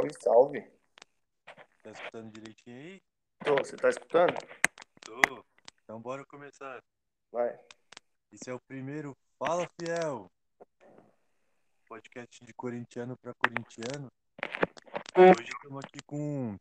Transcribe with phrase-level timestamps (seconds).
[0.00, 0.72] Salve, salve.
[1.82, 3.02] Tá escutando direitinho aí?
[3.44, 4.34] Tô, você tá escutando?
[5.04, 5.44] Tô.
[5.82, 6.82] Então bora começar.
[7.30, 7.58] Vai.
[8.32, 10.30] Esse é o primeiro Fala Fiel.
[11.86, 14.10] Podcast de corintiano para corintiano.
[15.18, 16.56] Hoje estamos aqui com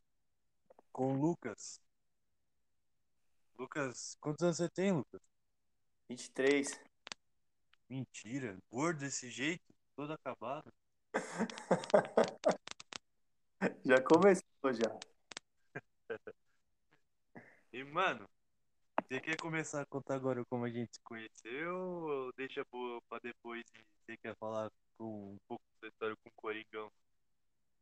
[0.92, 1.80] com o Lucas.
[3.58, 5.22] Lucas, quantos anos você tem, Lucas?
[6.10, 6.78] 23.
[7.88, 8.58] Mentira.
[8.70, 9.64] Gordo desse jeito,
[9.96, 10.74] todo acabado.
[13.86, 15.00] já começou, já.
[17.72, 18.28] E, mano,
[19.08, 23.64] você quer começar a contar agora como a gente se conheceu ou deixa pra depois
[23.76, 26.92] e você quer falar com, um pouco da história com o Coringão?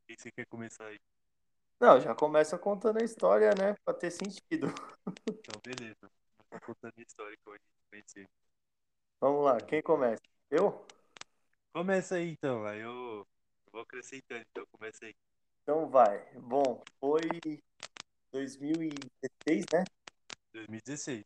[0.05, 0.99] Quem você quer começar aí?
[1.79, 3.75] Não, já começa contando a história, né?
[3.85, 4.67] Pra ter sentido.
[5.47, 6.11] Então, beleza.
[6.65, 8.25] Contando a história como a gente se conheceu.
[9.21, 10.21] Vamos lá, quem começa?
[10.51, 10.85] Eu?
[11.73, 12.65] Começa aí, então.
[12.65, 13.27] Aí eu, eu
[13.71, 15.15] vou acrescentando, então começa aí.
[15.67, 16.23] Então vai.
[16.39, 17.41] Bom, foi
[18.31, 19.85] 2016, né?
[20.53, 21.25] 2016.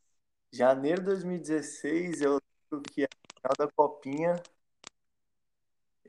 [0.53, 2.39] Janeiro de 2016, eu
[2.71, 3.05] lembro que
[3.41, 4.45] final da copinha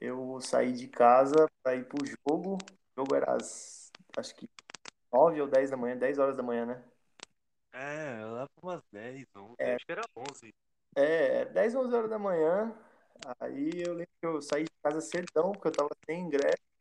[0.01, 2.57] eu saí de casa pra ir pro jogo.
[2.97, 4.49] O jogo era às, acho que
[5.13, 6.85] 9 ou 10 da manhã, 10 horas da manhã, né?
[7.73, 9.77] É, lá por umas 10, 11, É.
[9.77, 10.55] acho que era 11.
[10.95, 12.75] É, 10, 11 horas da manhã.
[13.41, 16.72] Aí eu lembro que eu saí de casa cedão, porque eu tava sem ingresso.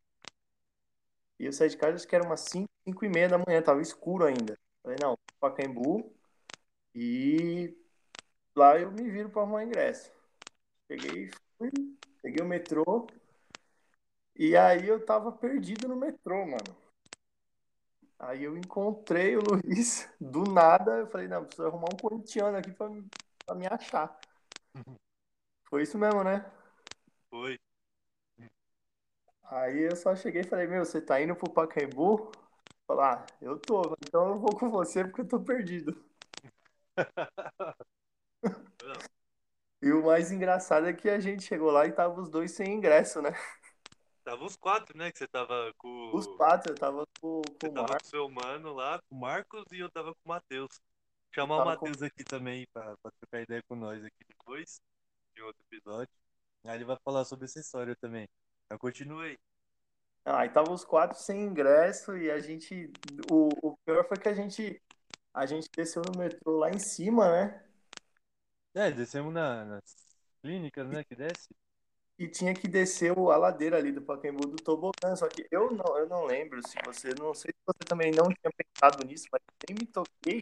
[1.41, 3.59] E eu saí de casa, acho que era umas 5, 5 e meia da manhã,
[3.63, 4.55] tava escuro ainda.
[4.83, 6.15] Falei, não, Pacaembu.
[6.93, 7.75] E
[8.55, 10.11] lá eu me viro pra arrumar ingresso.
[10.87, 11.71] Peguei, fui,
[12.21, 13.07] peguei o metrô.
[14.35, 16.77] E aí eu tava perdido no metrô, mano.
[18.19, 20.99] Aí eu encontrei o Luiz do nada.
[20.99, 22.87] Eu falei, não, preciso arrumar um corintiano aqui pra,
[23.47, 24.15] pra me achar.
[25.67, 26.45] Foi isso mesmo, né?
[27.31, 27.57] Foi.
[29.51, 32.31] Aí eu só cheguei e falei, meu, você tá indo pro Pacaembu?
[32.87, 36.03] Falar, ah, eu tô, então eu vou com você porque eu tô perdido.
[39.81, 42.73] E o mais engraçado é que a gente chegou lá e tava os dois sem
[42.73, 43.31] ingresso, né?
[44.23, 45.11] Tava os quatro, né?
[45.11, 46.15] Que você tava com.
[46.15, 47.97] Os quatro, eu tava com, com o tava Marcos.
[47.97, 50.79] com o seu mano lá, com o Marcos, e eu tava com o Matheus.
[51.33, 54.79] Chamar o tava com- Matheus aqui também pra, pra trocar ideia com nós aqui depois,
[55.35, 56.13] de outro episódio.
[56.65, 58.27] Aí ele vai falar sobre essa história também.
[58.71, 59.37] Então continue aí.
[60.23, 62.89] Ah, aí tava os quatro sem ingresso e a gente.
[63.29, 64.81] O, o pior foi que a gente.
[65.33, 67.63] A gente desceu no metrô lá em cima, né?
[68.73, 69.83] É, descemos na, nas
[70.41, 71.03] clínicas, né?
[71.03, 71.49] Que desce.
[72.17, 75.15] E tinha que descer a ladeira ali do Pacaembu do tobogã.
[75.17, 77.09] Só que eu não, eu não lembro se você.
[77.19, 80.41] Não sei se você também não tinha pensado nisso, mas nem me toquei.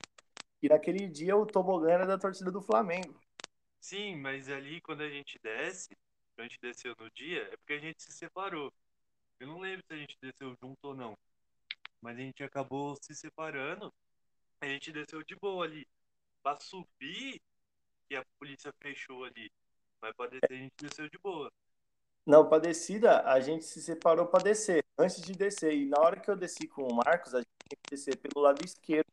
[0.62, 3.20] E naquele dia o tobogã era da torcida do Flamengo.
[3.80, 5.90] Sim, mas ali quando a gente desce,
[6.42, 8.72] a gente desceu no dia, é porque a gente se separou.
[9.40, 11.18] Eu não lembro se a gente desceu junto ou não.
[12.02, 13.94] Mas a gente acabou se separando.
[14.62, 15.88] A gente desceu de boa ali.
[16.42, 17.42] Pra subir,
[18.08, 19.52] que a polícia fechou ali.
[20.02, 21.52] Mas pra descer a gente desceu de boa.
[22.26, 25.74] Não, pra descida, a gente se separou pra descer, antes de descer.
[25.74, 28.44] E na hora que eu desci com o Marcos, a gente tem que descer pelo
[28.44, 29.10] lado esquerdo,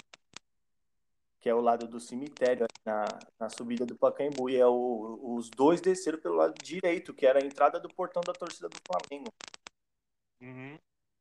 [1.46, 3.04] que é o lado do cemitério, na,
[3.38, 4.50] na subida do Pacaembu.
[4.50, 8.20] E é o, os dois desceram pelo lado direito, que era a entrada do portão
[8.20, 9.32] da torcida do Flamengo.
[10.40, 10.76] Uhum.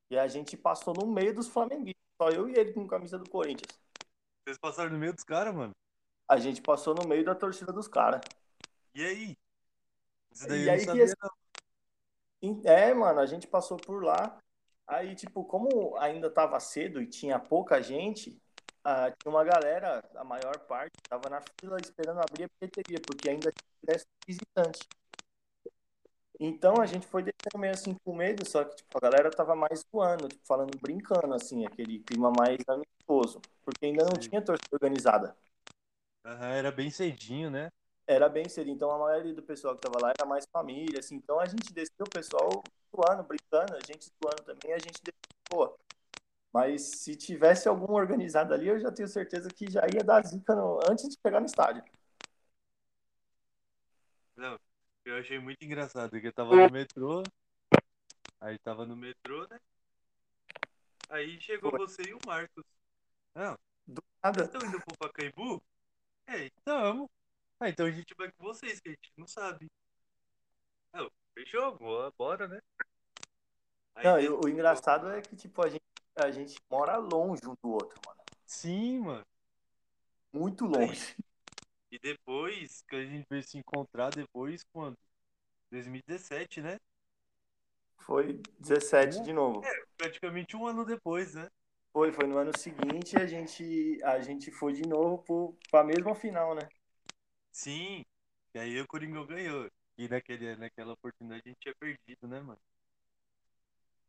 [0.09, 3.29] E a gente passou no meio dos flamenguistas, só eu e ele com camisa do
[3.29, 3.79] Corinthians.
[4.43, 5.75] Vocês passaram no meio dos caras, mano.
[6.27, 8.21] A gente passou no meio da torcida dos caras.
[8.95, 9.37] E aí?
[10.31, 11.05] Isso daí E aí que
[12.41, 12.61] não.
[12.65, 14.39] É, mano, a gente passou por lá.
[14.87, 18.41] Aí, tipo, como ainda tava cedo e tinha pouca gente,
[18.85, 23.27] ah, tinha uma galera, a maior parte, tava na fila esperando abrir a bilheteria, porque
[23.27, 24.87] ainda tinha ingresso visitante.
[26.39, 29.55] Então a gente foi descendo meio assim com medo, só que tipo, a galera tava
[29.55, 34.29] mais zoando, tipo, falando, brincando, assim, aquele clima mais amistoso, porque ainda não Sim.
[34.29, 35.35] tinha torcida organizada.
[36.23, 37.71] Aham, era bem cedinho, né?
[38.05, 41.15] Era bem cedo, então a maioria do pessoal que tava lá era mais família, assim,
[41.15, 42.61] então a gente desceu o pessoal
[42.95, 45.75] zoando, brincando, a gente zoando também, a gente desceu, pô.
[46.55, 50.55] Mas se tivesse algum organizado ali, eu já tenho certeza que já ia dar zica
[50.55, 51.83] no- antes de chegar no estádio.
[54.37, 54.57] Não,
[55.03, 57.23] eu achei muito engraçado, porque eu tava no metrô,
[58.39, 59.59] aí tava no metrô, né?
[61.09, 61.79] Aí chegou Foi.
[61.79, 62.63] você e o Marcos.
[63.33, 64.43] Não, Do vocês nada.
[64.45, 65.61] estão indo pro Pacaembu?
[66.25, 67.09] É, então.
[67.59, 69.69] Ah, então a gente vai com vocês, que a gente não sabe.
[70.93, 72.61] Não, fechou, boa, bora, né?
[73.93, 75.84] Aí Não, e o engraçado é que, tipo, a gente,
[76.15, 78.19] a gente mora longe um do outro, mano.
[78.45, 79.25] Sim, mano.
[80.31, 81.15] Muito longe.
[81.91, 84.97] E depois que a gente veio se encontrar depois, quando?
[85.71, 86.77] 2017, né?
[87.99, 89.63] Foi 17 de novo.
[89.63, 91.49] É, praticamente um ano depois, né?
[91.93, 96.13] Foi, foi no ano seguinte a gente, a gente foi de novo para a mesma
[96.13, 96.67] final, né?
[97.53, 98.03] Sim.
[98.53, 99.71] E aí o Coringão ganhou.
[99.97, 102.59] E naquele, naquela oportunidade a gente tinha perdido, né, mano?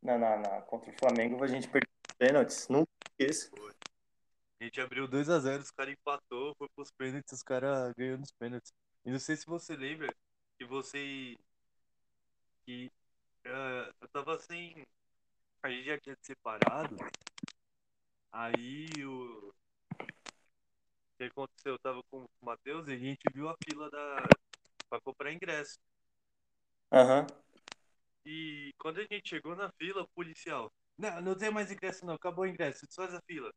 [0.03, 2.69] Na, na, na, contra o Flamengo a gente perdeu pênaltis.
[2.69, 3.51] Nunca esqueço.
[4.61, 8.73] A gente abriu 2x0, os caras empatou, foi pros pênaltis, os caras ganhando os pênaltis.
[9.05, 10.13] E não sei se você lembra
[10.59, 11.37] que você.
[12.65, 12.91] que
[13.47, 14.87] uh, eu tava sem.
[15.63, 16.97] A gente já tinha separado.
[18.33, 19.49] Aí o.
[19.49, 21.73] O que aconteceu?
[21.73, 24.29] Eu tava com o Matheus e a gente viu a fila da.
[24.89, 25.79] pra comprar ingresso.
[26.93, 27.21] Aham.
[27.21, 27.47] Uhum.
[28.25, 30.73] E quando a gente chegou na fila, o policial.
[30.99, 33.53] Não, não tem mais ingresso não, acabou o ingresso, faz a fila.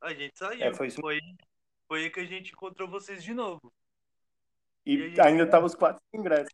[0.00, 0.62] A gente saiu.
[0.62, 1.00] É, foi, isso.
[1.00, 1.20] foi,
[1.88, 3.72] foi aí que a gente encontrou vocês de novo.
[4.84, 5.20] E, e gente...
[5.20, 6.50] ainda tava os quatro sem ingresso.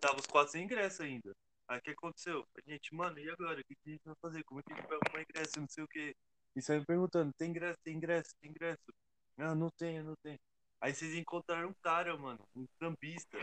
[0.00, 1.32] Tava os quatro sem ingresso ainda.
[1.68, 2.44] Aí o que aconteceu?
[2.56, 3.60] A gente, mano, e agora?
[3.60, 4.42] O que a gente vai fazer?
[4.44, 5.60] Como é que a gente vai arrumar ingresso?
[5.60, 6.16] Não sei o que.
[6.56, 8.92] E saiu perguntando, tem ingresso, tem ingresso, tem ingresso.
[9.36, 10.38] Não, não tem, não tem.
[10.80, 13.38] Aí vocês encontraram um cara, mano, um cambista.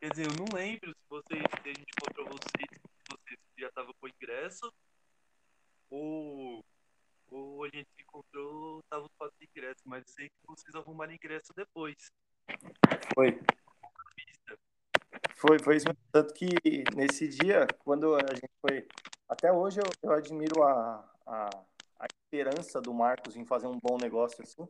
[0.00, 2.80] Quer dizer, eu não lembro se vocês, se a gente encontrou vocês,
[3.36, 4.72] se já estavam com ingresso,
[5.90, 6.64] ou,
[7.30, 11.96] ou a gente encontrou, tava os quatro ingressos, mas sei que vocês arrumaram ingresso depois.
[13.14, 13.38] Foi.
[15.36, 15.86] Foi, foi isso.
[16.10, 16.48] Tanto que
[16.94, 18.86] nesse dia, quando a gente foi.
[19.28, 21.48] Até hoje eu, eu admiro a, a,
[22.00, 24.66] a esperança do Marcos em fazer um bom negócio assim,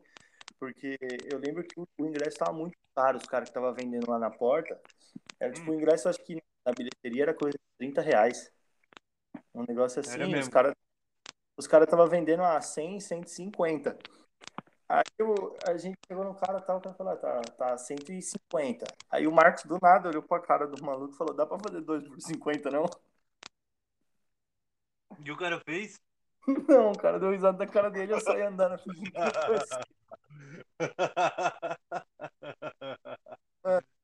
[0.59, 0.97] porque
[1.31, 4.19] eu lembro que o, o ingresso estava muito caro, os caras que estavam vendendo lá
[4.19, 4.79] na porta.
[5.39, 5.75] Era tipo, hum.
[5.75, 8.51] o ingresso, acho que na bilheteria era coisa de 30 reais.
[9.53, 10.73] Um negócio assim, os caras
[11.59, 13.97] os cara estavam vendendo a 100, 150.
[14.87, 18.85] Aí eu, a gente chegou no cara tal, cara falou, ah, tá, tá 150.
[19.11, 21.81] Aí o Marcos do nada olhou pra cara do maluco e falou, dá pra fazer
[21.81, 22.85] dois por 50, não?
[25.23, 25.99] E o cara fez?
[26.67, 28.79] Não, o cara deu risada da cara dele eu saí andando.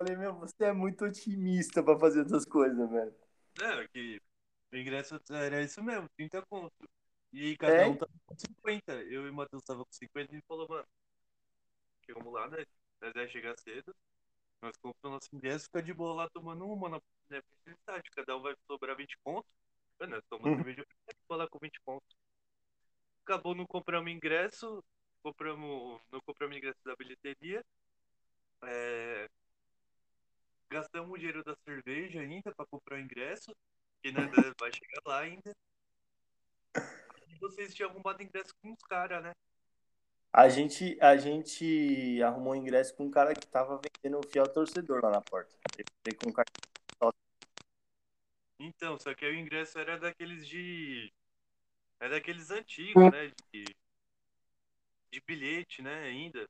[0.06, 3.16] Mano, falei, meu, você é muito otimista pra fazer essas coisas, velho.
[3.62, 4.22] É, que
[4.72, 6.90] o ingresso era isso mesmo, 30 conto.
[7.34, 7.88] E cada é?
[7.88, 8.94] um tava com 50.
[9.04, 10.88] Eu e o Matheus tava com 50 e falou, mano,
[12.10, 12.66] vamos lá, né?
[13.02, 13.96] Nós vai chegar cedo.
[14.62, 17.42] Nós compramos nosso ingresso, fica de boa lá tomando uma na né.
[18.16, 19.50] Cada um vai sobrar 20 pontos.
[20.00, 20.86] Nós tomamos cerveja
[21.30, 22.16] lá com 20 pontos.
[23.24, 24.84] Acabou não compramos ingresso.
[25.24, 27.66] Compramos, não compramos ingresso da bilheteria.
[28.64, 29.30] É,
[30.70, 33.56] gastamos o dinheiro da cerveja ainda para comprar o ingresso.
[34.02, 34.30] Que nós
[34.60, 35.56] vai chegar lá ainda
[37.40, 39.34] vocês tinham arrumado ingresso com os caras, né?
[40.34, 45.02] A gente, a gente arrumou ingresso com um cara que tava vendendo o fiel torcedor
[45.04, 45.56] lá na porta.
[45.78, 46.46] Ele com um cara...
[48.60, 51.12] Então, só que aí o ingresso era daqueles de.
[52.00, 53.32] É daqueles antigos, né?
[53.54, 53.66] De,
[55.12, 56.04] de bilhete, né?
[56.04, 56.48] Ainda.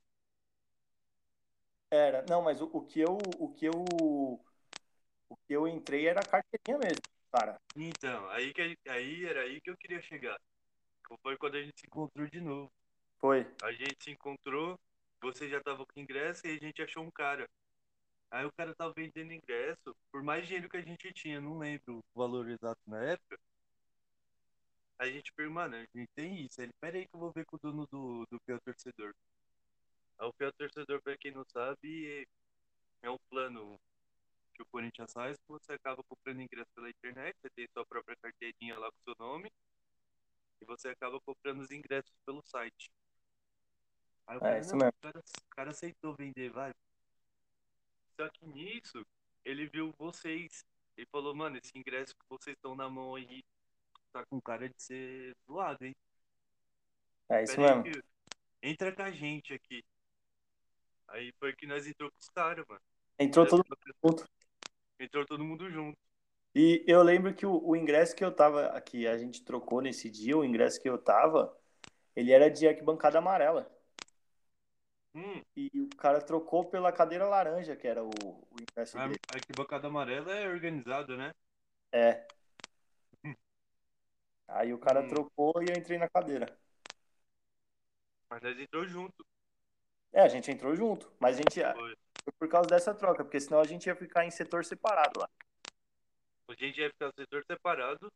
[1.90, 3.18] Era, não, mas o, o que eu.
[3.38, 3.84] O que eu.
[5.28, 7.02] O que eu entrei era a carteirinha mesmo,
[7.32, 7.60] cara.
[7.74, 10.38] Então, aí, que, aí era aí que eu queria chegar.
[11.22, 12.70] Foi quando a gente se encontrou de novo.
[13.18, 13.46] Foi.
[13.62, 14.78] A gente se encontrou,
[15.20, 17.48] você já tava com ingresso e a gente achou um cara.
[18.30, 21.98] Aí o cara tava vendendo ingresso por mais dinheiro que a gente tinha, não lembro
[21.98, 23.38] o valor exato na época.
[24.98, 26.60] A gente perguntou, mano, a gente tem isso.
[26.60, 29.14] Ele, pera aí que eu vou ver com o dono do, do Fiel Torcedor.
[30.18, 32.26] Aí o Fiel Torcedor, pra quem não sabe,
[33.02, 33.78] é um plano
[34.54, 38.78] que o Corinthians faz, você acaba comprando ingresso pela internet, você tem sua própria carteirinha
[38.78, 39.52] lá com seu nome,
[40.60, 42.90] e você acaba comprando os ingressos pelo site.
[44.26, 44.88] Aí é, isso mesmo.
[44.88, 46.72] O cara, o cara aceitou vender, vai.
[48.16, 49.06] Só que nisso,
[49.44, 50.64] ele viu vocês
[50.96, 53.44] e falou, mano, esse ingresso que vocês estão na mão aí
[54.12, 55.94] tá com cara de ser zoado, hein?
[57.28, 57.82] É isso mesmo.
[57.82, 58.02] Que...
[58.62, 59.84] Entra com a gente aqui.
[61.08, 62.80] Aí foi que nós entrou com os caras, mano.
[63.18, 64.28] Entrou todo mundo junto.
[64.98, 65.98] Entrou todo mundo junto.
[66.54, 70.10] E eu lembro que o, o, ingresso que eu tava aqui, a gente trocou nesse
[70.10, 71.54] dia, o ingresso que eu tava,
[72.14, 73.70] ele era de arquibancada amarela.
[75.14, 75.42] Hum.
[75.54, 79.20] E o cara trocou pela cadeira laranja, que era o, o ingresso a, dele.
[79.32, 81.34] A arquibancada amarela é organizado, né?
[81.92, 82.26] É.
[83.24, 83.34] Hum.
[84.48, 85.08] Aí o cara hum.
[85.08, 86.58] trocou e eu entrei na cadeira.
[88.30, 89.26] Mas nós entrou junto.
[90.16, 91.12] É, a gente entrou junto.
[91.20, 91.60] Mas a gente.
[91.60, 91.94] Foi.
[92.24, 95.28] Foi por causa dessa troca, porque senão a gente ia ficar em setor separado lá.
[96.48, 98.10] A gente ia ficar no setor separado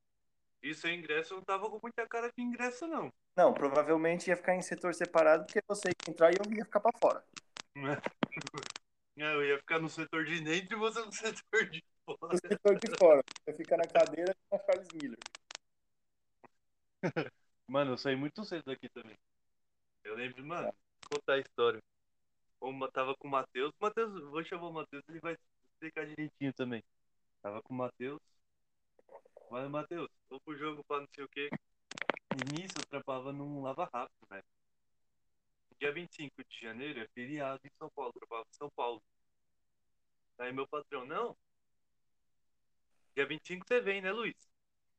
[0.63, 3.13] e seu ingresso não tava com muita cara de ingresso, não.
[3.37, 6.81] Não, provavelmente ia ficar em setor separado porque você ia entrar e eu ia ficar
[6.81, 7.23] pra fora.
[7.77, 8.01] É,
[9.35, 12.33] eu ia ficar no setor de dentro e você no setor de fora.
[12.33, 13.23] O escritor de fora.
[13.45, 15.19] Você fica na cadeira com a Charles Miller.
[17.69, 19.17] Mano, eu saí muito cedo daqui também.
[20.03, 20.73] Eu lembro, mano,
[21.09, 21.81] vou contar a história.
[22.61, 23.73] Eu tava com o Matheus.
[23.81, 25.37] Matheus, vou chamar o Matheus, ele vai
[25.73, 26.83] explicar direitinho também.
[27.43, 28.21] Tava com o Matheus.
[29.51, 31.49] Valeu, Matheus, vou pro jogo pra não sei o quê.
[32.33, 34.45] E nisso eu trampava num lava rápido, velho.
[35.79, 39.03] Dia 25 de janeiro é feriado em São Paulo, eu trabalhava em São Paulo.
[40.39, 41.37] Aí meu patrão, não.
[43.15, 44.37] Dia 25 você vem, né, Luiz?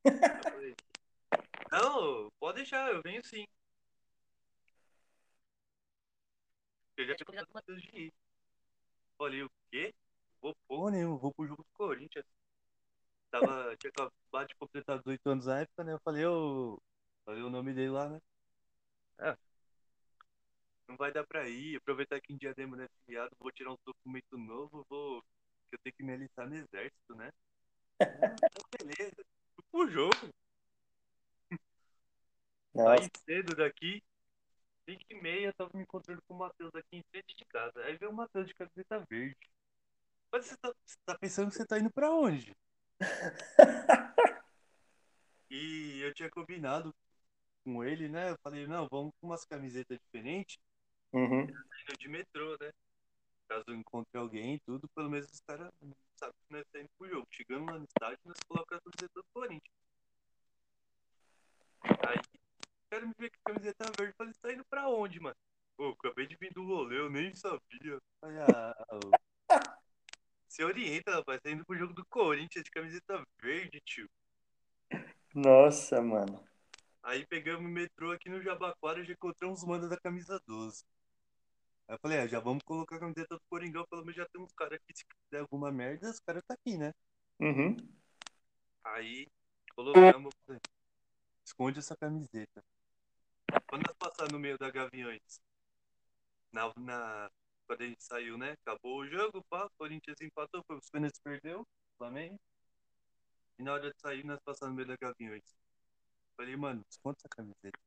[0.05, 0.75] Eu falei,
[1.71, 3.47] não, pode deixar, eu venho sim.
[7.01, 8.13] Eu já tinha combinado de ir.
[9.17, 9.91] Falei, o quê?
[10.39, 12.25] Vou porra nenhuma, vou pro jogo do Corinthians.
[13.31, 15.93] Tava, tinha acabado de completar 18 anos na época, né?
[15.93, 16.79] Eu falei, eu.
[17.25, 18.21] Falei o nome dele lá, né?
[19.19, 19.35] É.
[20.87, 21.77] Não vai dar pra ir.
[21.77, 25.23] Aproveitar que em Diadema não é filiado, vou tirar um documento novo, vou.
[25.69, 27.31] Que eu tenho que me alistar no exército, né?
[27.99, 28.05] Ah,
[28.45, 29.25] então beleza.
[29.55, 30.33] Fui pro jogo.
[32.75, 34.03] Nossa, Saí cedo daqui.
[34.85, 37.81] 5 e meia, tava me encontrando com o Matheus aqui em frente de casa.
[37.83, 39.37] Aí veio o Matheus de camiseta verde.
[40.31, 42.55] Mas você tá, você tá pensando que você tá indo pra onde?
[45.53, 46.95] E eu tinha combinado
[47.65, 48.31] com ele, né?
[48.31, 50.57] Eu falei, não, vamos com umas camisetas diferentes,
[51.11, 51.41] Uhum.
[51.41, 52.71] indo de metrô, né?
[53.49, 55.69] Caso eu encontre alguém e tudo, pelo menos os caras
[56.15, 57.27] sabem que nós estamos indo pro jogo.
[57.29, 59.75] Chegando lá no estádio, nós colocamos a camiseta do Corinthians.
[61.83, 62.40] Aí,
[62.91, 64.11] cara me vê com a camiseta verde.
[64.11, 65.35] Eu falei, tá indo pra onde, mano?
[65.77, 67.97] Pô, acabei de vir do rolê, eu nem sabia.
[68.21, 68.75] Ah.
[70.47, 71.39] Você orienta, rapaz.
[71.41, 74.09] Tá indo pro jogo do Corinthians de camiseta verde, tio.
[75.33, 76.45] Nossa, mano.
[77.01, 80.83] Aí pegamos o metrô aqui no Jabaquara e já encontramos uns manda da camisa 12.
[81.87, 84.41] Aí eu falei, ah, já vamos colocar a camiseta do Coringão, pelo menos já tem
[84.41, 86.93] uns caras aqui, se der alguma merda, os caras tá aqui, né?
[87.39, 87.75] Uhum.
[88.83, 89.25] Aí
[89.73, 90.33] colocamos,
[91.43, 92.63] esconde essa camiseta.
[93.67, 95.41] Quando nós passar no meio da Gaviões,
[96.51, 97.31] na, na,
[97.67, 98.51] quando a gente saiu, né?
[98.51, 101.65] Acabou o jogo, pá, o Corinthians empatou, foi os Fênix perdeu,
[101.97, 102.39] Flamengo.
[103.57, 105.55] E na hora de sair, nós passamos no meio da Gaviões.
[106.35, 107.79] Falei, mano, esconde essa camiseta.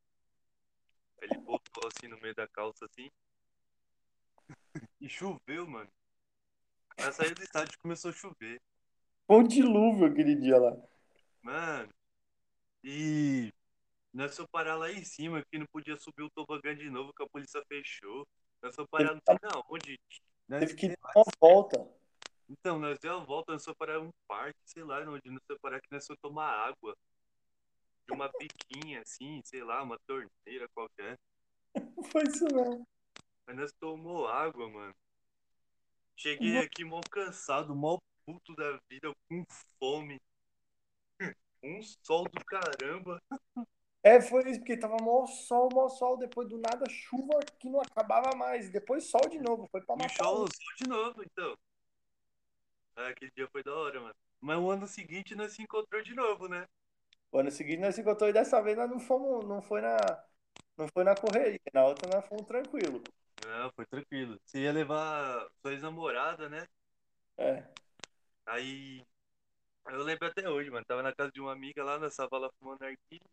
[1.20, 3.10] Aí ele botou assim no meio da calça, assim.
[5.00, 5.90] E choveu, mano.
[6.96, 8.60] Aí saiu do estádio e começou a chover.
[9.26, 10.76] Foi um dilúvio aquele dia lá.
[11.42, 11.92] Mano.
[12.82, 13.52] E
[14.14, 17.22] nós fomos parar lá em cima, porque não podia subir o tobogã de novo, que
[17.24, 18.24] a polícia fechou.
[18.62, 20.00] Nós fomos parar não sei na onde.
[20.48, 21.90] Nós, Teve que dar uma volta.
[22.48, 25.60] Então, nós deu a volta, nós fomos parar um parque, sei lá, onde nós fomos
[25.60, 26.96] parar que nós fomos tomar água.
[28.06, 31.18] De uma biquinha, assim, sei lá, uma torneira qualquer.
[32.12, 32.86] Foi isso mesmo.
[33.48, 34.94] Aí nós tomou água, mano.
[36.16, 39.44] Cheguei aqui mó cansado, mó puto da vida, com
[39.80, 40.20] fome.
[41.64, 43.22] Um sol do caramba.
[44.04, 47.80] É, foi isso, porque tava mó sol, mó sol, depois do nada chuva que não
[47.80, 48.70] acabava mais.
[48.70, 50.14] Depois sol de novo, foi pra E matar.
[50.22, 51.56] sol, sol de novo, então.
[52.96, 54.14] Ah, aquele dia foi da hora, mano.
[54.42, 56.68] Mas o ano seguinte nós se encontrou de novo, né?
[57.32, 59.96] O ano seguinte nós se encontrou e dessa vez nós não fomos, não foi na,
[60.76, 61.58] não foi na correria.
[61.72, 63.02] Na outra nós fomos tranquilo.
[63.42, 64.38] Não, foi tranquilo.
[64.44, 66.66] Você ia levar sua ex-namorada, né?
[67.38, 67.64] É.
[68.46, 69.02] Aí.
[69.86, 70.84] Eu lembro até hoje, mano.
[70.84, 73.24] Tava na casa de uma amiga lá na Savala fumando arquilho.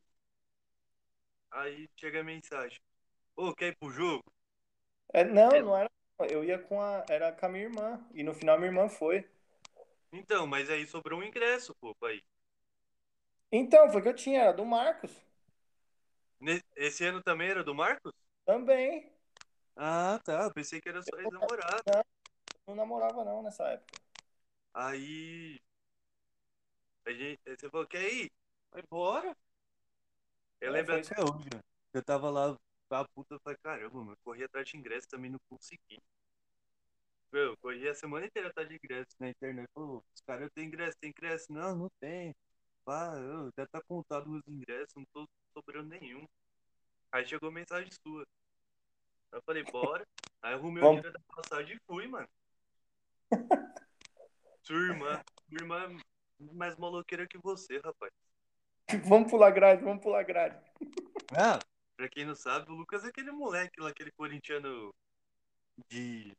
[1.51, 2.79] Aí chega a mensagem.
[3.35, 4.23] Ô, quer ir pro jogo?
[5.13, 5.89] É, não, não era.
[6.29, 7.03] Eu ia com a.
[7.09, 7.99] Era com a minha irmã.
[8.13, 9.27] E no final minha irmã foi.
[10.13, 12.23] Então, mas aí sobrou um ingresso, pô, ir.
[13.51, 15.11] Então, foi que eu tinha, era do Marcos.
[16.75, 18.13] Esse ano também era do Marcos?
[18.45, 19.11] Também.
[19.75, 20.43] Ah, tá.
[20.43, 22.05] Eu pensei que era sua ex-namorada.
[22.67, 23.99] Não namorava não nessa época.
[24.73, 25.59] Aí.
[27.05, 28.31] A gente, aí você falou, quer ir?
[28.71, 29.35] Vai embora.
[30.61, 31.63] Eu lembro até hoje, mano.
[31.91, 32.55] Eu tava lá,
[32.91, 35.99] a puta, eu falei, caramba, mano, corri atrás de ingresso também não consegui.
[37.31, 39.67] Meu, eu corri a semana inteira atrás de ingresso na internet.
[39.73, 41.51] Pô, os caras, eu tenho ingresso, tem ingresso?
[41.51, 42.35] Não, não tem.
[42.85, 46.27] Pá, eu até tá contado meus ingressos, não tô sobrando nenhum.
[47.11, 48.25] Aí chegou mensagem sua.
[49.31, 50.05] Eu falei, bora.
[50.41, 52.29] Aí arrumei o dinheiro da passagem e fui, mano.
[54.63, 55.99] Sua irmã, sua irmã
[56.39, 58.11] é mais maloqueira que você, rapaz.
[59.05, 60.57] Vamos pular grade, vamos pular grade.
[61.37, 61.59] Ah,
[61.95, 64.93] pra quem não sabe, o Lucas é aquele moleque lá, aquele corintiano
[65.89, 66.35] de.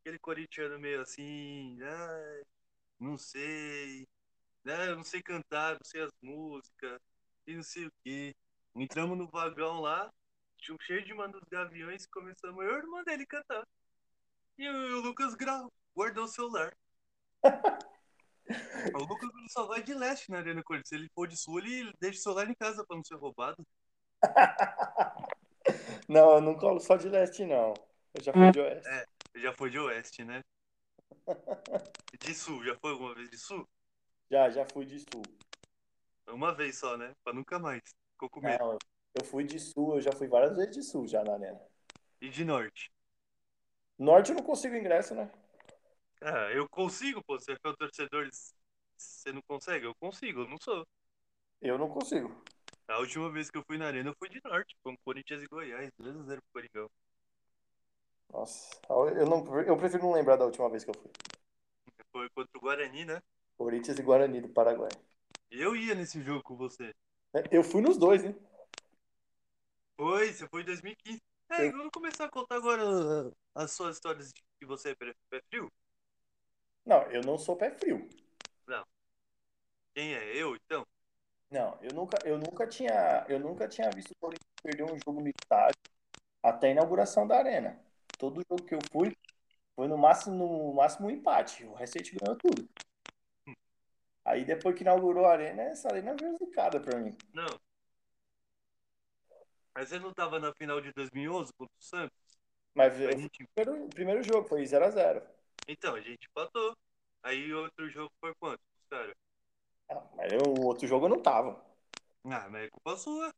[0.00, 1.78] Aquele corintiano meio assim.
[1.82, 2.42] Ah,
[3.00, 4.06] não sei.
[4.66, 7.00] Ah, não sei cantar, não sei as músicas.
[7.46, 8.34] E não sei o quê.
[8.74, 10.12] Entramos no vagão lá,
[10.58, 13.66] tinha um cheio de mano dos gaviões, começamos eu e irmã dele cantar.
[14.58, 16.76] E o, Lucas gra- guardou o celular.
[18.94, 20.88] O Lucas ele só vai de leste na Arena Corinthians.
[20.88, 23.66] Se ele for de sul, ele deixa o celular em casa pra não ser roubado.
[26.08, 27.74] Não, eu não colo só de leste, não.
[28.14, 28.88] Eu já fui de oeste.
[28.88, 29.06] É.
[29.40, 30.42] Já foi de oeste, né?
[32.20, 33.68] De sul, já foi alguma vez de sul?
[34.30, 35.22] Já, já fui de sul.
[36.28, 37.12] Uma vez só, né?
[37.22, 37.82] Pra nunca mais.
[38.12, 38.58] Ficou com medo.
[38.58, 38.78] Não,
[39.14, 41.60] eu fui de sul, eu já fui várias vezes de sul já na arena.
[42.20, 42.90] E de norte?
[43.98, 45.30] Norte eu não consigo ingresso, né?
[46.22, 47.38] Ah, eu consigo, pô.
[47.38, 48.28] Você é o torcedor.
[48.96, 49.86] Você não consegue?
[49.86, 50.86] Eu consigo, eu não sou.
[51.60, 52.34] Eu não consigo.
[52.88, 55.46] A última vez que eu fui na arena eu fui de norte, com Corinthians e
[55.46, 56.90] Goiás, 2x0 pro Coringão.
[58.32, 61.10] Nossa, eu, não, eu prefiro não lembrar da última vez que eu fui.
[62.12, 63.20] Foi contra o Guarani, né?
[63.56, 64.90] Corinthians e Guarani do Paraguai.
[65.50, 66.94] Eu ia nesse jogo com você.
[67.50, 68.34] Eu fui nos dois, né?
[69.96, 71.22] Foi, você foi em 2015.
[71.50, 72.82] É, Eu- vamos começar a contar agora
[73.54, 75.14] as suas histórias de que você é pé
[75.48, 75.70] frio.
[76.86, 78.08] Não, eu não sou pé frio.
[79.96, 80.36] Quem é?
[80.36, 80.86] Eu, então?
[81.50, 85.22] Não, eu nunca, eu nunca tinha, eu nunca tinha visto o Corinthians perder um jogo
[85.22, 85.80] no estádio
[86.42, 87.82] até a inauguração da arena.
[88.18, 89.16] Todo jogo que eu fui
[89.74, 91.64] foi no máximo, no máximo um empate.
[91.64, 92.68] O gente ganhou tudo.
[94.22, 97.16] Aí depois que inaugurou a arena, essa arena veio zicada pra mim.
[97.32, 97.58] Não.
[99.74, 102.18] Mas você não tava na final de 2011 contra o Santos?
[102.74, 103.42] Mas eu gente...
[103.42, 105.35] no primeiro, primeiro jogo, foi 0x0.
[105.68, 106.76] Então, a gente empatou.
[107.22, 109.14] Aí outro jogo foi quanto, cara?
[109.88, 111.64] Ah, mas eu- o outro jogo eu não tava.
[112.24, 113.32] Ah, mas é culpa sua.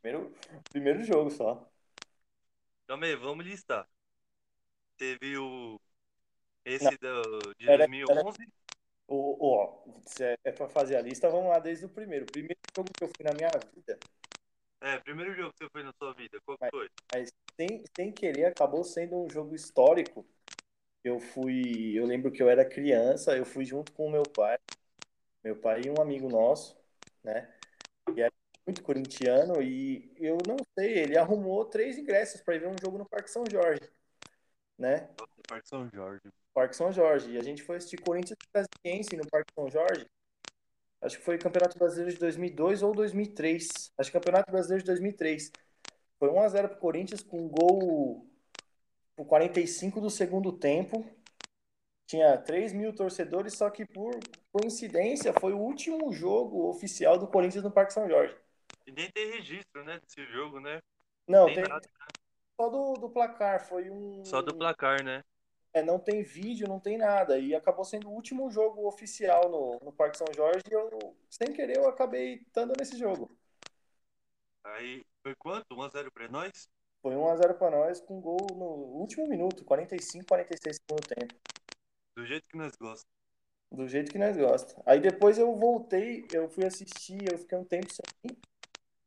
[0.00, 0.34] Primeiro,
[0.70, 1.68] primeiro jogo só.
[2.86, 3.88] Calma aí, vamos listar.
[4.96, 5.80] Teve o.
[6.64, 7.22] Esse Não.
[7.22, 8.38] do, de Era- 2011.
[9.08, 12.24] O, o- ó, se é, é pra fazer a lista, vamos lá desde o primeiro.
[12.24, 13.98] O primeiro jogo que eu fui na minha vida,
[14.80, 16.40] É, primeiro jogo que você foi na sua vida.
[16.44, 16.88] Qual Mas- foi?
[17.56, 20.26] sem, sem querer, acabou sendo um jogo histórico.
[21.04, 24.56] Eu fui, eu lembro que eu era criança, eu fui junto com o meu pai,
[25.42, 26.76] meu pai e um amigo nosso,
[27.24, 27.52] né?
[28.14, 28.32] E era
[28.66, 32.98] muito corintiano e eu não sei, ele arrumou três ingressos para ir ver um jogo
[32.98, 33.90] no Parque São Jorge,
[34.78, 35.08] né?
[35.48, 36.22] Parque São Jorge.
[36.54, 37.32] Parque São Jorge.
[37.32, 40.06] E a gente foi assistir Corinthians e Brasiliense no Parque São Jorge.
[41.00, 43.92] Acho que foi Campeonato Brasileiro de 2002 ou 2003.
[43.98, 45.50] Acho que Campeonato Brasileiro de 2003.
[46.18, 48.26] Foi 1x0 pro Corinthians com um gol
[49.22, 51.04] por 45 do segundo tempo.
[52.06, 54.18] Tinha 3 mil torcedores, só que por
[54.52, 58.36] coincidência foi o último jogo oficial do Corinthians no Parque São Jorge.
[58.86, 60.80] E nem tem registro, né, desse jogo, né?
[61.26, 61.88] Não, Tem tem nada.
[62.60, 63.64] só do, do placar.
[63.66, 64.24] Foi um.
[64.24, 65.22] Só do placar, né?
[65.72, 67.38] É, não tem vídeo, não tem nada.
[67.38, 71.52] E acabou sendo o último jogo oficial no, no Parque São Jorge e eu, sem
[71.52, 73.30] querer, eu acabei estando nesse jogo.
[74.64, 75.74] Aí foi quanto?
[75.74, 76.68] 1x0 pra nós?
[77.02, 81.34] Foi 1x0 para nós com gol no último minuto, 45, 46 segundo tempo.
[82.16, 83.12] Do jeito que nós gostamos.
[83.70, 84.82] Do jeito que nós gostamos.
[84.86, 88.38] Aí depois eu voltei, eu fui assistir, eu fiquei um tempo sem ir.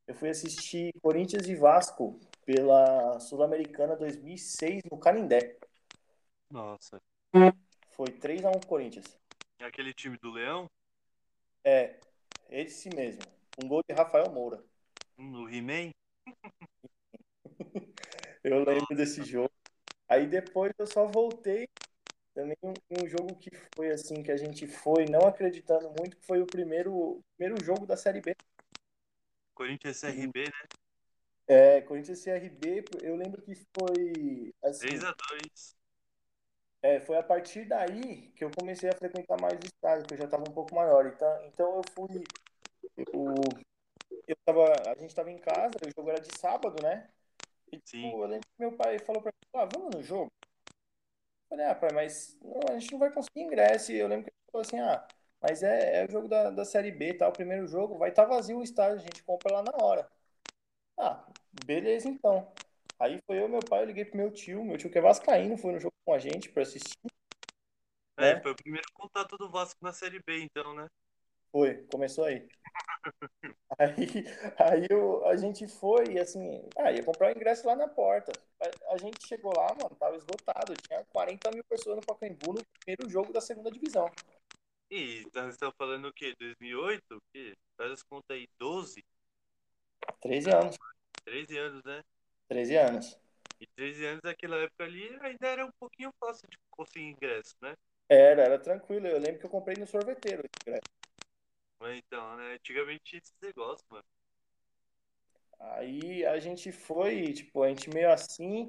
[0.08, 5.58] Eu fui assistir Corinthians e Vasco pela Sul-Americana 2006 no Canindé.
[6.52, 7.02] Nossa.
[7.92, 9.06] Foi 3x1 pro Corinthians.
[9.60, 10.70] Aquele time do Leão,
[11.64, 12.00] É,
[12.50, 13.22] esse mesmo.
[13.64, 14.64] Um gol de Rafael Moura.
[15.18, 15.92] no He-Man.
[18.44, 19.52] Eu lembro desse jogo.
[20.08, 21.68] Aí depois eu só voltei
[22.34, 26.26] também um, um jogo que foi assim, que a gente foi não acreditando muito, que
[26.26, 28.36] foi o primeiro, primeiro jogo da Série B.
[29.56, 30.68] Corinthians CRB, né?
[31.48, 35.76] É, Corinthians CRB, eu lembro que foi assim, 3x2.
[36.82, 40.18] é, foi a partir daí que eu comecei a frequentar mais o estádio, que eu
[40.18, 41.06] já estava um pouco maior.
[41.08, 42.24] Então, então eu fui
[42.98, 43.36] eu,
[44.28, 47.10] eu tava, a gente estava em casa, o jogo era de sábado, né?
[47.72, 50.32] E tipo, que meu pai falou pra mim, ah, vamos no jogo.
[50.42, 53.92] Eu falei, ah, pai, mas não, a gente não vai conseguir ingresso.
[53.92, 55.08] E eu lembro que ele falou assim, ah,
[55.42, 57.28] mas é, é o jogo da, da Série B, tá?
[57.28, 60.10] O primeiro jogo, vai estar vazio o estádio, a gente compra lá na hora.
[60.98, 61.26] Ah,
[61.66, 62.52] beleza então.
[62.98, 65.58] Aí foi eu meu pai, eu liguei pro meu tio, meu tio que é vascaíno,
[65.58, 66.98] foi no jogo com a gente pra assistir.
[68.18, 68.42] É, né?
[68.42, 70.88] foi o primeiro contato do Vasco na Série B, então, né?
[71.56, 72.46] Foi, começou aí.
[73.80, 74.26] Aí,
[74.58, 78.32] aí eu, a gente foi e assim, ah, ia comprar o ingresso lá na porta.
[78.60, 80.74] A, a gente chegou lá, mano, tava esgotado.
[80.76, 84.10] Tinha 40 mil pessoas no Pacaembu no primeiro jogo da segunda divisão.
[84.92, 86.34] E nós estamos falando o quê?
[86.40, 87.16] 2008?
[87.16, 87.54] O quê?
[87.78, 89.04] Faz as contas aí, 12?
[90.22, 90.78] 13 anos,
[91.24, 92.04] 13 anos, né?
[92.50, 93.20] 13 anos.
[93.62, 97.76] E 13 anos naquela época ali ainda era um pouquinho fácil de conseguir ingresso, né?
[98.10, 99.08] Era, era tranquilo.
[99.08, 101.05] Eu lembro que eu comprei no sorveteiro esse ingresso.
[101.80, 102.54] Mas então, né?
[102.54, 104.04] Antigamente tinha esse negócio, mano.
[105.60, 108.68] Aí a gente foi, tipo, a gente meio assim,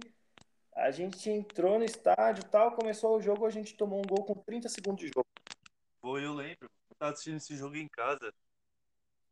[0.72, 4.24] a gente entrou no estádio e tal, começou o jogo, a gente tomou um gol
[4.24, 5.26] com 30 segundos de jogo.
[6.00, 6.22] Foi
[6.98, 8.32] tava assistindo esse jogo em casa.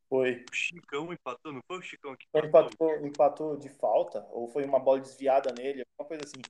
[0.09, 0.45] Foi.
[0.51, 2.49] O Chicão empatou, não foi o Chicão que empatou?
[2.49, 4.27] empatou, empatou de falta?
[4.31, 5.83] Ou foi uma bola desviada nele?
[5.99, 6.43] Alguma coisa assim.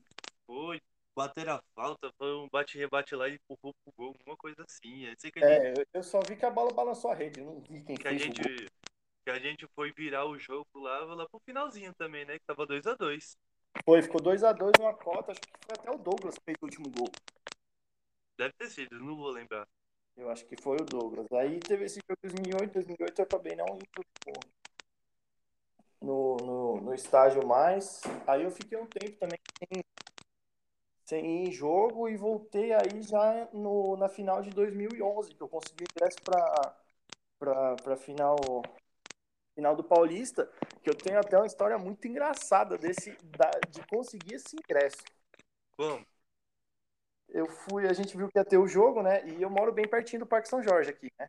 [0.46, 0.80] Foi.
[1.16, 5.04] Bateram a falta, foi um bate-rebate lá e empurrou pro gol, alguma coisa assim.
[5.04, 7.40] Eu a gente, É, eu- só vi que a bola balançou a rede.
[7.40, 8.68] Não vi quem que a fez o gente, gol.
[9.24, 12.38] que a gente foi virar o jogo lá, lá pro finalzinho também, né?
[12.38, 13.36] Que tava 2x2.
[13.84, 15.32] Foi, ficou 2x2 numa cota.
[15.32, 17.10] Acho que foi até o Douglas que fez o último gol.
[18.36, 19.66] Deve ter sido, não vou lembrar.
[20.16, 21.26] Eu acho que foi o Douglas.
[21.32, 24.04] Aí teve esse jogo 2008, 2008 eu acabei não indo
[26.00, 28.00] no, no, no estágio mais.
[28.26, 29.82] Aí eu fiquei um tempo também sem,
[31.04, 35.48] sem ir em jogo e voltei aí já no, na final de 2011, que eu
[35.48, 36.76] consegui ingresso para
[37.38, 38.36] para final
[39.54, 40.50] final do Paulista,
[40.82, 45.02] que eu tenho até uma história muito engraçada desse da, de conseguir esse ingresso.
[45.76, 46.04] Como?
[47.28, 49.26] Eu fui, a gente viu que ia ter o jogo, né?
[49.26, 51.28] E eu moro bem pertinho do Parque São Jorge aqui, né?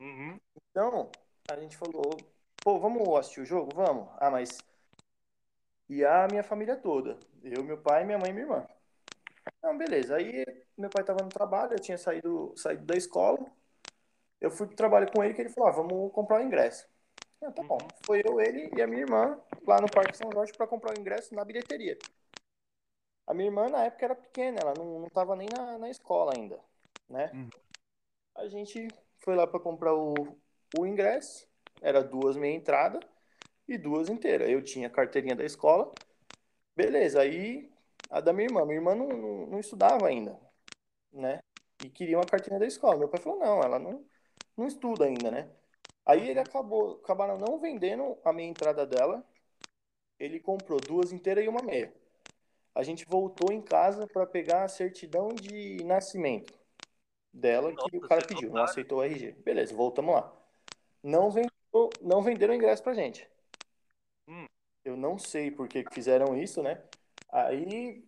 [0.00, 0.40] Uhum.
[0.70, 1.10] Então,
[1.50, 2.16] a gente falou,
[2.62, 3.70] pô, vamos assistir o jogo?
[3.74, 4.08] Vamos.
[4.18, 4.58] Ah, mas.
[5.88, 7.18] E a minha família toda.
[7.42, 8.66] Eu, meu pai, minha mãe e minha irmã.
[9.62, 10.16] Não, beleza.
[10.16, 10.44] Aí
[10.76, 13.38] meu pai tava no trabalho, eu tinha saído, saído da escola.
[14.40, 16.88] Eu fui pro trabalho com ele que ele falou: ah, vamos comprar o ingresso.
[17.42, 17.78] Ah, tá bom.
[18.04, 21.00] Foi eu, ele e a minha irmã lá no Parque São Jorge para comprar o
[21.00, 21.98] ingresso na bilheteria.
[23.26, 26.32] A minha irmã na época era pequena, ela não, não tava nem na, na escola
[26.36, 26.58] ainda,
[27.08, 27.30] né?
[27.32, 27.50] Uhum.
[28.34, 30.14] A gente foi lá para comprar o,
[30.78, 31.48] o ingresso,
[31.80, 33.00] era duas meia entrada
[33.68, 34.48] e duas inteiras.
[34.48, 35.92] Eu tinha carteirinha da escola,
[36.76, 37.20] beleza.
[37.20, 37.71] Aí
[38.12, 40.38] a da minha irmã, minha irmã não, não, não estudava ainda,
[41.10, 41.40] né?
[41.82, 42.98] E queria uma carteirinha da escola.
[42.98, 44.04] Meu pai falou: não, ela não,
[44.56, 45.50] não estuda ainda, né?
[46.04, 49.24] Aí ele acabou, acabaram não vendendo a meia entrada dela.
[50.18, 51.92] Ele comprou duas inteiras e uma meia.
[52.74, 56.52] A gente voltou em casa para pegar a certidão de nascimento
[57.32, 59.32] dela que o Nossa, cara pediu, não aceitou o RG.
[59.42, 60.32] Beleza, voltamos lá.
[61.02, 61.50] Não, vendeu,
[62.02, 63.28] não venderam o ingresso pra gente.
[64.28, 64.46] Hum.
[64.84, 66.82] Eu não sei por que fizeram isso, né?
[67.32, 68.04] Aí,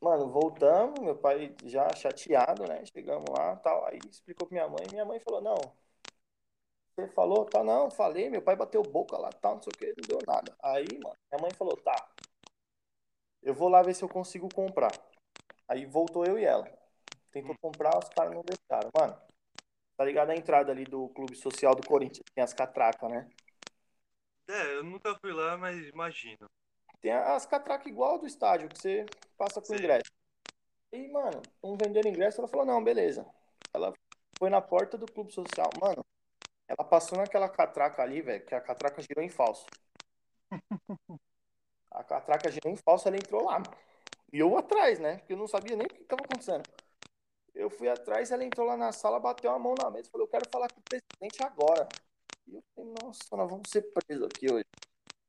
[0.00, 2.84] mano, voltamos, meu pai já chateado, né?
[2.86, 5.56] Chegamos lá, tal, aí explicou pra minha mãe, minha mãe falou: "Não,
[6.94, 9.86] você falou, tá, não, falei, meu pai bateu boca lá, tal, não sei o que,
[9.86, 10.54] não deu nada".
[10.62, 11.94] Aí, mano, minha mãe falou: "Tá.
[13.42, 14.92] Eu vou lá ver se eu consigo comprar".
[15.68, 16.68] Aí voltou eu e ela.
[17.32, 18.90] Tentou comprar, os caras não deixaram.
[18.96, 19.16] Mano,
[19.96, 22.24] tá ligado a entrada ali do Clube Social do Corinthians?
[22.34, 23.28] Tem as catracas, né?
[24.48, 26.48] É, eu nunca fui lá, mas imagino.
[27.00, 29.06] Tem as catracas igual do estádio, que você
[29.36, 30.10] passa com ingresso.
[30.92, 33.26] E, mano, não venderam ingresso, ela falou, não, beleza.
[33.72, 33.92] Ela
[34.38, 35.70] foi na porta do Clube Social.
[35.80, 36.04] Mano,
[36.66, 39.66] ela passou naquela catraca ali, velho, que a catraca girou em falso.
[41.90, 43.76] A catraca girou em falso, ela entrou lá, mano.
[44.30, 45.16] E eu atrás, né?
[45.16, 46.62] Porque eu não sabia nem o que tava acontecendo.
[47.54, 50.26] Eu fui atrás, ela entrou lá na sala, bateu a mão na mesa e falou,
[50.26, 51.88] eu quero falar com o presidente agora.
[52.46, 54.64] E eu falei, nossa, nós vamos ser presos aqui hoje.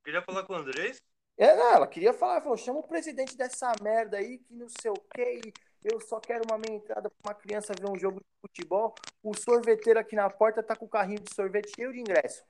[0.03, 1.01] Queria falar com o Andrés?
[1.39, 4.67] É, não, ela queria falar, ela falou, chama o presidente dessa merda aí, que não
[4.67, 7.97] sei o quê, e eu só quero uma meia entrada pra uma criança ver um
[7.97, 8.93] jogo de futebol.
[9.23, 12.43] O sorveteiro aqui na porta tá com o carrinho de sorvete cheio de ingresso.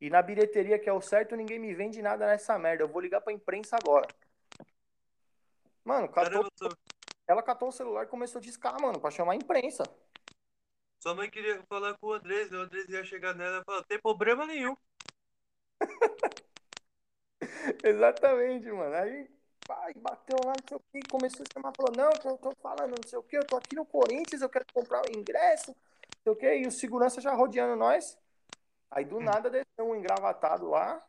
[0.00, 2.84] E na bilheteria, que é o certo, ninguém me vende nada nessa merda.
[2.84, 4.06] Eu vou ligar pra imprensa agora.
[5.84, 6.78] Mano, catou, Caramba,
[7.26, 9.82] ela catou o celular e começou a discar, mano, pra chamar a imprensa.
[11.02, 14.00] sua mãe queria falar com o Andrés, o Andrés ia chegar nela e falar, tem
[14.00, 14.76] problema nenhum.
[17.84, 18.94] Exatamente, mano.
[18.94, 19.28] Aí,
[19.66, 22.52] pai, bateu lá, não sei o que, começou a chamar, falou, não, que eu tô
[22.62, 25.70] falando, não sei o que, eu tô aqui no Corinthians, eu quero comprar o ingresso,
[25.70, 28.18] não sei o que, e o segurança já rodeando nós.
[28.90, 31.02] Aí do nada desceu um engravatado lá,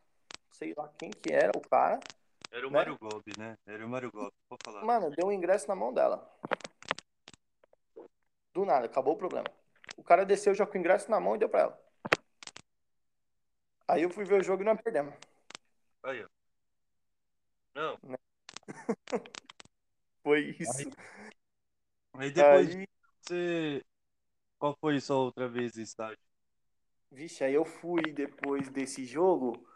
[0.50, 2.00] sei lá quem que era o cara.
[2.50, 2.78] Era o Né?
[2.78, 3.56] Mário Gobi, né?
[3.66, 4.84] Era o Mário Gobi, vou falar.
[4.84, 6.28] Mano, deu o ingresso na mão dela.
[8.52, 9.46] Do nada, acabou o problema.
[9.96, 11.86] O cara desceu já com o ingresso na mão e deu pra ela.
[13.86, 15.14] Aí eu fui ver o jogo e não perdemos.
[16.02, 16.28] Aí, ó.
[17.74, 17.98] Não,
[20.22, 20.90] Foi isso.
[22.14, 22.86] aí depois Aí,
[23.20, 23.84] você...
[24.58, 26.18] Qual foi sua outra vez estádio?
[27.10, 29.66] vixe, aí eu fui depois desse jogo,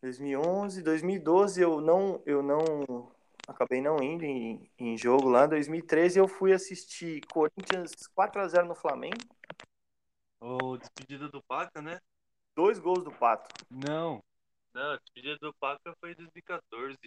[0.00, 3.10] 2011, 2012, eu não, eu não,
[3.48, 5.46] acabei não indo em, em jogo lá.
[5.46, 9.18] 2013 eu fui assistir Corinthians 4x0 no Flamengo,
[10.40, 11.98] O despedida do Paca, né?
[12.56, 13.48] dois gols do Pato.
[13.70, 14.22] Não.
[14.74, 16.98] Não, despedida do Paca foi em 2014.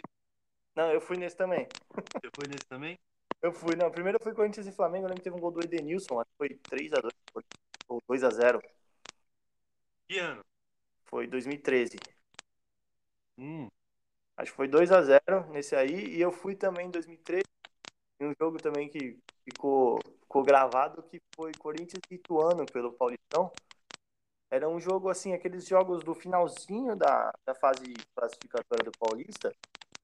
[0.76, 1.68] Não, eu fui nesse também.
[2.22, 2.98] Você foi nesse também?
[3.42, 5.52] Eu fui, não, primeiro eu fui Corinthians e Flamengo, eu lembro que teve um gol
[5.52, 7.14] do Edenilson, acho que foi 3x2,
[7.88, 8.60] ou 2x0,
[10.08, 10.44] Que ano?
[11.06, 11.98] foi 2013.
[13.38, 13.68] Hum,
[14.38, 17.46] Acho que foi 2x0 nesse aí, e eu fui também em 2013,
[18.22, 23.52] em um jogo também que ficou, ficou gravado que foi Corinthians e Ituano pelo Paulistão.
[24.52, 29.54] Era um jogo assim, aqueles jogos do finalzinho da, da fase classificatória do Paulista.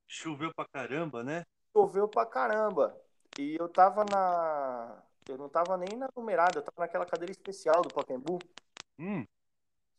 [0.07, 1.43] Choveu pra caramba, né?
[1.75, 2.99] Choveu pra caramba.
[3.37, 5.03] E eu tava na.
[5.27, 8.39] Eu não tava nem na numerada, eu tava naquela cadeira especial do Pacaembu.
[8.97, 9.27] Hum,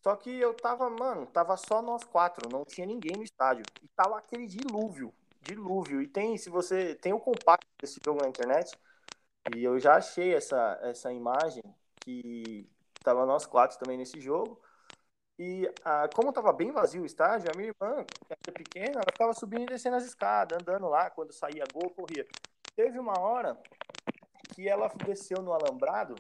[0.03, 3.65] Só que eu tava, mano, tava só nós quatro, não tinha ninguém no estádio.
[3.83, 6.03] E tava aquele dilúvio, dilúvio.
[6.03, 8.77] E tem, se você tem o compacto desse jogo na internet,
[9.57, 11.63] e eu já achei essa, essa imagem
[12.01, 12.69] que
[13.05, 14.61] tava nós quatro também nesse jogo.
[15.39, 19.13] E ah, como tava bem vazio o estádio, a minha irmã, que era pequena, ela
[19.13, 22.27] ficava subindo e descendo as escadas, andando lá, quando saía gol, corria.
[22.77, 23.61] Teve uma hora
[24.55, 26.15] que ela desceu no alambrado,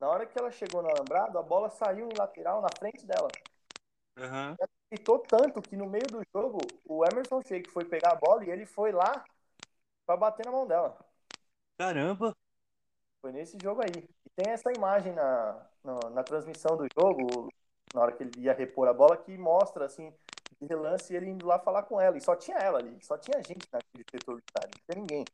[0.00, 3.28] na hora que ela chegou no alambrado, a bola saiu em lateral na frente dela.
[4.16, 4.56] aham.
[4.90, 8.50] Gritou tanto que no meio do jogo, o Emerson Sheik foi pegar a bola e
[8.50, 9.24] ele foi lá
[10.06, 10.98] pra bater na mão dela.
[11.78, 12.34] Caramba.
[13.20, 14.04] Foi nesse jogo aí.
[14.24, 17.52] E tem essa imagem na, na, na transmissão do jogo,
[17.94, 20.12] na hora que ele ia repor a bola, que mostra, assim,
[20.60, 22.16] de relance ele indo lá falar com ela.
[22.16, 25.24] E só tinha ela ali, só tinha gente naquele setor do estádio, não tinha ninguém.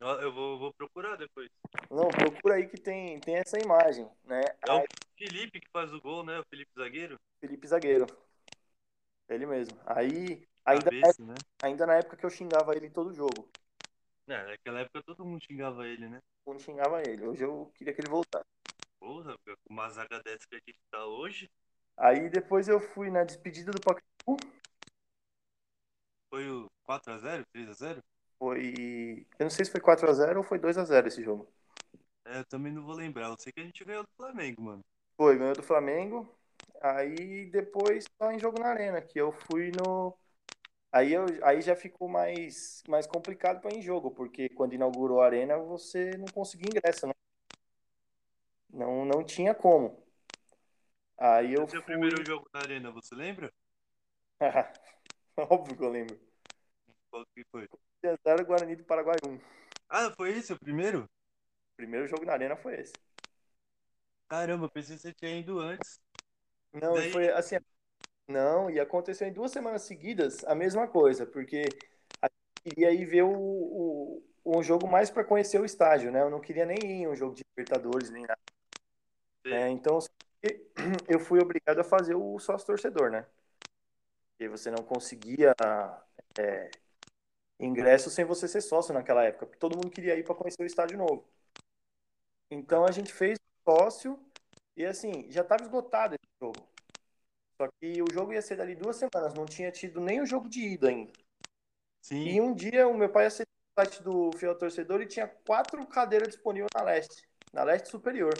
[0.00, 1.50] Eu vou, vou procurar depois.
[1.90, 4.42] Não, procura aí que tem, tem essa imagem, né?
[4.66, 4.86] É o Aí,
[5.16, 6.38] Felipe que faz o gol, né?
[6.38, 7.18] O Felipe Zagueiro.
[7.40, 8.06] Felipe Zagueiro.
[9.28, 9.76] Ele mesmo.
[9.84, 11.34] Aí, ainda, Cabeça, né?
[11.62, 13.48] ainda na época que eu xingava ele em todo jogo.
[14.28, 16.20] É, naquela época todo mundo xingava ele, né?
[16.46, 17.26] Eu não xingava ele.
[17.26, 18.46] Hoje eu queria que ele voltasse.
[19.00, 21.50] Porra, com uma zaga dessa que a gente tá hoje,
[21.98, 24.38] Aí depois eu fui na despedida do Pacaembu.
[26.30, 28.02] foi o 4x0, 3x0?
[28.38, 29.26] Foi.
[29.36, 31.48] Eu não sei se foi 4x0 ou foi 2x0 esse jogo.
[32.24, 33.26] É, eu também não vou lembrar.
[33.26, 34.84] Eu sei que a gente ganhou do Flamengo, mano.
[35.16, 36.28] Foi, ganhou do Flamengo.
[36.80, 40.16] Aí depois só em jogo na arena, que eu fui no.
[40.92, 45.20] Aí, eu, aí já ficou mais, mais complicado para ir em jogo, porque quando inaugurou
[45.20, 47.12] a arena você não conseguia ingresso, né?
[48.70, 50.02] Não, não tinha como.
[51.16, 51.94] Aí eu Esse é o fui.
[51.94, 53.52] primeiro jogo na arena, você lembra?
[55.36, 56.18] Óbvio que eu lembro.
[57.10, 57.68] Qual que foi?
[58.04, 59.38] 0 Guarani do Paraguai 1.
[59.88, 61.04] Ah, foi esse o primeiro?
[61.04, 62.92] O primeiro jogo na arena foi esse.
[64.28, 66.00] Caramba, pensei que você tinha ido antes.
[66.72, 67.56] Não, Daí- foi assim.
[68.28, 71.62] Não, e aconteceu em duas semanas seguidas a mesma coisa, porque
[72.22, 76.20] a gente queria ir ver o, o, um jogo mais para conhecer o estádio, né?
[76.22, 78.38] Eu não queria nem ir em um jogo de Libertadores, nem nada.
[79.50, 79.98] É, então,
[81.08, 83.26] eu fui obrigado a fazer o sócio torcedor, né?
[84.30, 85.54] Porque você não conseguia
[86.38, 86.70] é,
[87.58, 90.66] ingresso sem você ser sócio naquela época, porque todo mundo queria ir para conhecer o
[90.66, 91.24] estádio novo.
[92.50, 94.18] Então a gente fez sócio
[94.76, 96.66] e assim, já estava esgotado esse jogo.
[97.60, 100.48] Só que o jogo ia ser dali duas semanas, não tinha tido nem o jogo
[100.48, 101.12] de ida ainda.
[102.00, 102.28] Sim.
[102.28, 105.84] E um dia o meu pai acessou o site do Fiel Torcedor e tinha quatro
[105.86, 108.32] cadeiras disponíveis na leste, na leste superior.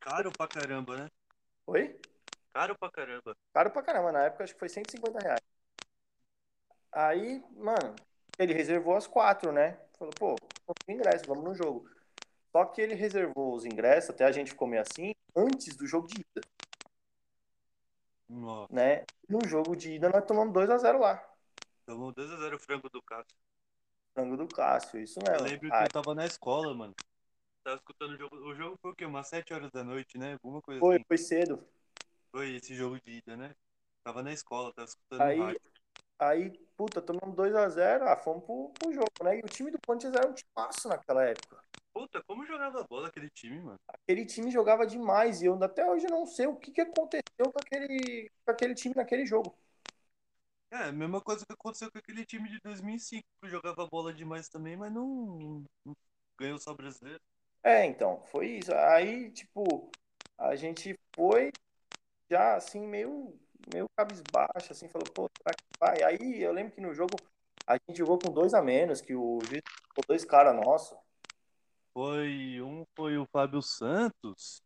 [0.00, 1.10] Caro pra caramba, né?
[1.66, 2.00] Oi?
[2.52, 3.36] Caro pra caramba.
[3.52, 5.40] Caro pra caramba, na época acho que foi 150 reais.
[6.90, 7.94] Aí, mano,
[8.38, 9.78] ele reservou as quatro, né?
[9.98, 10.36] Falou, pô,
[10.88, 11.88] ingresso, vamos no jogo.
[12.50, 16.20] Só que ele reservou os ingressos, até a gente comer assim, antes do jogo de
[16.20, 16.40] ida,
[18.28, 19.04] Nossa, né?
[19.28, 21.22] No jogo de ida nós tomamos 2x0 lá.
[21.84, 23.36] tomou 2x0 o frango do Cássio.
[24.14, 25.46] Frango do Cássio, isso Eu mesmo.
[25.46, 26.94] lembro que Aí, eu tava na escola, mano.
[27.64, 28.36] Tava escutando o jogo.
[28.36, 29.04] O jogo foi o quê?
[29.04, 30.34] Umas 7 horas da noite, né?
[30.34, 31.04] Alguma coisa foi, assim.
[31.06, 31.64] foi cedo.
[32.30, 33.54] Foi esse jogo de ida, né?
[34.04, 35.60] Tava na escola, tava escutando Aí, rádio.
[36.18, 39.38] aí, puta, tomamos 2x0, ah, fomos pro, pro jogo, né?
[39.38, 41.62] E o time do Corinthians era um timaço naquela época.
[41.92, 43.78] Puta, como jogava bola aquele time, mano?
[43.88, 47.58] Aquele time jogava demais e eu até hoje não sei o que, que aconteceu com
[47.58, 49.54] aquele, com aquele time naquele jogo.
[50.70, 54.48] É, a mesma coisa que aconteceu com aquele time de 2005, que jogava bola demais
[54.48, 55.96] também, mas não, não
[56.38, 57.20] ganhou só brasileiro.
[57.62, 58.72] É, então, foi isso.
[58.72, 59.90] Aí, tipo,
[60.36, 61.50] a gente foi
[62.30, 63.38] já assim, meio,
[63.72, 66.02] meio cabisbaixo, assim, falou, pô, será que vai?
[66.02, 67.16] Aí eu lembro que no jogo
[67.66, 69.62] a gente jogou com dois a menos, que o juiz
[70.06, 70.96] dois caras nossos.
[71.92, 74.62] Foi um foi o Fábio Santos.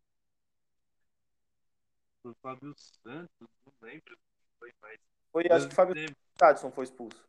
[2.21, 4.17] Foi o Fábio Santos, não lembro.
[4.59, 4.99] Foi mais.
[5.31, 7.25] Foi, Eu acho que o Fábio lembro, Tadson foi expulso.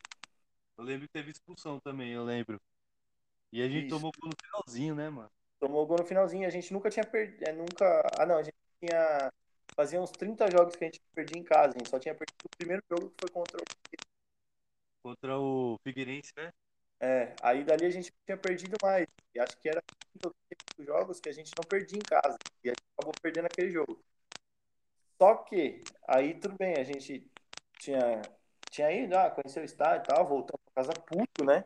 [0.77, 2.61] eu lembro que teve expulsão também, eu lembro.
[3.51, 3.95] E a gente Isso.
[3.95, 5.31] tomou no finalzinho, né, mano?
[5.65, 6.45] Tomou gol no finalzinho.
[6.45, 7.43] A gente nunca tinha perdido.
[7.49, 8.01] É, nunca.
[8.19, 9.33] Ah, não, a gente tinha.
[9.75, 11.73] Fazia uns 30 jogos que a gente perdia em casa.
[11.73, 13.63] A gente só tinha perdido o primeiro jogo que foi contra o.
[15.01, 16.51] Contra o Figueirense, né?
[16.99, 19.07] É, aí dali a gente tinha perdido mais.
[19.33, 22.37] E acho que era 30 ou 35 jogos que a gente não perdia em casa.
[22.63, 23.99] E a gente acabou perdendo aquele jogo.
[25.19, 27.27] Só que, aí tudo bem, a gente
[27.79, 28.21] tinha,
[28.69, 31.63] tinha ido, ah, conheceu o estádio e tal, voltamos pra casa puto, né?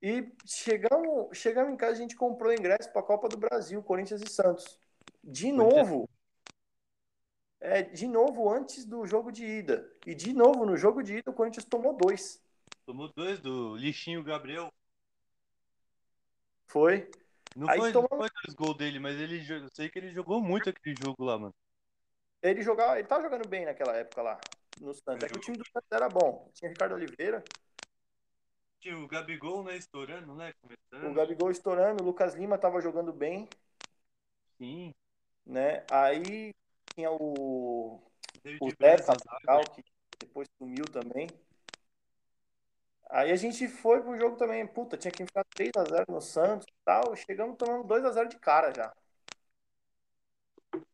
[0.00, 4.22] E chegamos, chegamos em casa, a gente comprou ingresso para a Copa do Brasil, Corinthians
[4.22, 4.78] e Santos.
[5.22, 6.08] De novo,
[7.60, 9.90] é, de novo antes do jogo de ida.
[10.06, 12.40] E de novo, no jogo de ida, o Corinthians tomou dois.
[12.86, 14.72] Tomou dois do lixinho Gabriel.
[16.68, 17.10] Foi.
[17.56, 20.10] Não Aí foi, tomou- não foi dois gols dele, mas ele, eu sei que ele
[20.10, 21.54] jogou muito aquele jogo lá, mano.
[22.40, 24.38] Ele jogava, ele tava jogando bem naquela época lá,
[24.80, 25.24] no Santos.
[25.24, 26.48] É que o time do Santos era bom.
[26.54, 27.42] Tinha Ricardo Oliveira,
[28.80, 31.10] Tinha o Gabigol, né, estourando, né, começando.
[31.10, 33.48] o Gabigol estourando, o Lucas Lima tava jogando bem,
[34.58, 34.94] Sim,
[35.46, 35.84] né?
[35.90, 36.52] Aí
[36.94, 38.00] tinha o,
[38.42, 39.70] David o na zaga.
[39.74, 39.84] que
[40.18, 41.28] depois sumiu também.
[43.10, 44.66] Aí a gente foi pro jogo também.
[44.66, 47.16] Puta, tinha que enfiar 3x0 no Santos e tal.
[47.16, 48.92] Chegamos tomando 2x0 de cara já.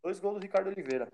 [0.03, 1.11] Dois gols do Ricardo Oliveira.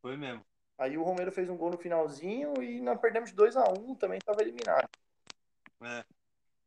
[0.00, 0.44] Foi mesmo.
[0.78, 4.40] Aí o Romero fez um gol no finalzinho e nós perdemos de 2x1, também tava
[4.40, 4.88] eliminado.
[5.82, 6.04] É.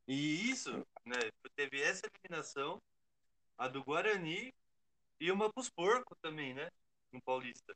[0.07, 1.17] E isso, né,
[1.55, 2.81] teve essa eliminação,
[3.57, 4.53] a do Guarani
[5.19, 6.69] e uma pros porcos também, né,
[7.11, 7.73] no Paulista.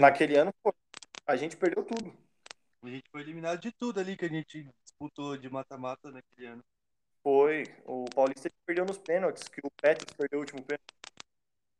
[0.00, 0.74] Naquele ano, pô,
[1.26, 2.12] a gente perdeu tudo.
[2.82, 6.64] A gente foi eliminado de tudo ali que a gente disputou de mata-mata naquele ano.
[7.22, 7.62] Foi.
[7.84, 10.92] O Paulista perdeu nos pênaltis, que o Petros perdeu o último pênalti.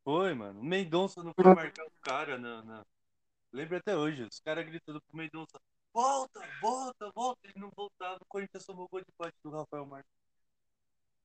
[0.03, 0.61] Foi, mano.
[0.61, 2.63] O Mendonça não foi marcar o cara na.
[2.63, 2.85] na...
[3.53, 5.59] Lembra até hoje, os caras gritando pro Mendonça:
[5.93, 7.39] volta, volta, volta.
[7.43, 8.17] Ele não voltava.
[8.19, 10.11] O Corinthians tomou gol de empate do Rafael Marques.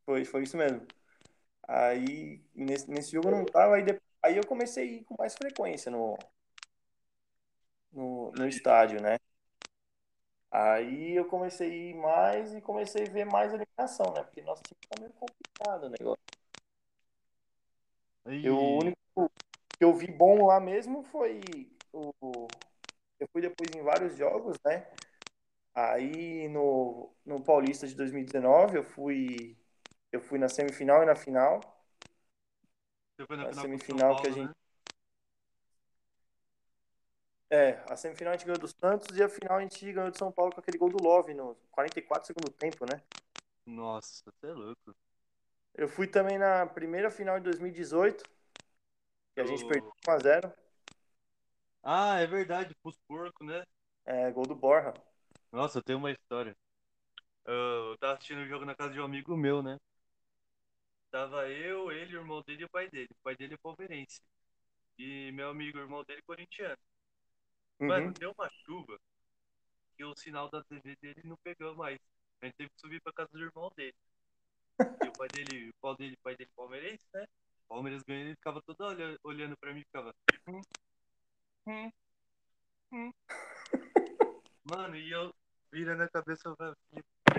[0.05, 0.87] Foi, foi isso mesmo.
[1.67, 5.14] Aí, nesse, nesse jogo eu não tava, aí, depois, aí eu comecei a ir com
[5.19, 6.19] mais frequência no,
[7.93, 9.19] no, no estádio, né?
[10.51, 14.23] Aí eu comecei a ir mais e comecei a ver mais eliminação, né?
[14.23, 16.23] Porque nosso time tá meio complicado o negócio.
[18.25, 18.99] Aí, Eu, o único
[19.79, 21.41] que eu vi bom lá mesmo foi.
[23.21, 24.87] Eu fui depois em vários jogos, né?
[25.75, 29.57] Aí no, no Paulista de 2019 eu fui.
[30.13, 31.61] Eu fui na semifinal e na final.
[33.37, 34.55] na a final semifinal com o São que a Paulo, gente- né?
[37.51, 40.19] É, a semifinal a gente ganhou do Santos e a final a gente ganhou do
[40.19, 43.01] São Paulo com aquele gol do Love no 44 segundo tempo, né?
[43.67, 44.95] Nossa, você é louco.
[45.75, 48.25] Eu fui também na primeira final de 2018,
[49.35, 50.53] que a gente O- perdeu 1x0.
[51.83, 53.64] Ah, é verdade, pros porcos, né?
[54.05, 54.93] É, gol do Borja.
[55.53, 56.57] Nossa, eu tenho uma história.
[57.45, 59.77] Eu tava assistindo o jogo na casa de um amigo meu, né?
[61.11, 63.09] Tava eu, ele, o irmão dele e o pai dele.
[63.12, 64.21] O pai dele é palmeirense.
[64.99, 66.77] E meu amigo, o irmão dele, corintiano.
[67.81, 68.14] Mano, Uhum.
[68.19, 68.99] deu uma chuva
[69.97, 71.99] que o sinal da TV dele não pegou mais.
[72.41, 73.95] A gente teve que subir pra casa do irmão dele.
[75.03, 77.25] E o pai dele, o pai dele, o pai dele palmeirense, né?
[77.67, 80.14] O Palmeiras ganhando, ele ficava todo olhando, pra mim e ficava.
[81.68, 81.92] "Hum,
[82.92, 83.12] hum, hum."
[84.64, 85.35] Mano, e eu
[85.70, 86.74] virando a cabeça pra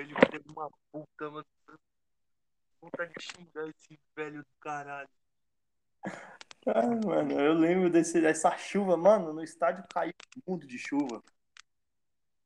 [0.02, 1.46] ele de uma puta, mano.
[2.80, 5.10] Vontade de xingar esse velho do caralho.
[6.68, 10.14] Ah, mano, eu lembro desse, dessa chuva, mano, no estádio caiu
[10.48, 11.24] muito de chuva.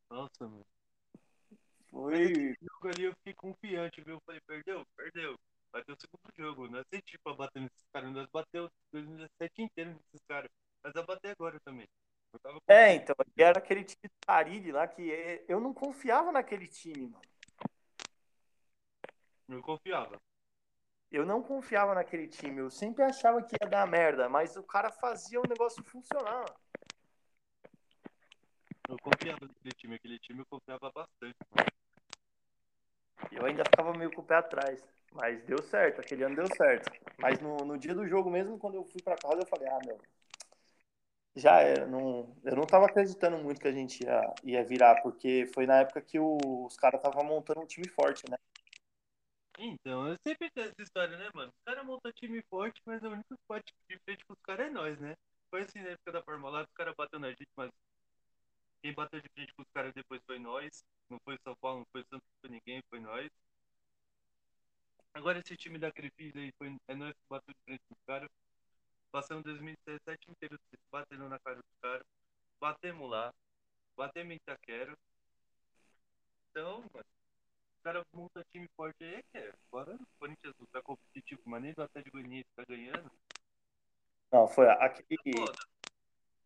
[0.10, 0.66] Nossa, mano.
[1.92, 2.24] Foi.
[2.24, 4.16] Esse jogo ali eu fiquei confiante, viu?
[4.16, 4.86] Eu falei, perdeu?
[4.96, 5.38] Perdeu.
[5.72, 6.68] Vai ter o segundo jogo.
[6.68, 8.12] Nós senti pra bater nesses caras.
[8.12, 10.50] Nós bateu 2017 inteiro nesses caras.
[10.84, 11.88] Mas vai bater agora também.
[12.34, 16.32] Eu tava É, então, era aquele time do Carilli lá que é- eu não confiava
[16.32, 17.22] naquele time, mano.
[19.48, 20.20] Eu confiava.
[21.12, 22.60] Eu não confiava naquele time.
[22.60, 26.46] Eu sempre achava que ia dar merda, mas o cara fazia o negócio funcionar.
[28.90, 29.96] Eu confiava naquele time.
[29.96, 31.38] Aquele time eu confiava bastante.
[31.56, 31.68] mano.
[33.32, 34.84] Eu ainda ficava meio com o pé atrás.
[35.12, 36.92] Mas deu certo, aquele ano deu certo.
[37.20, 39.80] Mas no, no dia do jogo mesmo, quando eu fui pra casa, eu falei, ah,
[39.86, 40.00] meu.
[41.36, 41.88] Já era.
[41.88, 45.80] Não, eu não tava acreditando muito que a gente ia, ia virar, porque foi na
[45.80, 48.38] época que o- os caras estavam montando um time forte, né?
[49.58, 51.50] Então, eu sempre tenho essa história, né, mano?
[51.52, 54.68] Os caras montam time forte, mas o único que bate de frente com os caras
[54.68, 55.16] é nós, né?
[55.50, 57.72] Foi assim na época da Parmalat, os caras bateu na gente, mas
[58.82, 60.84] quem bateu de frente com os caras depois foi nós.
[61.10, 63.30] Não foi São Paulo, não foi Santos, não foi ninguém, foi nós.
[65.14, 68.02] Agora esse time da Crefisa aí, foi, é nós que bateu de frente com os
[68.06, 68.30] caras.
[69.14, 70.60] Passamos 2017 inteiro
[70.92, 72.04] batendo na cara dos caras.
[72.60, 73.32] Batemos lá.
[73.96, 74.98] Batemos em Itaquera.
[76.50, 77.06] Então, mano,
[77.78, 79.54] os caras montam time forte aí, que é.
[79.72, 83.12] Agora o Corinthians não tá competitivo, mas nem do Atlético Goianiense tá ganhando.
[84.32, 85.60] Não, foi aquele, foda.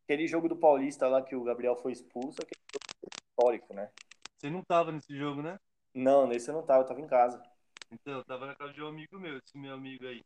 [0.03, 3.89] aquele jogo do Paulista lá que o Gabriel foi expulso, aquele jogo histórico, né?
[4.38, 5.57] Você não tava nesse jogo, né?
[5.93, 7.41] Não, nesse eu não tava, eu tava em casa.
[7.89, 10.22] Então, eu tava na casa de um amigo meu, esse meu amigo aí.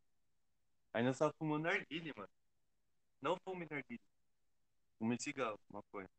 [0.93, 2.29] Aí nós tava fumando narguile, mano.
[3.21, 4.01] Não fume narguile.
[4.97, 6.09] Fume cigarro, maconha.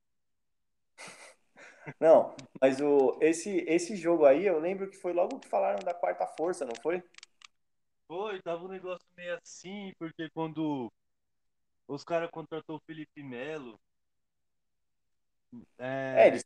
[1.99, 5.93] Não, mas o, esse, esse jogo aí, eu lembro que foi logo que falaram da
[5.93, 7.03] quarta força, não foi?
[8.07, 10.93] Foi, tava um negócio meio assim, porque quando
[11.89, 13.81] os caras contratou o Felipe Melo.
[15.79, 16.45] É, É, eles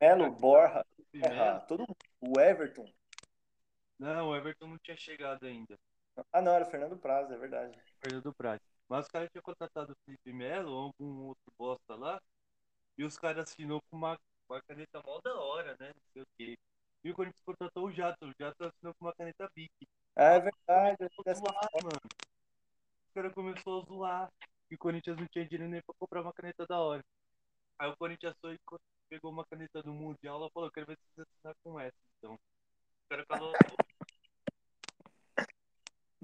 [0.00, 0.24] Melo,
[1.12, 1.66] Melo.
[1.66, 2.86] todo mundo, o Everton.
[3.98, 5.78] Não, o Everton não tinha chegado ainda.
[6.32, 7.78] Ah, não, era o Fernando Praz, é verdade.
[8.00, 8.60] Fernando Praz.
[8.88, 12.20] Mas os caras tinham contratado o Felipe Melo ou algum outro bosta lá.
[12.96, 15.88] E os caras assinou com uma, uma caneta mó da hora, né?
[15.88, 16.58] Não sei o quê.
[17.02, 18.26] E o Corinthians contratou o Jato.
[18.26, 19.72] O Jato assinou com uma caneta Bic.
[20.14, 20.96] É verdade.
[20.98, 22.00] Começou a zoar, mano.
[23.10, 24.32] O cara começou a zoar.
[24.70, 27.04] E o Corinthians não tinha dinheiro nem pra comprar uma caneta da hora.
[27.78, 28.60] Aí o Corinthians foi e
[29.08, 31.96] pegou uma caneta do Mundial e falou que ele vai precisar assinar com essa.
[32.18, 33.52] Então, o cara falou,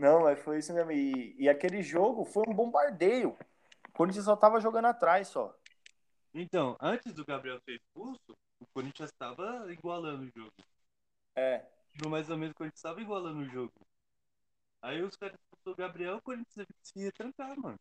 [0.01, 0.91] Não, mas foi isso mesmo.
[0.93, 3.37] E, e aquele jogo foi um bombardeio.
[3.87, 5.55] O Corinthians só tava jogando atrás só.
[6.33, 10.55] Então, antes do Gabriel ser expulso, o Corinthians estava igualando o jogo.
[11.37, 11.67] É.
[12.03, 13.75] No mais ou menos, o Corinthians estava igualando o jogo.
[14.81, 17.79] Aí os caras expulsou o Gabriel, o Corinthians se retrancar, mano.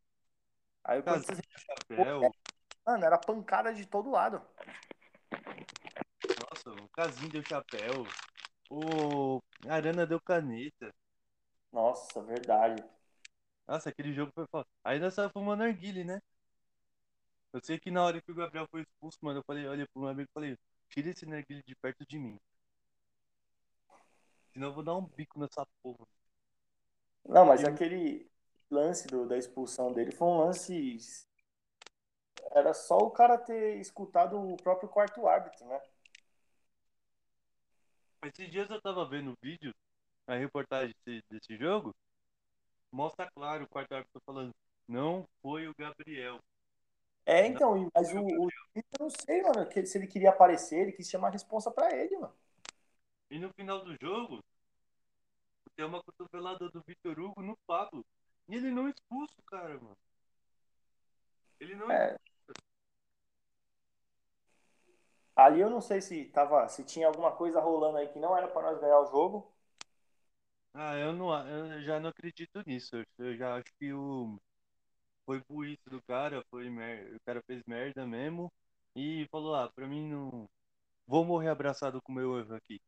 [0.84, 2.22] Aí o Corinthians, chapéu,
[2.86, 4.42] mano, era pancada de todo lado.
[5.32, 8.06] nossa, o Casinho deu chapéu,
[8.70, 10.94] o Arana deu caneta.
[11.72, 12.84] Nossa, verdade.
[13.68, 14.68] Nossa, aquele jogo foi foda.
[14.84, 16.20] Aí nós tava fumando narguile, né?
[17.54, 20.02] Eu sei que na hora que o Gabriel foi expulso, mano, eu falei, olha pro
[20.02, 20.58] meu amigo e falei,
[20.90, 22.40] tira esse narguile de perto de mim.
[24.54, 26.06] Senão eu vou dar um bico nessa porra.
[27.26, 28.30] Não, mas aquele
[28.70, 30.98] lance do, da expulsão dele foi um lance.
[32.52, 35.80] Era só o cara ter escutado o próprio quarto árbitro, né?
[38.24, 39.74] Esses dias eu tava vendo o vídeo,
[40.30, 41.94] a reportagem desse, desse jogo,
[42.92, 44.52] mostra claro o quarto árbitro falando,
[44.88, 46.40] não foi o Gabriel.
[47.26, 50.92] É, então, mas o, o eu não sei, mano, que- se ele queria aparecer, ele
[50.92, 52.34] quis chamar a responsa pra ele, mano.
[53.30, 54.40] E no final do jogo,
[55.76, 58.04] tem uma cotovelada do Vitor Hugo no Pablo.
[58.48, 59.98] E ele não expulsa o cara, mano.
[61.60, 62.18] Ele não É.
[65.36, 68.48] Ali eu não sei se tava, se tinha alguma coisa rolando aí que não era
[68.48, 69.50] pra nós ganhar o jogo.
[70.74, 72.96] Ah, eu não, eu já não acredito nisso.
[73.18, 74.38] Eu- já acho que o
[75.26, 77.16] foi burrice do cara, foi mer...
[77.16, 78.52] o cara fez merda mesmo
[78.96, 80.48] e falou: "Ah, pra mim não
[81.08, 82.80] vou morrer abraçado com o meu erro aqui".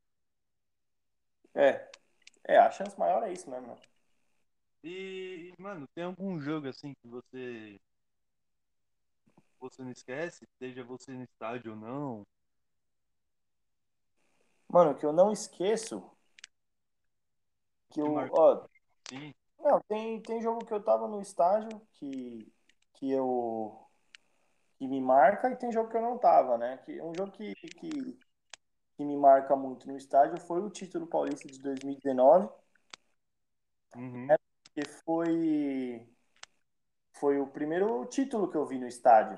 [1.55, 1.89] É.
[2.47, 3.67] É, a chance maior é isso mesmo.
[3.67, 3.75] né?
[4.83, 7.79] E, mano, tem algum jogo assim que você
[9.61, 12.23] você não esquece, seja você no estádio ou não?
[14.67, 16.03] Mano, o que eu não esqueço
[17.91, 18.65] que eu, ó,
[19.09, 19.33] Sim.
[19.59, 22.51] Não, tem, tem jogo que eu tava no estágio que,
[22.93, 23.77] que eu
[24.77, 26.77] que me marca e tem jogo que eu não tava, né?
[26.77, 28.19] Que um jogo que, que,
[28.97, 32.49] que me marca muito no estádio foi o título paulista de 2019,
[33.95, 34.27] Uhum.
[34.73, 36.07] que foi
[37.13, 39.37] foi o primeiro título que eu vi no estádio,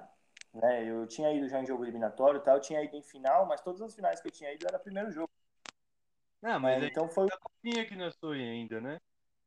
[0.54, 0.86] né?
[0.90, 3.60] Eu tinha ido já em jogo eliminatório, e tal, eu tinha ido em final, mas
[3.62, 5.30] todas as finais que eu tinha ido era primeiro jogo.
[6.44, 6.86] Ah, mas né?
[6.86, 9.00] aí Então foi a copinha que nós foi ainda, né?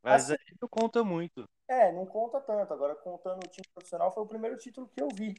[0.02, 0.32] Mas Assim.
[0.32, 1.46] aí não conta muito.
[1.68, 2.72] é, não conta tanto.
[2.72, 5.34] Agora contando o time profissional foi o primeiro título que eu vi.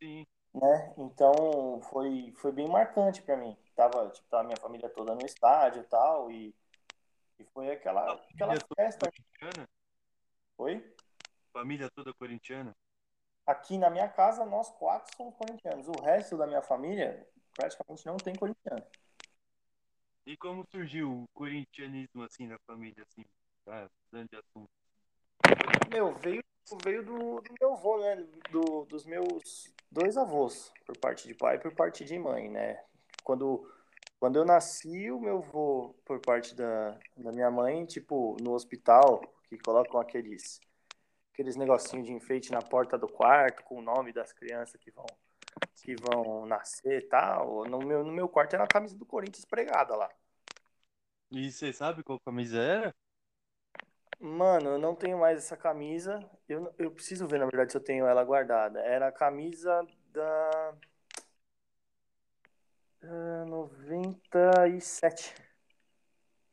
[0.00, 0.26] Sim.
[0.54, 0.94] né?
[0.98, 3.56] Então foi, foi bem marcante para mim.
[3.74, 6.54] Tava, tipo, tava minha família toda no estádio e tal, e,
[7.38, 9.10] e foi aquela, aquela festa.
[9.10, 9.68] corintiana?
[10.56, 10.84] Foi?
[11.52, 12.74] Família toda corintiana?
[13.46, 15.88] Aqui na minha casa, nós quatro somos corintianos.
[15.88, 18.84] O resto da minha família praticamente não tem corintiano.
[20.28, 23.24] E como surgiu o corintianismo assim na família, assim,
[23.64, 23.88] tá?
[24.12, 24.68] Assunto.
[25.90, 26.44] Meu, veio,
[26.84, 28.16] veio do, do meu avô, né?
[28.50, 32.78] Do, dos meus dois avós, por parte de pai e por parte de mãe, né?
[33.24, 33.72] Quando,
[34.20, 39.22] quando eu nasci, o meu avô, por parte da, da minha mãe, tipo, no hospital,
[39.48, 40.60] que colocam aqueles,
[41.32, 45.06] aqueles negocinhos de enfeite na porta do quarto, com o nome das crianças que vão,
[45.76, 47.64] que vão nascer e tal.
[47.66, 50.08] No meu, no meu quarto era a camisa do Corinthians pregada lá.
[51.30, 52.94] E você sabe qual camisa era?
[54.20, 56.18] Mano, eu não tenho mais essa camisa.
[56.48, 58.80] Eu, eu preciso ver, na verdade, se eu tenho ela guardada.
[58.80, 60.74] Era a camisa da.
[63.02, 65.34] ah, 97.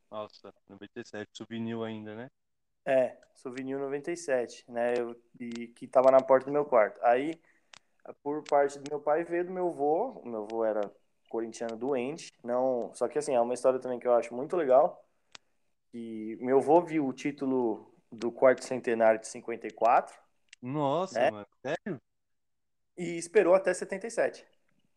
[0.10, 2.28] Nossa, 97, souvenir ainda, né?
[2.86, 4.94] É, Souvenir 97, né?
[4.98, 7.00] Eu, e que tava na porta do meu quarto.
[7.04, 7.34] Aí,
[8.14, 10.20] por parte do meu pai, veio do meu avô.
[10.24, 10.82] O meu avô era
[11.30, 12.32] corintiano doente.
[12.44, 15.04] Não, só que assim, é uma história também que eu acho muito legal.
[15.94, 20.16] E meu avô viu o título do quarto centenário de 54
[20.62, 21.32] Nossa, É?
[21.32, 22.02] mano, sério?
[22.98, 24.46] e esperou até 77.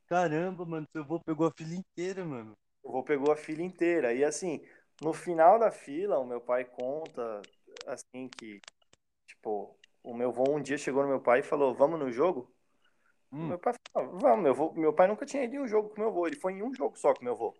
[0.06, 2.56] Caramba, mano, seu avô pegou a filha inteira, mano.
[2.82, 4.12] O vô pegou a fila inteira.
[4.14, 4.60] E assim,
[5.02, 7.42] no final da fila, o meu pai conta
[7.86, 8.60] assim que,
[9.26, 12.52] tipo, o meu vô um dia chegou no meu pai e falou: Vamos no jogo?
[13.32, 15.88] Hum, Meu pai falou: Vamos, meu, vô, meu pai nunca tinha ido em um jogo
[15.90, 16.26] com meu vô.
[16.26, 17.54] Ele foi em um jogo só com meu vô.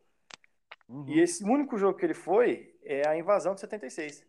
[0.89, 1.09] uhum.
[1.09, 4.25] E esse único jogo que ele foi é a invasão de 76.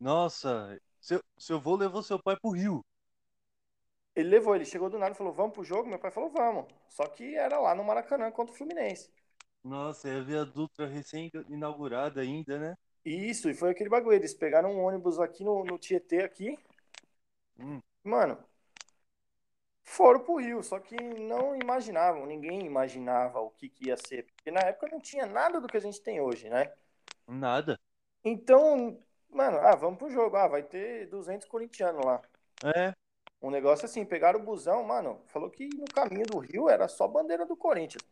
[0.00, 2.84] Nossa, seu, seu avô levou seu pai pro Rio.
[4.14, 5.88] Ele levou, ele chegou do nada e falou: Vamos pro jogo?
[5.88, 6.66] Meu pai falou: Vamos.
[6.88, 9.10] Só que era lá no Maracanã contra o Fluminense.
[9.62, 12.74] Nossa, é a Via Dutra recém-inaugurada ainda, né?
[13.04, 14.14] Isso, e foi aquele bagulho.
[14.14, 16.56] Eles pegaram um ônibus aqui no, no Tietê, aqui.
[17.58, 18.47] Hum, Mano,
[19.88, 24.24] foram pro Rio, só que não imaginavam, ninguém imaginava o que, que ia ser.
[24.26, 26.72] Porque na época não tinha nada do que a gente tem hoje, né?
[27.28, 27.78] nada.
[28.24, 30.36] Então, mano, ah, vamos pro jogo.
[30.36, 32.22] Ah, vai ter 200 corintianos lá.
[32.64, 32.94] É,
[33.42, 37.08] Um negócio assim, pegaram o busão, mano, falou que no caminho do Rio era só
[37.08, 38.02] bandeira do Corinthians.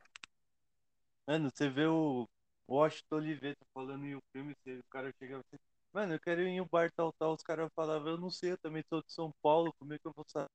[1.27, 2.27] mano, você vê o
[2.69, 5.57] Washington Oliveira falando em um filme, o cara chega assim,
[5.93, 8.53] mano, eu quero ir em um bar tal, tal, os caras falavam, eu não sei,
[8.53, 10.51] eu também sou de São Paulo, como é que eu vou saber?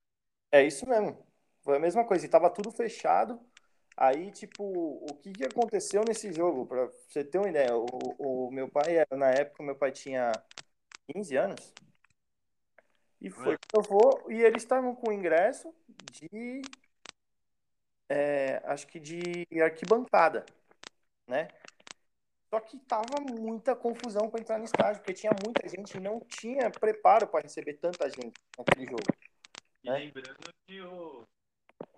[0.51, 1.17] É isso mesmo.
[1.63, 3.39] Foi a mesma coisa, e tava tudo fechado.
[3.95, 6.65] Aí, tipo, o que que aconteceu nesse jogo?
[6.65, 10.31] Pra você ter uma ideia, o, o meu pai, na época, meu pai tinha
[11.07, 11.73] 15 anos.
[13.21, 15.73] E foi que eu vou, e eles estavam com ingresso
[16.11, 16.61] de,
[18.09, 20.45] é, acho que de arquibancada,
[21.27, 21.47] né?
[22.49, 26.19] Só que tava muita confusão para entrar no estádio, porque tinha muita gente e não
[26.19, 29.30] tinha preparo para receber tanta gente naquele jogo.
[29.83, 29.93] E É.
[29.93, 31.25] lembrando que o,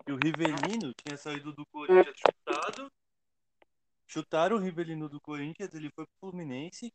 [0.06, 2.92] que o Rivelino tinha saído do Corinthians chutado,
[4.08, 6.94] chutaram o Rivelino do Corinthians, ele foi pro Fluminense,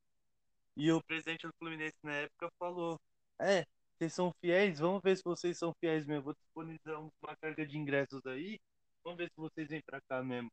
[0.77, 2.99] e o presidente do Fluminense na época falou,
[3.41, 3.67] é,
[3.99, 7.77] vocês são fiéis, vamos ver se vocês são fiéis mesmo, vou disponibilizar uma carga de
[7.77, 8.59] ingressos aí,
[9.05, 10.51] vamos ver se vocês vêm pra cá mesmo.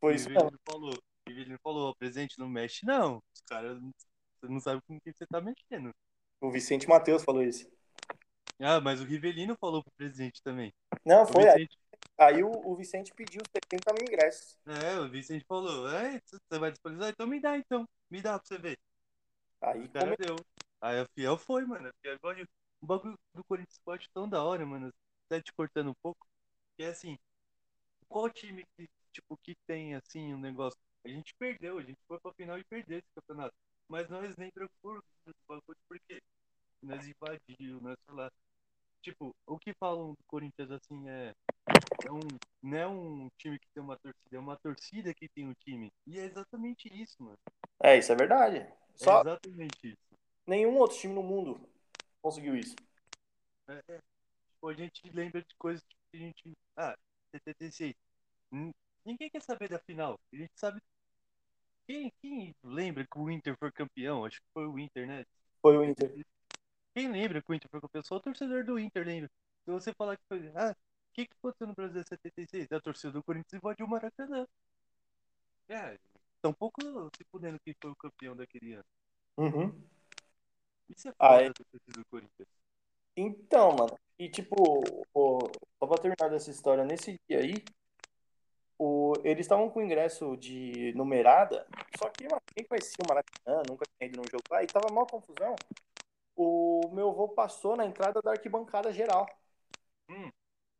[0.00, 0.16] Foi o.
[0.16, 3.78] Rivelino falou, o Rivelino falou, o presidente não mexe não, os caras,
[4.40, 5.94] você não sabe com quem você tá mexendo.
[6.40, 7.68] O Vicente Matheus falou isso.
[8.60, 10.72] Ah, mas o Rivelino falou pro presidente também.
[11.04, 11.48] Não, foi.
[11.48, 11.78] Aí, Vicente,
[12.18, 14.58] aí o, o Vicente pediu 70 mil ingressos.
[14.66, 17.10] é, o Vicente falou, é, você vai disponibilizar?
[17.12, 18.78] Então me dá então, me dá pra você ver.
[19.60, 20.36] Aí O cara come- deu.
[20.80, 21.88] Aí a Fiel foi, mano.
[21.88, 22.48] A Fiel gosta de-
[22.80, 24.92] O bagulho do Corinthians Esporte tão da hora, mano.
[25.26, 26.26] Até te cortando um pouco.
[26.76, 27.18] Que é assim,
[28.08, 30.78] qual time que, tipo, que tem assim um negócio?
[31.04, 33.54] A gente perdeu, a gente foi pra final e perdeu esse campeonato.
[33.88, 35.02] Mas nós nem preocupamos
[35.88, 36.20] porque
[36.82, 38.30] nós invadiu, nós sei lá.
[39.02, 41.32] Tipo, o que falam do Corinthians assim é.
[42.04, 42.20] É um,
[42.62, 45.90] não é um time que tem uma torcida, é uma torcida que tem um time.
[46.06, 47.38] E é exatamente isso, mano.
[47.82, 48.56] É, isso é verdade.
[48.58, 50.18] É Só exatamente isso.
[50.46, 51.60] nenhum outro time no mundo
[52.22, 52.74] conseguiu isso.
[53.68, 53.98] É, é.
[54.48, 56.52] Tipo, a gente lembra de coisas que a gente.
[56.76, 56.96] Ah,
[57.32, 57.94] 76.
[58.52, 58.72] Hum,
[59.04, 60.20] Ninguém quer saber da final.
[60.32, 60.82] A gente sabe.
[61.86, 64.24] Quem, quem lembra que o Inter foi campeão?
[64.24, 65.24] Acho que foi o Inter, né?
[65.62, 66.12] Foi o Inter.
[66.98, 68.02] Quem lembra que o Inter foi campeão?
[68.02, 69.30] Só o torcedor do Inter lembra.
[69.64, 70.50] Se você falar que foi.
[70.52, 72.72] Ah, o que, que aconteceu no Brasil em 76?
[72.72, 74.44] A torcida do Corinthians invadiu o Maracanã.
[75.68, 75.96] É,
[76.42, 76.82] tão pouco
[77.16, 78.84] se fudendo quem foi o campeão daquele ano.
[79.36, 79.80] Uhum.
[80.88, 81.46] Isso é Ah, foda é?
[81.46, 82.48] da torcida do Corinthians.
[83.16, 84.56] Então, mano, e tipo,
[85.14, 85.38] o,
[85.78, 87.64] só pra terminar dessa história, nesse dia aí,
[88.76, 91.64] o, eles estavam com ingresso de numerada,
[91.96, 94.92] só que mano, quem conhecia o Maracanã, nunca tinha ido num jogo lá, e tava
[94.92, 95.54] maior confusão.
[96.40, 99.26] O meu avô passou na entrada da arquibancada geral.
[100.08, 100.30] Hum.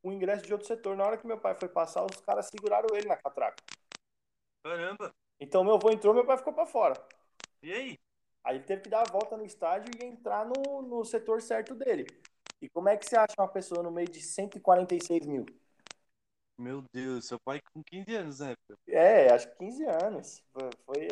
[0.04, 0.96] O ingresso de outro setor.
[0.96, 3.56] Na hora que meu pai foi passar, os caras seguraram ele na catraca.
[4.64, 5.12] Caramba!
[5.40, 6.94] Então meu avô entrou, meu pai ficou pra fora.
[7.60, 7.98] E aí?
[8.44, 11.74] Aí ele teve que dar a volta no estádio e entrar no, no setor certo
[11.74, 12.06] dele.
[12.62, 15.44] E como é que você acha uma pessoa no meio de 146 mil?
[16.56, 18.76] Meu Deus, seu pai com 15 anos época.
[18.86, 20.40] É, acho que 15 anos.
[20.52, 21.08] Foi- Foi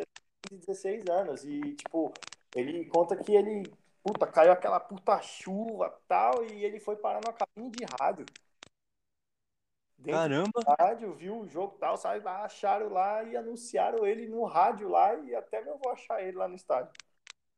[0.49, 1.43] 15, 16 anos.
[1.45, 2.13] E, tipo,
[2.55, 3.63] ele conta que ele,
[4.03, 8.25] puta, caiu aquela puta chuva tal, e ele foi parar numa cabine de rádio.
[9.97, 10.61] Dentro Caramba!
[10.79, 15.15] rádio, viu o jogo tal, saiu lá, acharam lá e anunciaram ele no rádio lá,
[15.15, 16.91] e até meu avô achar ele lá no estádio.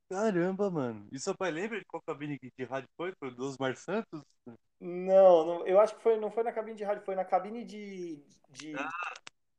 [0.10, 1.08] Caramba, mano.
[1.12, 3.14] E seu pai lembra de qual cabine de rádio foi?
[3.20, 4.24] Foi do Osmar Santos?
[4.80, 7.64] Não, não, eu acho que foi, não foi na cabine de rádio, foi na cabine
[7.66, 8.90] de, de Ah.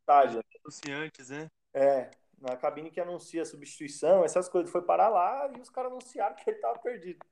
[0.00, 0.42] estádio.
[0.64, 1.48] Anunciantes, né?
[1.72, 2.10] É,
[2.40, 4.70] na cabine que anuncia a substituição, essas coisas.
[4.72, 7.24] Foi parar lá e os caras anunciaram que ele tava perdido.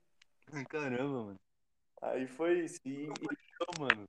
[0.69, 1.39] Caramba, mano.
[2.01, 2.79] Aí foi isso.
[2.85, 4.07] E, e- Então, mano.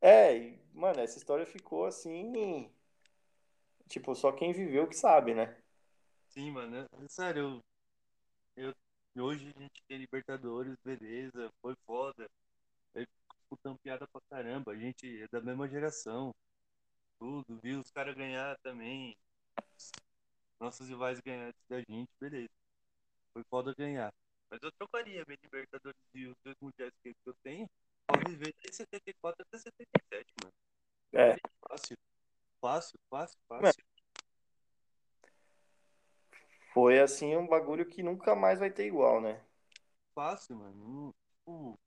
[0.00, 2.70] é, e, mano, essa história ficou assim.
[3.88, 5.56] Tipo, só quem viveu que sabe, né?
[6.30, 6.76] Sim, mano.
[6.76, 7.62] é- Sério,
[8.56, 8.74] eu,
[9.14, 12.28] eu- hoje a gente tem Libertadores, beleza, foi foda.
[12.94, 13.06] Eu
[13.48, 14.72] fico piada pra caramba.
[14.72, 16.34] A gente é da mesma geração.
[17.18, 19.16] tudo, vi os caras ganhar também.
[20.64, 22.48] Nossos rivais ganhar da gente, beleza.
[23.34, 24.10] Foi foda ganhar.
[24.50, 27.68] Mas eu trocaria minha Libertadores e os dois mundiais que eu tenho
[28.06, 30.54] pra viver de 74 até 77, mano.
[31.12, 31.36] É.
[31.68, 31.98] Fácil.
[32.62, 33.84] Fácil, fácil, fácil.
[36.72, 39.44] Foi assim um bagulho que nunca mais vai ter igual, né?
[40.14, 41.14] Fácil, mano.
[41.28, 41.78] Tipo,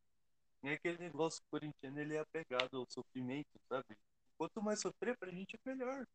[0.62, 3.98] é aquele negócio corintiano, ele é apegado ao sofrimento, sabe?
[4.38, 6.06] Quanto mais sofrer pra gente é melhor.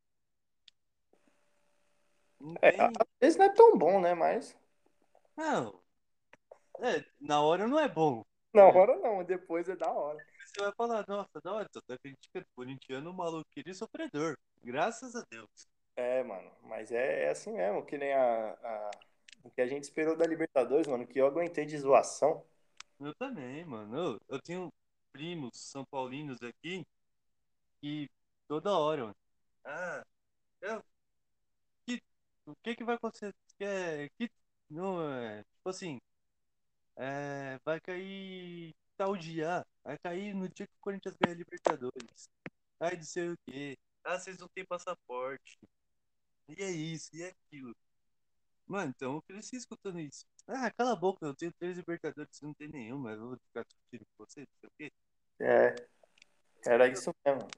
[2.61, 4.14] É, às vezes não é tão bom, né?
[4.14, 4.57] Mas.
[5.36, 5.82] Não.
[6.80, 8.22] É, na hora não é bom.
[8.53, 10.18] Na hora não, depois é da hora.
[10.45, 14.36] Você vai falar, nossa, da hora, só tá criticando corintiano, maluqueiro e sofredor.
[14.62, 15.49] Graças a Deus.
[15.97, 18.90] É, mano, mas é, é assim mesmo, que nem a, a-
[19.45, 22.45] o que a gente esperou da Libertadores, mano, que eu aguentei de zoação.
[23.01, 23.97] Eu também, mano.
[23.97, 24.72] Eu, eu tenho
[25.12, 26.84] primos são paulinos aqui
[27.80, 28.09] que
[28.49, 29.16] toda hora, mano.
[29.64, 30.03] Ah,
[30.62, 30.82] eu,
[32.47, 33.34] o que que vai acontecer?
[33.61, 34.30] É- que,
[34.70, 36.01] não, é, tipo assim,
[36.97, 42.28] é, vai cair tal dia, vai cair no dia que o Corinthians ganha a Libertadores.
[42.80, 43.78] Ai, não sei o quê.
[44.05, 45.59] Ah, vocês não têm passaporte.
[46.49, 47.74] E é isso, e é aquilo.
[48.66, 50.24] Mano, então eu cresci escutando isso.
[50.47, 53.64] Ah, cala a boca, eu tenho três Libertadores, você não tem nenhuma, eu vou ficar
[53.64, 54.93] discutindo com você, não sei o quê.
[55.40, 55.74] É,
[56.66, 57.49] era isso mesmo.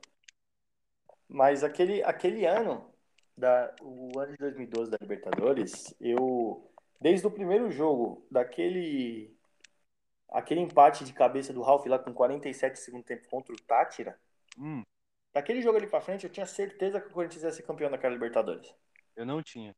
[1.28, 2.93] Mas aquele, aquele ano,
[3.36, 6.70] da, o ano de 2012 da Libertadores, eu,
[7.00, 9.34] desde o primeiro jogo, daquele
[10.30, 14.18] aquele empate de cabeça do Ralf lá com 47 segundo tempo contra o Tátira,
[14.58, 14.84] Hum,
[15.34, 18.14] daquele jogo ali pra frente, eu tinha certeza que o Corinthians ia ser campeão daquela
[18.14, 18.74] Libertadores.
[19.16, 19.74] eu não tinha.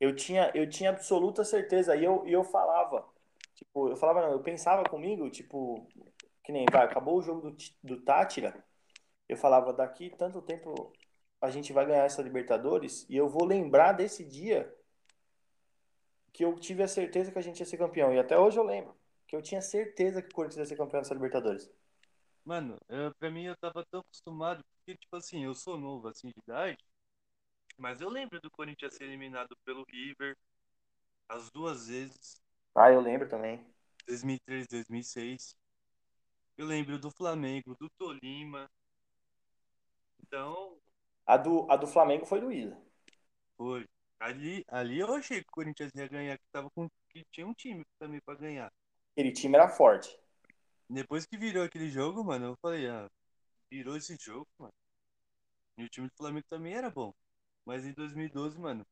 [0.00, 1.96] Eu tinha, eu tinha absoluta certeza.
[1.96, 3.08] E eu, e eu falava,
[3.54, 5.86] tipo, eu falava, não, eu pensava comigo, tipo,
[6.44, 8.64] que nem, vai, acabou o jogo do, do Tátira.
[9.28, 10.92] Eu falava, daqui tanto tempo
[11.46, 13.06] a gente vai ganhar essa Libertadores.
[13.08, 14.72] E eu vou lembrar desse dia
[16.32, 18.12] que eu tive a certeza que a gente ia ser campeão.
[18.14, 18.94] E até hoje eu lembro
[19.26, 21.70] que eu tinha certeza que o Corinthians ia ser campeão dessa Libertadores.
[22.44, 26.28] Mano, eu, pra mim eu tava tão acostumado, porque, tipo assim, eu sou novo assim
[26.28, 26.78] de idade,
[27.78, 30.36] mas eu lembro do Corinthians ser eliminado pelo River
[31.28, 32.40] as duas vezes,
[32.74, 33.66] Ah, eu lembro também.
[34.06, 35.56] 2003, 2006.
[36.56, 38.70] Eu lembro do Flamengo, do Tolima.
[40.22, 40.78] Então,
[41.26, 42.76] A do, a do Flamengo foi do Isa.
[43.56, 43.86] foi.
[44.18, 47.52] Ali, ali eu achei que o Corinthians ia ganhar, que tava com que tinha um
[47.52, 48.72] time também pra ganhar.
[49.12, 50.18] Aquele time era forte.
[50.88, 53.10] Depois que virou aquele jogo, mano, eu falei, ah,
[53.70, 54.72] virou esse jogo, mano.
[55.78, 57.12] E o time do Flamengo também era bom.
[57.64, 58.86] Mas em 2012, mano,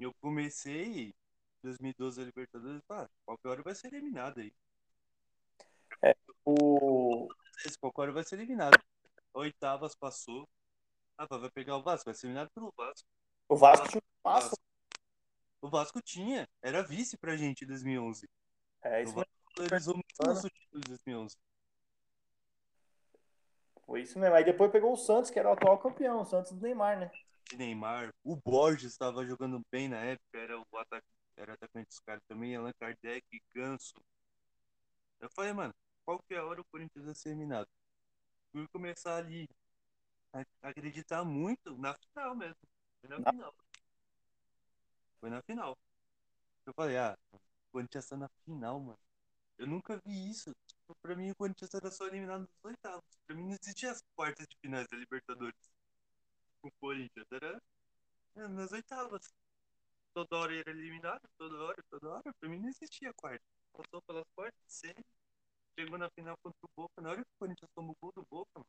[0.00, 1.14] eu comecei
[1.62, 4.52] 2012 a Libertadores, pá, qualquer hora vai ser eliminado aí.
[6.44, 7.28] O,
[7.64, 8.78] Esse qualquer hora vai ser eliminado.
[9.34, 10.48] Oitavas passou.
[11.18, 13.08] Ah, vai pegar o Vasco, vai ser eliminado pelo Vasco.
[13.48, 14.56] o Vasco tinha um passo.
[15.62, 18.28] O Vasco tinha, era vice pra gente em 2011.
[18.82, 21.36] É O isso Vasco valorizou muito o nosso título de 2011.
[23.86, 24.34] Foi isso mesmo.
[24.34, 27.10] Aí depois pegou o Santos, que era o atual campeão, o Santos do Neymar, né?
[27.48, 28.12] de Neymar.
[28.24, 31.06] O Borges estava jogando bem na época, era o ataque,
[31.36, 33.94] era atacante dos caras também, Allan Kardec, Ganso.
[35.20, 37.68] Eu falei, mano, qualquer hora o Corinthians vai ser eliminado.
[38.52, 39.48] Fui começar ali
[40.62, 42.56] acreditar muito na final mesmo.
[43.00, 43.54] Foi na Na- final.
[45.20, 45.78] Foi na final.
[46.66, 47.38] Eu falei, ah, o
[47.72, 48.98] Corinthians tá na final, mano.
[49.58, 50.54] Eu nunca vi isso.
[51.02, 53.04] Pra mim, o Corinthians era só eliminado nos oitavos.
[53.26, 55.56] Pra mim, não existia as quartas de finais da Libertadores.
[56.62, 57.62] O Corinthians era
[58.36, 59.32] é, nas oitavas.
[60.12, 62.34] Toda hora era eliminado, toda hora, toda hora.
[62.40, 63.44] Pra mim não existia quarta.
[63.72, 65.04] Passou pelas quartas, sempre.
[65.78, 67.00] Chegou na final contra o Boca.
[67.02, 68.66] Na hora que o Corinthians tomou o gol do Boca, mano,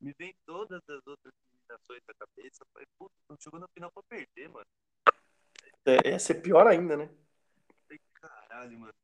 [0.00, 1.32] me vem todas as outras
[1.68, 2.64] eliminações da cabeça.
[2.72, 4.66] Falei, puta, não chegou na final pra perder, mano.
[5.84, 7.08] É, ia ser pior ainda, né?
[7.84, 8.94] Falei, caralho, mano.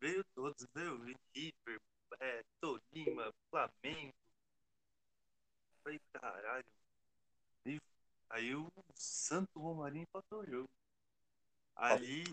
[0.00, 0.96] Veio todos, veio
[1.34, 1.80] River,
[2.20, 4.14] é, Tolima, Flamengo.
[5.82, 6.66] Falei, caralho.
[7.66, 7.80] E
[8.30, 10.70] aí o Santo Romarinho empatou o jogo.
[11.76, 12.24] Ali,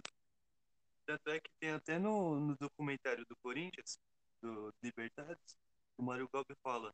[1.06, 4.00] tanto é que tem até no, no documentário do Corinthians,
[4.42, 5.58] do Libertadores,
[5.98, 6.94] o Mário Galbi fala,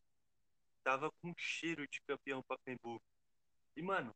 [0.88, 3.02] tava com cheiro de campeão Pacaembu.
[3.76, 4.16] E, mano,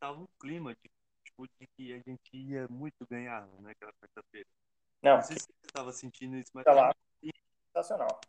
[0.00, 0.90] tava um clima de,
[1.24, 4.48] tipo, de que a gente ia muito ganhar naquela quarta-feira.
[5.00, 6.92] Não, Não sei se você tava sentindo isso, mas tá lá.
[7.68, 8.20] Sensacional.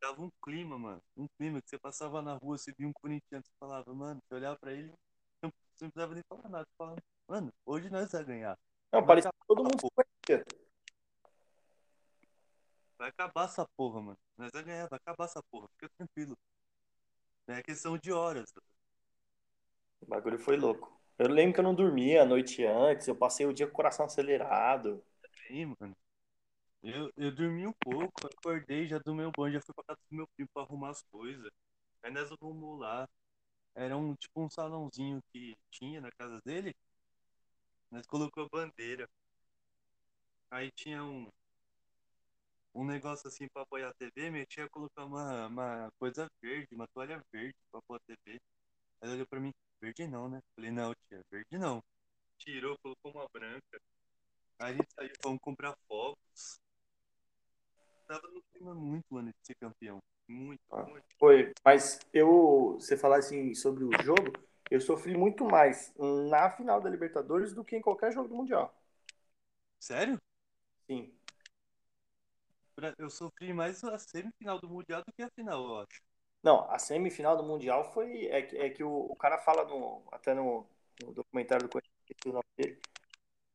[0.00, 1.02] tava um clima, mano.
[1.14, 4.34] Um clima que você passava na rua, você via um corintiano, você falava, mano, você
[4.34, 4.88] olhava pra ele,
[5.42, 6.64] não, você não precisava nem falar nada.
[6.64, 8.58] Você falava, mano, hoje nós vamos ganhar.
[8.90, 10.46] Não, parecia que todo mundo se conhecia.
[12.96, 14.18] Vai acabar essa porra, mano.
[14.38, 15.68] Nós vamos ganhar, vai acabar essa porra.
[15.74, 16.34] Fica tranquilo.
[17.50, 18.52] É questão de horas.
[20.00, 21.00] O bagulho foi louco.
[21.18, 23.76] Eu lembro que eu não dormia a noite antes, eu passei o dia com o
[23.76, 25.02] coração acelerado.
[25.46, 25.96] Sim, mano.
[26.82, 30.16] Eu, eu dormi um pouco, acordei, já do meu banho, já fui pra casa do
[30.16, 31.50] meu primo pra arrumar as coisas.
[32.02, 33.08] Aí nós arrumou lá.
[33.74, 36.74] Era um tipo um salãozinho que tinha na casa dele.
[37.90, 39.08] Nós colocou a bandeira.
[40.50, 41.28] Aí tinha um,
[42.74, 46.74] um negócio assim pra apoiar a TV, meu tio ia colocar uma, uma coisa verde,
[46.74, 48.40] uma toalha verde pra apoiar a TV.
[49.02, 50.40] Ela olhou pra mim, verde não, né?
[50.54, 51.82] Falei, não, tia, verde não.
[52.38, 53.80] Tirou, colocou uma branca.
[54.58, 56.60] Aí a gente saiu, fomos comprar fogos.
[58.06, 59.98] Tava no clima muito, mano, de ser campeão.
[60.28, 60.82] Muito, Ah.
[60.84, 61.04] muito.
[61.18, 64.32] Foi, mas eu, você falar assim sobre o jogo,
[64.70, 65.92] eu sofri muito mais
[66.28, 68.74] na final da Libertadores do que em qualquer jogo do Mundial.
[69.78, 70.18] Sério?
[70.86, 71.12] Sim.
[72.98, 76.00] Eu sofri mais a semifinal do Mundial do que a final, eu acho.
[76.42, 78.26] Não, a semifinal do Mundial foi.
[78.26, 80.66] É, que- é que o, o cara fala no, até no,
[81.02, 82.80] no documentário do Corinthians, esqueci o nome dele.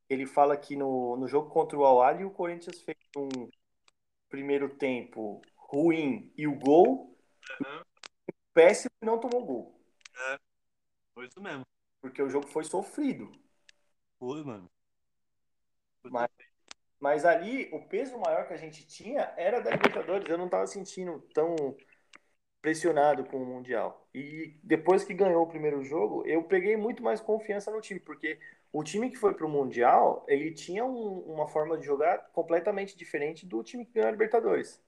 [0.08, 3.50] Ele fala que no, no jogo contra o Al-Ahly, o Corinthians fez um
[4.30, 7.18] primeiro tempo ruim e o gol
[7.62, 7.84] Aham.
[8.54, 9.82] péssimo e não tomou gol.
[11.14, 11.66] Foi isso mesmo.
[12.02, 13.32] Porque o jogo foi sofrido.
[14.20, 14.70] Foi, mano.
[16.02, 16.30] Foi Mas-
[17.00, 20.28] Mas ali, o peso maior que a gente tinha era da Libertadores.
[20.30, 21.56] Eu não tava sentindo tão
[22.62, 24.08] pressionado com o Mundial.
[24.14, 28.40] E depois que ganhou o primeiro jogo, eu peguei muito mais confiança no time, porque
[28.74, 33.46] o time que foi pro Mundial, ele tinha um- uma forma de jogar completamente diferente
[33.46, 34.82] do time que ganhou a Libertadores.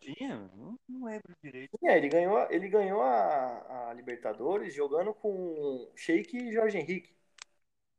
[0.00, 0.36] Tinha?
[0.56, 1.76] Não, não lembro direito.
[1.84, 7.12] É, ele ganhou, ele ganhou a, a Libertadores jogando com Sheik e Jorge Henrique.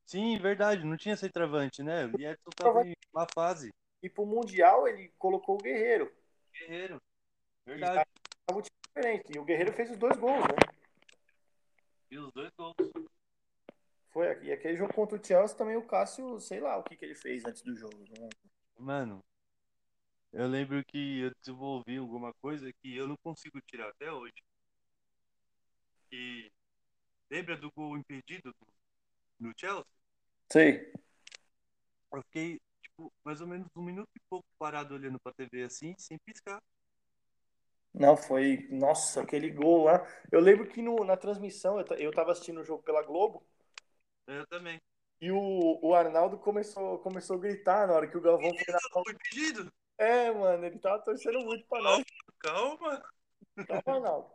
[0.10, 2.07] Sim, verdade, não tinha centroavante, né?
[2.07, 3.72] O Edson tava em uma fase.
[4.01, 6.12] E pro Mundial, ele colocou o Guerreiro.
[6.51, 6.99] Guerreiro.
[7.64, 8.10] Verdade.
[8.47, 9.32] Tava um time diferente.
[9.36, 10.74] E o Guerreiro fez os dois gols, né?
[12.10, 12.74] E os dois gols.
[14.10, 14.47] Foi aqui.
[14.47, 17.14] E aquele jogo contra o Chelsea também o Cássio, sei lá o que, que ele
[17.14, 18.03] fez antes do jogo.
[18.18, 18.30] né?
[18.80, 19.24] Mano,
[20.34, 24.34] eu lembro que eu desenvolvi alguma coisa que eu não consigo tirar até hoje.
[26.12, 26.51] E
[27.30, 28.74] lembra do gol impedido do-
[29.39, 29.98] no Chelsea?
[30.51, 30.91] Sei.
[32.11, 35.93] Eu fiquei, tipo, mais ou menos um minuto e pouco parado olhando pra TV assim,
[35.97, 36.61] sem piscar.
[37.93, 38.67] Não, foi.
[38.71, 40.05] Nossa, aquele gol lá.
[40.31, 43.45] Eu lembro que no, na transmissão, eu, eu tava assistindo o jogo pela Globo.
[44.27, 44.79] Eu também.
[45.21, 48.79] E o, o Arnaldo começou, começou a gritar na hora que o Galvão foi na
[48.93, 49.71] Gol impedido?
[49.97, 52.03] É, mano, ele tava torcendo muito pra nós.
[52.39, 53.03] Calma.
[53.67, 54.31] Calma, Arnaldo.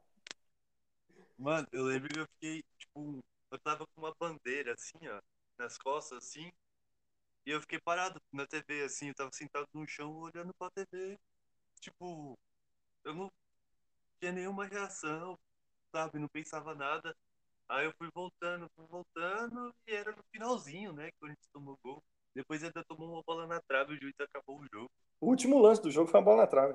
[1.38, 5.20] Mano, eu lembro que eu fiquei, tipo, eu tava com uma bandeira assim, ó,
[5.59, 6.52] nas costas, assim,
[7.46, 11.18] e eu fiquei parado na TV, assim, eu tava sentado no chão olhando pra TV.
[11.78, 12.38] Tipo,
[13.05, 13.30] eu não
[14.18, 15.38] tinha nenhuma reação,
[15.92, 16.18] sabe?
[16.18, 17.14] Não pensava nada.
[17.68, 21.78] Aí eu fui voltando, fui voltando, e era no finalzinho, né, que a gente tomou
[21.82, 22.02] gol.
[22.34, 24.90] Depois ainda tomou uma bola na trave, o juiz acabou o jogo.
[25.20, 26.74] O último lance do jogo foi uma bola na trave.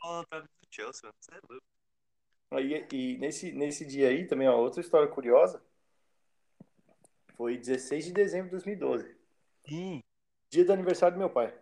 [0.00, 1.66] Bola na trave do Chelsea, mano, você é louco.
[2.52, 5.64] Aí, e nesse, nesse dia aí, também, ó, outra história curiosa.
[7.40, 9.16] Foi 16 de dezembro de 2012.
[9.66, 10.02] Sim.
[10.50, 11.58] Dia do aniversário do meu pai.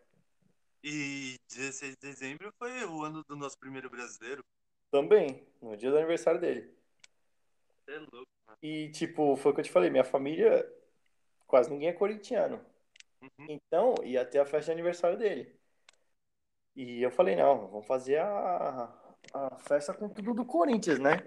[0.83, 4.43] E 16 de dezembro foi o ano do nosso primeiro brasileiro.
[4.91, 6.69] Também, no dia do aniversário dele.
[7.69, 8.59] Você é louco, mano.
[8.61, 10.69] E, tipo, foi o que eu te falei, minha família,
[11.47, 12.61] quase ninguém é corintiano.
[13.23, 13.47] Uhum.
[13.49, 15.55] Então, ia ter a festa de aniversário dele.
[16.75, 21.19] E eu falei, não, vamos fazer a, a festa com tudo do Corinthians, né?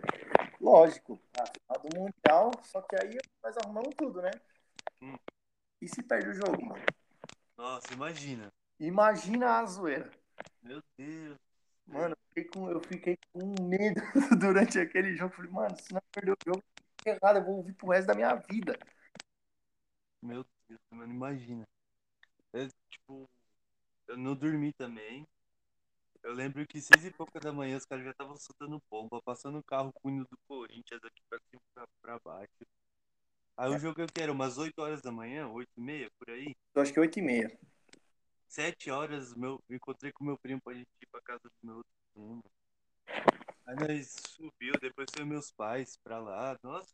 [0.59, 4.31] Lógico, a final do Mundial, só que aí nós arrumamos tudo, né?
[5.01, 5.15] Hum.
[5.81, 6.83] E se perde o jogo, mano?
[7.57, 8.51] Nossa, imagina.
[8.79, 10.11] Imagina a zoeira.
[10.61, 11.37] Meu Deus.
[11.87, 14.01] Mano, eu fiquei com, eu fiquei com medo
[14.39, 15.35] durante aquele jogo.
[15.35, 16.63] Falei, mano, se não perder o jogo,
[17.03, 18.77] tá errado, eu vou ouvir pro resto da minha vida.
[20.21, 21.67] Meu Deus, mano, imagina.
[22.53, 23.29] É, tipo,
[24.07, 25.27] eu não dormi também.
[26.23, 29.57] Eu lembro que seis e pouca da manhã os caras já estavam soltando bomba, passando
[29.57, 32.65] o carro com o hino do Corinthians aqui pra cima e pra, pra baixo.
[33.57, 36.55] Aí o jogo eu quero umas 8 horas da manhã, 8 e meia, por aí.
[36.73, 37.59] Eu acho que 8 e meia.
[38.47, 41.77] Sete horas meu, eu encontrei com meu primo pra gente ir pra casa do meu
[41.77, 42.43] outro primo.
[43.65, 46.57] Aí nós subiu, depois foi meus pais pra lá.
[46.61, 46.93] Nossa,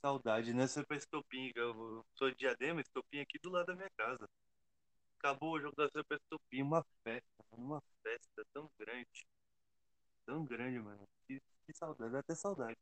[0.00, 0.66] saudade, né?
[0.66, 4.28] Foi pra Estopim, eu sou de Diadema, Estopim aqui do lado da minha casa.
[5.22, 9.26] Acabou o jogo da Estopim, uma festa, uma festa tão grande.
[10.24, 11.06] Tão grande, mano.
[11.26, 12.78] Que, que saudade, até saudade.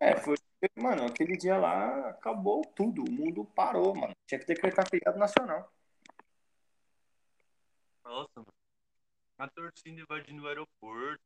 [0.00, 0.36] É, foi.
[0.76, 3.02] Mano, aquele dia lá acabou tudo.
[3.02, 4.14] O mundo parou, mano.
[4.28, 5.72] Tinha que decretar feriado nacional.
[8.04, 8.54] Nossa, mano.
[9.38, 11.24] A torcida invadindo o aeroporto.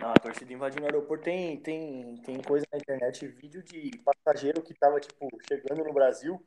[0.00, 4.62] Ah, a torcida invadindo o aeroporto tem, tem, tem coisa na internet, vídeo de passageiro
[4.62, 6.40] que tava, tipo, chegando no Brasil.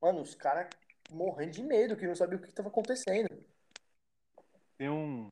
[0.00, 0.68] Mano, os caras
[1.10, 3.28] morrendo de medo, que não sabia o que tava acontecendo.
[4.76, 5.28] Tem um,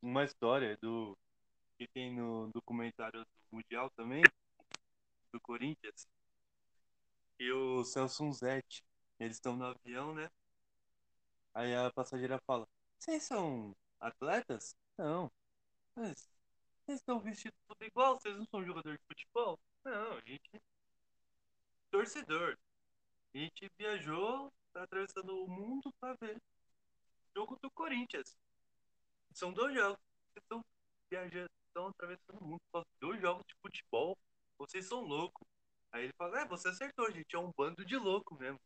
[0.00, 1.16] uma história do
[1.76, 4.22] que tem no documentário do Mundial também,
[5.32, 6.06] do Corinthians,
[7.38, 8.84] e o Celso Zete,
[9.18, 10.30] eles estão no avião, né?
[11.52, 12.66] Aí a passageira fala,
[12.98, 14.76] vocês são atletas?
[14.96, 15.30] Não.
[15.96, 16.28] Mas
[16.84, 18.20] vocês estão vestidos tudo igual?
[18.20, 19.58] Vocês não são jogador de futebol?
[19.84, 20.60] Não, a gente é
[21.90, 22.58] torcedor.
[23.34, 26.36] A gente viajou, tá atravessando o mundo pra ver
[27.34, 28.36] jogo do Corinthians.
[29.32, 29.98] São dois jogos.
[30.32, 30.64] Vocês estão
[31.08, 34.18] viajando, estão atravessando o mundo por dois jogos de futebol.
[34.58, 35.46] Vocês são loucos.
[35.92, 37.34] Aí ele fala, é, você acertou, gente.
[37.34, 38.60] É um bando de louco mesmo.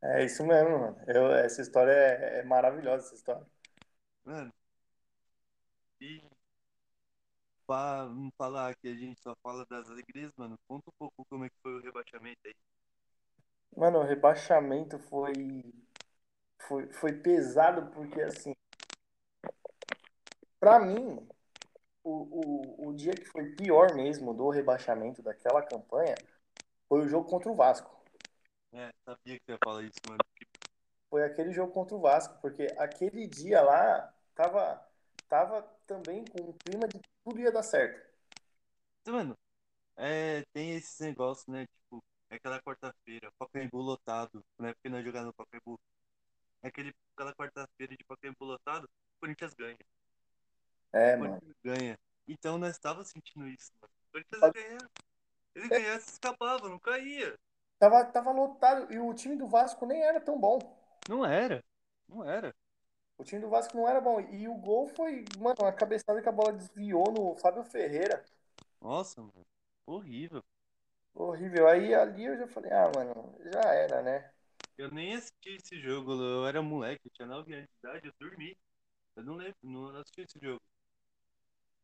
[0.00, 1.04] É isso mesmo, mano.
[1.08, 3.46] Eu, essa história é, é maravilhosa, essa história.
[4.24, 4.52] Mano.
[6.00, 6.22] E
[7.66, 11.44] pra não falar que a gente só fala das alegrias, mano, conta um pouco como
[11.44, 12.54] é que foi o rebaixamento aí.
[13.76, 15.64] Mano, o rebaixamento foi,
[16.60, 18.54] foi, foi pesado porque, assim,
[20.60, 21.26] pra mim,
[22.04, 26.14] o, o, o dia que foi pior mesmo do rebaixamento daquela campanha
[26.88, 27.90] foi o jogo contra o Vasco.
[28.72, 30.18] É, sabia que você ia falar isso, mano.
[31.10, 34.84] Foi aquele jogo contra o Vasco, porque aquele dia lá tava,
[35.28, 38.04] tava também com um clima de que tudo ia dar certo.
[39.06, 39.36] Mano,
[39.96, 41.66] é, tem esses negócios, né?
[41.66, 42.02] Tipo,
[42.36, 44.72] aquela quarta-feira, Pacaembu lotado, né?
[44.74, 45.78] Porque nós jogamos no Pacaembu.
[46.62, 49.78] É aquele, aquela quarta-feira de Pacaembu lotado, o Corinthians ganha.
[50.92, 51.40] É, O mano.
[51.40, 51.98] Corinthians ganha.
[52.26, 53.92] Então nós estávamos sentindo isso, mano.
[54.08, 54.90] O Corinthians ia ganhar.
[55.54, 57.38] Ele ganhasse, escapava, não caía.
[57.78, 60.58] Tava, tava lotado e o time do Vasco nem era tão bom.
[61.08, 61.62] Não era.
[62.08, 62.54] Não era.
[63.18, 64.20] O time do Vasco não era bom.
[64.20, 68.24] E o gol foi, mano, uma cabeçada que a bola desviou no Fábio Ferreira.
[68.80, 69.46] Nossa, mano.
[69.86, 70.42] Horrível.
[71.14, 71.68] Horrível.
[71.68, 74.30] Aí ali eu já falei, ah, mano, já era, né?
[74.76, 78.12] Eu nem assisti esse jogo, eu era moleque, eu tinha 9 anos de idade, eu
[78.18, 78.58] dormi.
[79.16, 80.60] Eu não lembro, não assisti esse jogo.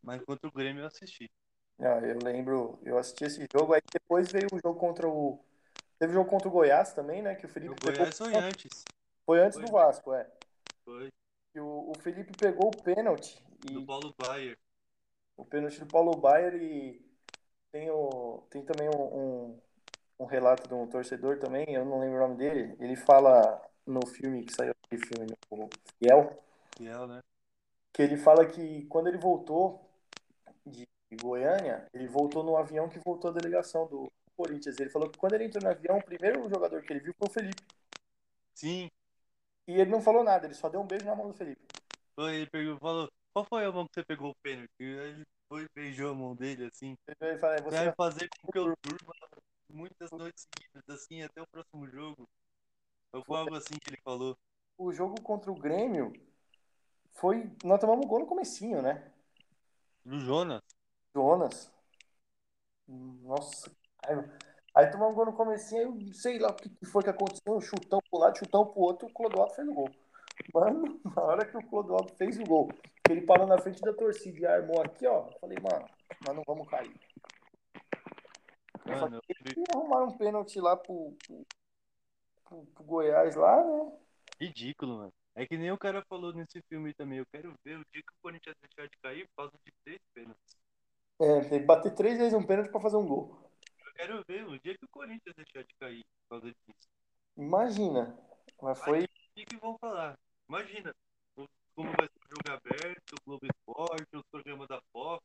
[0.02, 1.30] Mas contra o Grêmio eu assisti.
[1.78, 5.42] Não, eu lembro, eu assisti esse jogo, aí depois veio o jogo contra o.
[5.98, 7.34] Teve o jogo contra o Goiás também, né?
[7.36, 7.92] Que o Felipe O pegou.
[7.92, 8.84] Goiás foi antes.
[9.24, 9.66] Foi antes Foi.
[9.66, 10.28] do Vasco, é.
[10.84, 11.08] Foi.
[11.54, 13.42] E o, o Felipe pegou o pênalti.
[13.60, 14.58] Do E Paulo Baier.
[15.36, 17.09] o pênalti do Paulo Baier e
[17.72, 19.60] tem, o, tem também um, um,
[20.20, 22.76] um relato de um torcedor também, eu não lembro o nome dele.
[22.78, 25.68] Ele fala no filme que saiu aquele filme, o
[25.98, 26.42] Fiel,
[26.76, 27.20] Fiel, né?
[27.92, 29.88] que ele fala que quando ele voltou
[30.66, 30.86] de
[31.20, 34.78] Goiânia, ele voltou no avião que voltou a delegação do Corinthians.
[34.78, 37.28] Ele falou que quando ele entrou no avião, o primeiro jogador que ele viu foi
[37.28, 37.62] o Felipe.
[38.54, 38.90] Sim.
[39.66, 41.60] E ele não falou nada, ele só deu um beijo na mão do Felipe.
[42.18, 44.70] Ele pegou, falou, qual foi a mão que você pegou o pênalti?
[44.78, 46.96] Ele foi e beijou a mão dele, assim.
[47.20, 49.12] Ele fala, "É, você Vai fazer com que eu durma
[49.68, 52.28] muitas noites seguidas, assim, até o próximo jogo.
[53.10, 54.38] Foi algo assim que ele falou.
[54.78, 56.12] o jogo contra o Grêmio
[57.14, 57.50] foi.
[57.64, 59.12] Nós tomamos um gol no comecinho, né?
[60.04, 60.62] Do Jonas.
[61.14, 61.70] Jonas.
[62.86, 63.70] Nossa,
[64.04, 64.38] raiva.
[64.74, 67.56] Aí tomamos um gol no comecinho, aí eu sei lá o que foi que aconteceu,
[67.56, 69.90] um chutão pro lado, chutão pro outro, o Clodoaldo fez o gol.
[70.54, 72.70] Mano, na hora que o Clodoaldo fez o gol,
[73.12, 75.88] ele parou na frente da torcida e armou aqui, ó, eu falei, mano,
[76.26, 76.94] nós não vamos cair.
[78.86, 79.22] Mano, eu
[79.56, 81.46] E arrumaram um pênalti lá pro, pro,
[82.44, 83.92] pro- pro Goiás lá, né?
[84.40, 85.12] ridículo, mano.
[85.34, 87.18] É que nem o cara falou nesse filme também.
[87.18, 90.00] Eu quero ver o dia que o Corinthians deixar de cair por causa de três
[90.12, 90.56] pênaltis.
[91.20, 93.50] É, tem que bater três vezes um pênalti pra fazer um gol.
[93.86, 96.88] Eu quero ver o dia que o Corinthians deixar de cair por causa disso.
[97.36, 98.18] Imagina.
[98.60, 99.04] Mas foi.
[99.04, 100.18] O que, que vão falar?
[100.48, 100.94] Imagina
[101.36, 105.22] como vai ser jogo aberto, o Globo Esporte, os programas da Fox.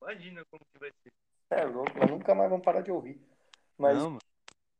[0.00, 1.12] Imagina como que vai ser.
[1.50, 3.20] É louco, nós nunca mais vamos parar de ouvir.
[3.76, 4.18] Mas Não,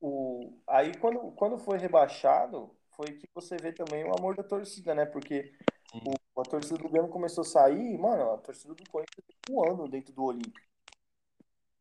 [0.01, 4.95] o, aí quando, quando foi rebaixado, foi que você vê também o amor da torcida,
[4.95, 5.05] né?
[5.05, 5.53] Porque
[5.93, 10.13] o, a torcida do Grêmio começou a sair, mano, a torcida do Corinthians voando dentro
[10.13, 10.61] do Olímpico.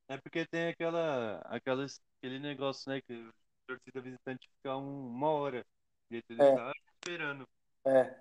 [0.08, 1.86] É porque tem aquela, aquela,
[2.18, 3.00] aquele negócio, né?
[3.02, 3.32] Que a
[3.68, 5.64] torcida visitante fica um- uma hora
[6.10, 6.50] dentro do É.
[6.50, 7.48] estádio esperando
[7.86, 8.20] É.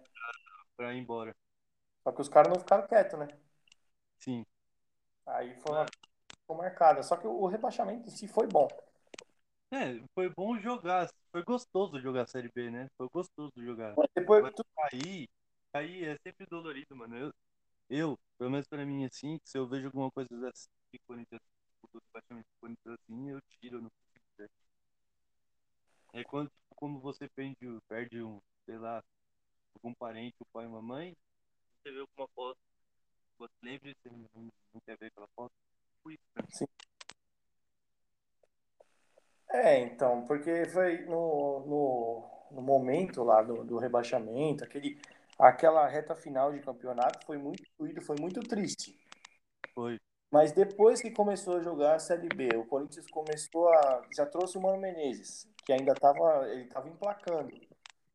[0.78, 1.34] pra ir embora.
[2.04, 3.26] Só que os caras não ficaram quietos, né?
[4.20, 4.46] Sim.
[5.26, 5.86] Aí foi uma
[6.30, 7.02] ficou marcada.
[7.02, 8.68] Só que o rebaixamento em si foi bom.
[9.70, 11.10] É, foi bom jogar.
[11.30, 12.88] Foi gostoso jogar a Série B, né?
[12.96, 13.94] Foi gostoso jogar.
[14.14, 15.28] Depois, Mas cair,
[15.72, 17.16] cair é sempre dolorido, mano.
[17.16, 17.34] Eu,
[17.90, 20.68] eu, pelo menos pra mim, assim, se eu vejo alguma coisa assim,
[21.06, 21.42] Corinthians,
[21.92, 24.48] do batimento do Corinthians assim, eu tiro no quiser.
[26.14, 27.56] É quando, tipo, como você perde,
[27.88, 29.02] perde um, sei lá,
[29.82, 31.16] algum parente, o pai e uma mãe,
[31.82, 32.58] você vê alguma foto
[33.38, 35.52] Pô, Lembre se não, não quer ver aquela foto?
[36.02, 36.18] Fui
[36.48, 36.68] isso, né?
[39.50, 45.00] É, então, porque foi no, no, no momento lá do, do rebaixamento, aquele,
[45.38, 47.62] aquela reta final de campeonato foi muito
[48.02, 48.98] foi muito triste.
[49.72, 49.98] Foi.
[50.30, 54.02] Mas depois que começou a jogar a Série B, o Corinthians começou a.
[54.14, 57.50] Já trouxe o Mano Menezes, que ainda estava ele tava emplacando.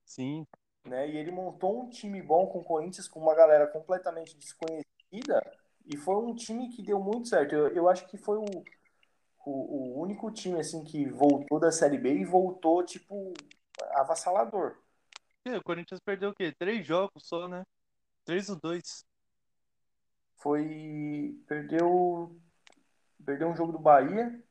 [0.06, 0.46] Sim.
[0.86, 1.10] Né?
[1.10, 5.42] E ele montou um time bom com o Corinthians, com uma galera completamente desconhecida,
[5.86, 7.54] e foi um time que deu muito certo.
[7.54, 8.46] Eu, eu acho que foi o,
[9.46, 13.34] o, o único time assim que voltou da Série B e voltou, tipo,
[13.92, 14.78] avassalador.
[15.46, 16.54] O Corinthians perdeu o quê?
[16.58, 17.64] Três jogos só, né?
[18.24, 19.06] Três ou dois.
[20.38, 21.38] Foi.
[21.48, 22.36] Perdeu.
[23.26, 24.42] Perdeu um jogo do Bahia.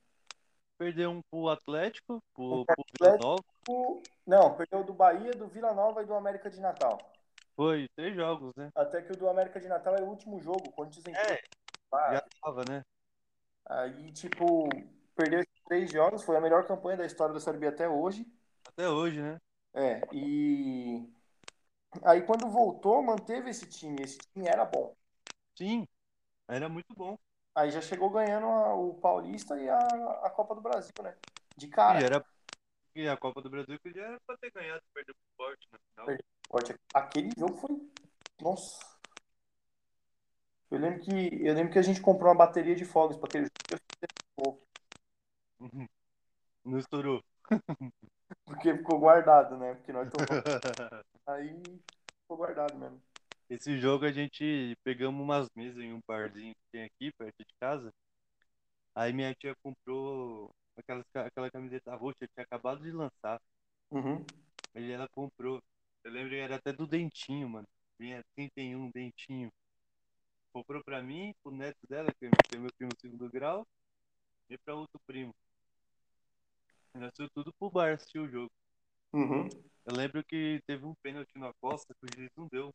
[0.77, 3.27] Perdeu um pro Atlético, pro, pro Vila Atlético.
[3.27, 3.52] Nova.
[3.67, 6.99] O- Não, perdeu do Bahia, do Vila Nova e do América de Natal.
[7.57, 8.71] Foi, três jogos, né?
[8.75, 10.69] Até que o do América de Natal é o último jogo.
[10.69, 11.41] O Corinthians entrou É,
[11.93, 12.15] lá.
[12.15, 12.83] já tava, né?
[13.67, 14.69] Aí, tipo,
[15.17, 16.23] perdeu esses três jogos.
[16.25, 18.27] Foi a melhor campanha da história da Série B até hoje.
[18.65, 19.39] Até hoje, né?
[19.75, 21.09] É, e.
[22.05, 24.03] Aí, quando voltou, manteve esse time.
[24.03, 24.97] Esse time era bom.
[25.57, 25.87] Sim,
[26.49, 27.19] era muito bom.
[27.55, 29.79] Aí já chegou ganhando a- o Paulista e a,
[30.27, 31.15] a Copa do Brasil, né?
[31.57, 31.99] De cara.
[31.99, 32.25] E era.
[32.95, 35.79] E a Copa do Brasil que já era pra ter ganhado, perdeu pro Sport na
[35.79, 36.07] final.
[36.07, 36.27] Perdeu.
[36.49, 36.75] Forte.
[36.93, 37.91] Aquele jogo foi.
[38.41, 38.93] Nossa.
[40.71, 43.47] Eu lembro que, eu lembro que a gente comprou uma bateria de fogos para aquele
[44.39, 44.63] jogo,
[45.61, 45.87] Uhum.
[46.65, 47.23] Não estourou.
[48.45, 49.75] porque ficou guardado, né?
[49.75, 50.45] Porque nós tomamos.
[51.27, 51.63] Aí
[52.23, 53.01] ficou guardado mesmo.
[53.49, 57.55] Esse jogo a gente pegamos umas mesas em um barzinho que tem aqui perto de
[57.61, 57.93] casa.
[58.95, 60.51] Aí minha tia comprou
[60.83, 63.41] aquelas, ca- aquela camiseta roxa, tinha acabado de lançar.
[63.91, 64.25] Uhum.
[64.75, 65.63] Aí ela comprou.
[66.05, 67.69] Eu lembro que era até do Dentinho, mano.
[67.99, 69.53] Vinha 31 Dentinho.
[70.53, 73.67] Comprou pra mim, pro neto dela, que é meu primo segundo grau,
[74.51, 75.35] e pra outro primo.
[76.93, 78.51] Fomos tudo pro bar assistir o jogo.
[79.13, 79.49] Uhum.
[79.87, 82.75] Eu lembro que teve um pênalti na costa que o juiz não deu.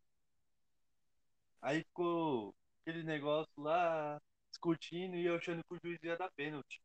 [1.62, 6.82] Aí ficou aquele negócio lá, discutindo e eu achando que o juiz ia dar pênalti.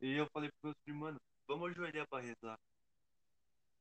[0.00, 2.58] E eu falei pro meus primos, mano, vamos ajoelhar pra rezar.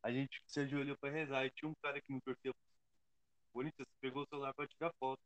[0.03, 2.61] A gente se ajoelhou pra rezar e tinha um cara que não torcia pro
[3.53, 5.22] Corinthians, pegou o celular pra tirar foto.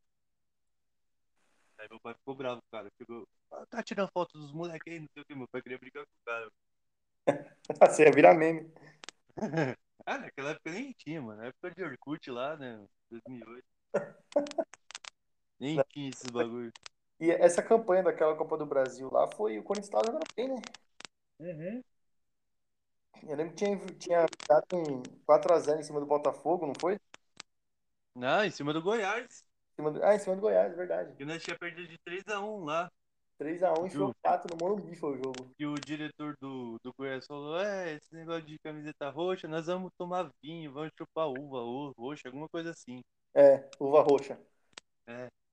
[1.78, 2.88] Aí meu pai ficou bravo, cara.
[2.98, 5.34] Chegou, "Ah, tá tirando foto dos moleques aí, não sei o que.
[5.34, 6.50] Meu pai queria brigar com o cara.
[7.94, 8.72] Você ia virar meme.
[10.06, 11.40] Ah, naquela época nem tinha, mano.
[11.42, 12.84] Na época de Orkut lá, né?
[13.10, 13.64] 2008.
[15.60, 16.72] Nem tinha esses bagulho.
[17.20, 20.56] E essa campanha daquela Copa do Brasil lá foi o Corinthians estava jogando bem, né?
[21.38, 21.82] Uhum.
[23.22, 26.98] Eu lembro que tinha, tinha dado um 4x0 em cima do Botafogo, não foi?
[28.16, 29.44] Não, em cima do Goiás.
[29.72, 31.14] Em cima do- Ah, em cima do Goiás, verdade.
[31.16, 32.90] Que nós tinha perdido de 3x1 lá.
[33.38, 34.14] 3x1 enfiou Ju.
[34.22, 35.50] 4 no Morumbi foi o jogo.
[35.58, 39.90] E o diretor do, do Goiás falou: É, esse negócio de camiseta roxa, nós vamos
[39.98, 43.00] tomar vinho, vamos chupar uva ou roxa, alguma coisa assim.
[43.34, 44.38] É, uva roxa.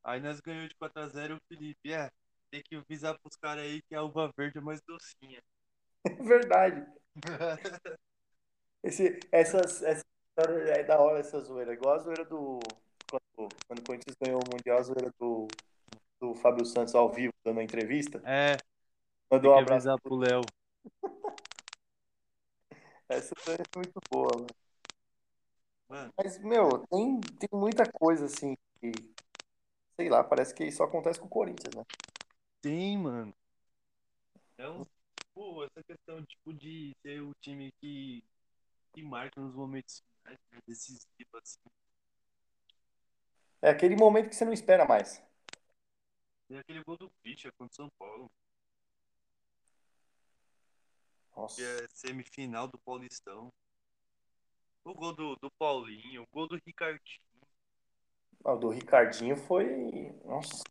[0.07, 1.91] Aí nós ganhamos de 4x0 o Felipe.
[1.91, 2.09] É,
[2.49, 5.41] tem que avisar pros caras aí que a uva verde é mais docinha.
[6.25, 6.85] verdade.
[8.83, 11.73] Esse, essas, essa história é da hora, essa zoeira.
[11.73, 12.59] Igual a zoeira do.
[13.09, 15.47] Quando, quando o Corinthians ganhou o Mundial, a zoeira do,
[16.21, 18.23] do Fábio Santos ao vivo, dando a entrevista.
[18.23, 18.55] é,
[19.31, 19.89] Mandou tem um abraço.
[19.89, 20.41] avisar pro Léo.
[23.09, 24.47] Essa zoeira é muito boa, mano.
[25.89, 28.91] Mano, Mas, meu, tem, tem muita coisa assim que.
[29.99, 31.83] Sei lá, parece que só acontece com o Corinthians, né?
[32.61, 33.33] tem, mano.
[34.57, 34.85] É um.
[35.33, 38.23] Pô, essa questão, tipo, de ser o time que,
[38.93, 41.59] que marca nos momentos finais, né, decisivos, assim.
[43.61, 45.23] É aquele momento que você não espera mais.
[46.47, 48.31] Tem aquele gol do Christian contra o São Paulo,
[51.35, 51.55] Nossa.
[51.55, 53.53] que é semifinal do Paulistão.
[54.83, 57.26] O gol do, do Paulinho, o gol do Ricardinho.
[58.43, 60.11] Ah, O do Ricardinho foi.
[60.25, 60.63] Nossa.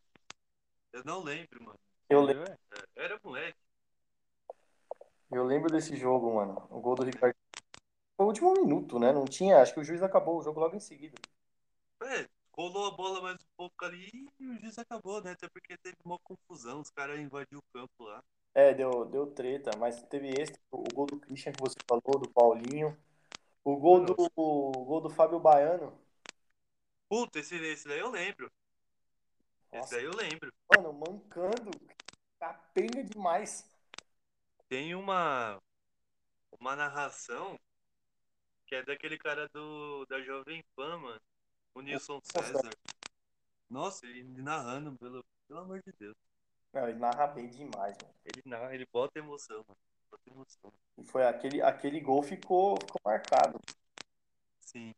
[0.93, 1.79] Eu não lembro, mano.
[2.09, 2.57] Eu, le- É,
[2.97, 3.59] Era moleque.
[5.31, 6.67] eu lembro desse jogo, mano.
[6.71, 7.35] O gol do Ricardinho.
[8.17, 9.13] Foi o último minuto, né?
[9.13, 9.59] Não tinha.
[9.61, 11.17] Acho que o juiz acabou o jogo logo em seguida.
[12.03, 14.11] É, rolou a bola mais um pouco ali
[14.41, 15.33] e o juiz acabou, né?
[15.33, 18.23] Até porque teve uma confusão, os caras invadiram o campo lá.
[18.55, 22.31] É, deu, deu treta, mas teve esse, o gol do Christian que você falou, do
[22.31, 22.97] Paulinho.
[23.65, 25.93] O gol do, o gol do Fábio Baiano.
[27.09, 28.51] Puta, esse, esse daí eu lembro.
[29.73, 30.53] Esse Nossa, daí eu lembro.
[30.75, 31.71] mano, mancando.
[32.39, 33.65] Capenga demais.
[34.69, 35.61] Tem uma
[36.59, 37.59] uma narração
[38.67, 41.21] que é daquele cara do da Jovem Pan, mano.
[41.75, 42.71] O Nilson César.
[43.69, 46.17] Nossa, ele narrando, pelo, pelo amor de Deus.
[46.73, 48.15] Não, ele narra bem demais, mano.
[48.25, 49.79] Ele narra, ele bota emoção, mano.
[50.11, 50.73] Bota emoção.
[50.99, 53.61] E foi aquele, aquele gol ficou, ficou marcado.
[54.61, 54.95] Sim.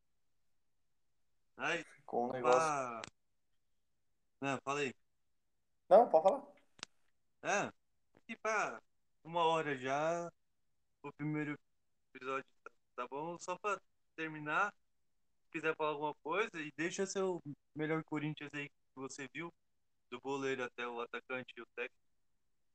[1.58, 3.02] Ai, Ficou um negócio.
[4.40, 4.94] Não, fala aí.
[5.88, 6.46] Não, pode falar.
[7.42, 7.72] É,
[8.16, 8.80] aqui pá,
[9.24, 10.30] uma hora já,
[11.02, 11.58] o primeiro
[12.14, 13.36] episódio tá, tá bom?
[13.38, 13.80] Só pra
[14.16, 14.72] terminar,
[15.42, 17.42] se quiser falar alguma coisa, e deixa seu
[17.74, 19.52] melhor Corinthians aí que você viu,
[20.10, 22.08] do goleiro até o atacante e o técnico.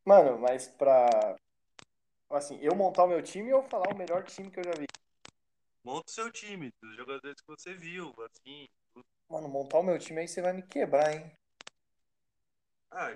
[0.05, 1.37] Mano, mas pra.
[2.29, 4.87] Assim, eu montar o meu time ou falar o melhor time que eu já vi?
[5.83, 8.67] Monta o seu time, dos jogadores que você viu, assim.
[8.93, 9.05] tudo.
[9.29, 11.29] Mano, montar o meu time aí você vai me quebrar, hein?
[12.91, 13.13] Ah,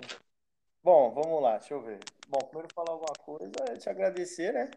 [0.82, 2.00] Bom, vamos lá, deixa eu ver.
[2.28, 4.70] Bom, primeiro falar alguma coisa é te agradecer, né?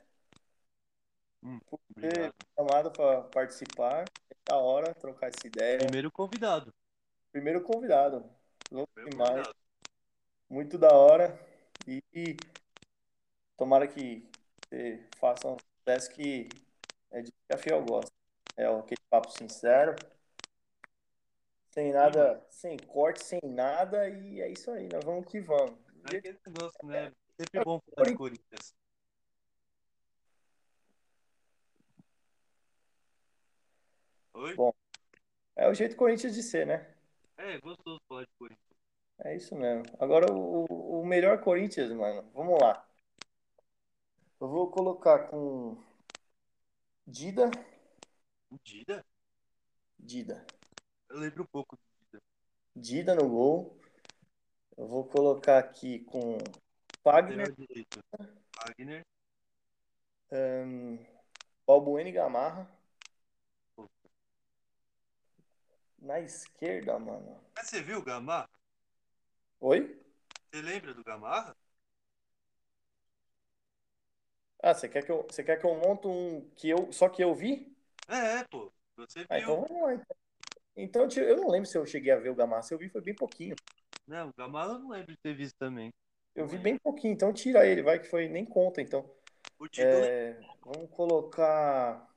[1.44, 4.06] hum, Por ter chamado pra participar.
[4.30, 5.80] É da hora trocar essa ideia.
[5.80, 6.74] Primeiro convidado.
[7.32, 8.24] Primeiro convidado.
[8.72, 9.46] Louco Primeiro demais.
[9.46, 9.56] convidado.
[10.50, 11.40] Muito da hora.
[11.88, 12.36] E, e
[13.58, 14.24] tomara que
[14.70, 16.50] você faça um sucesso que
[17.12, 18.12] é de que a Fiel gosta.
[18.58, 19.96] É aquele papo sincero.
[21.70, 24.10] Sem nada, sem corte, sem nada.
[24.10, 25.78] E é isso aí, nós vamos que vamos.
[26.12, 27.12] É aquele negócio, né?
[27.38, 28.76] Sempre bom falar de Corinthians.
[34.34, 34.56] Oi?
[34.56, 34.74] Bom.
[35.56, 36.94] É o jeito Corinthians de ser, né?
[37.38, 38.72] É, gostoso falar de Corinthians.
[39.24, 39.84] É isso mesmo.
[40.00, 40.66] Agora o,
[41.02, 42.30] o melhor Corinthians, mano.
[42.34, 42.86] Vamos lá.
[44.40, 45.78] Eu vou colocar com
[47.12, 47.52] Dida.
[48.50, 49.06] O Dida?
[50.00, 50.48] Dida.
[51.10, 52.24] Eu lembro um pouco do Dida.
[52.74, 53.78] Dida no gol.
[54.78, 56.38] Eu vou colocar aqui com
[57.58, 58.00] direito.
[58.56, 59.06] Wagner.
[60.32, 60.98] ahn,
[61.68, 62.72] Balbuena e Gamarra.
[66.00, 67.44] Na esquerda, mano.
[67.54, 68.50] Mas você viu o Gamarra?
[69.60, 70.02] Oi?
[70.50, 71.58] Você lembra do Gamarra?
[74.62, 77.24] Ah, você quer que eu, você quer que eu monte um que eu, só que
[77.24, 77.76] eu vi?
[78.08, 78.72] É, é, pô.
[78.98, 79.54] Você Ah, viu.
[79.54, 79.94] então vamos lá.
[80.76, 82.62] Então, então eu não lembro se eu cheguei a ver o Gamarra.
[82.64, 83.56] Se eu vi, foi bem pouquinho.
[84.08, 85.92] Não, o Gamarra eu não lembro de ter visto também.
[86.36, 89.10] Eu vi bem pouquinho, então tira ele, vai, que foi nem conta, então.
[89.60, 89.88] O Dida.
[89.88, 92.10] É, vamos colocar.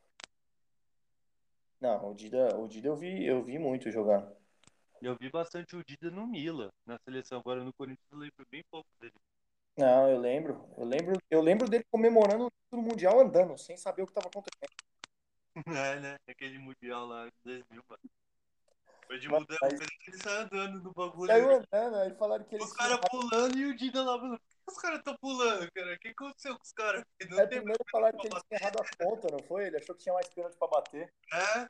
[1.81, 4.31] Não, o Dida, o Dida eu vi, eu vi muito jogar.
[5.03, 7.41] Eu vi bastante o Dida no Mila, na seleção.
[7.41, 9.13] Agora no Corinthians eu lembro bem pouco dele.
[9.77, 10.69] Não, eu lembro.
[10.77, 14.29] Eu lembro, eu lembro dele comemorando o título mundial andando, sem saber o que estava
[14.29, 14.73] acontecendo.
[15.95, 16.17] É, né?
[16.27, 18.03] Aquele mundial lá de 2000, mano.
[19.07, 21.31] Foi de Mas- o cara ele sai andando no bagulho.
[21.31, 24.37] Saiu andando, aí falaram que ele Os caras pulando e o Dida lá, mano.
[24.37, 25.95] Por que os caras estão pulando, cara?
[25.95, 27.05] O que aconteceu com os caras?
[27.31, 29.67] Não É, tem primeiro falaram que ele tinha errado a conta, não foi?
[29.67, 31.13] Ele achou que tinha mais pênalti pra bater.
[31.33, 31.69] É?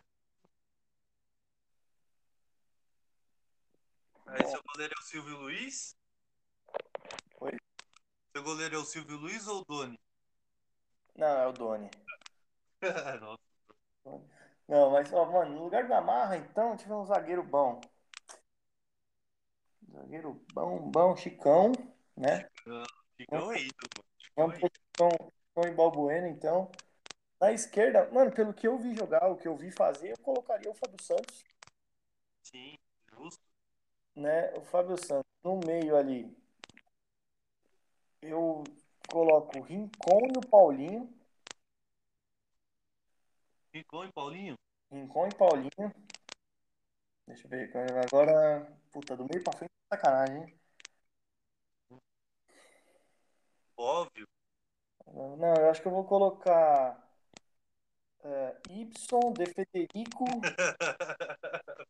[4.26, 5.94] Aí seu goleiro é o Silvio Luiz?
[7.40, 7.52] Oi?
[8.34, 9.96] Seu goleiro é o Silvio Luiz ou o Doni?
[11.16, 11.88] Não, é o Doni.
[13.20, 13.40] Nossa.
[14.66, 17.80] Não, mas, ó, mano, no lugar da Marra, então, tive um zagueiro bom.
[19.88, 21.70] Zagueiro bom, bom, Chicão,
[22.16, 22.48] né?
[22.66, 22.86] Aí, mano.
[23.16, 23.52] Ficou
[24.34, 26.72] Vamos pro Chicão, Chicão e Balbuena, então.
[27.40, 30.68] Na esquerda, mano, pelo que eu vi jogar, o que eu vi fazer, eu colocaria
[30.68, 31.44] o Fábio Santos,
[32.42, 32.76] Sim,
[33.12, 33.40] justo.
[34.16, 34.52] né?
[34.54, 36.43] O Fábio Santos no meio ali.
[38.26, 38.64] Eu
[39.06, 41.12] coloco o Rincon e o Paulinho.
[43.70, 44.58] Ficou, hein, Paulinho?
[44.90, 45.94] Rincon e Paulinho.
[47.26, 47.70] Deixa eu ver.
[48.06, 50.58] Agora, puta, do meio pra frente, sacanagem, hein?
[53.76, 54.26] Óbvio.
[55.06, 57.06] Não, eu acho que eu vou colocar
[58.22, 60.24] é, Y, De Federico.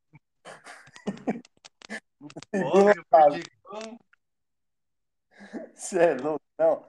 [2.54, 3.42] Óbvio, porque
[5.74, 6.44] Você é louco?
[6.58, 6.86] Não.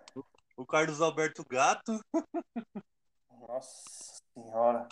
[0.57, 1.99] o Carlos Alberto Gato.
[3.29, 4.87] Nossa senhora.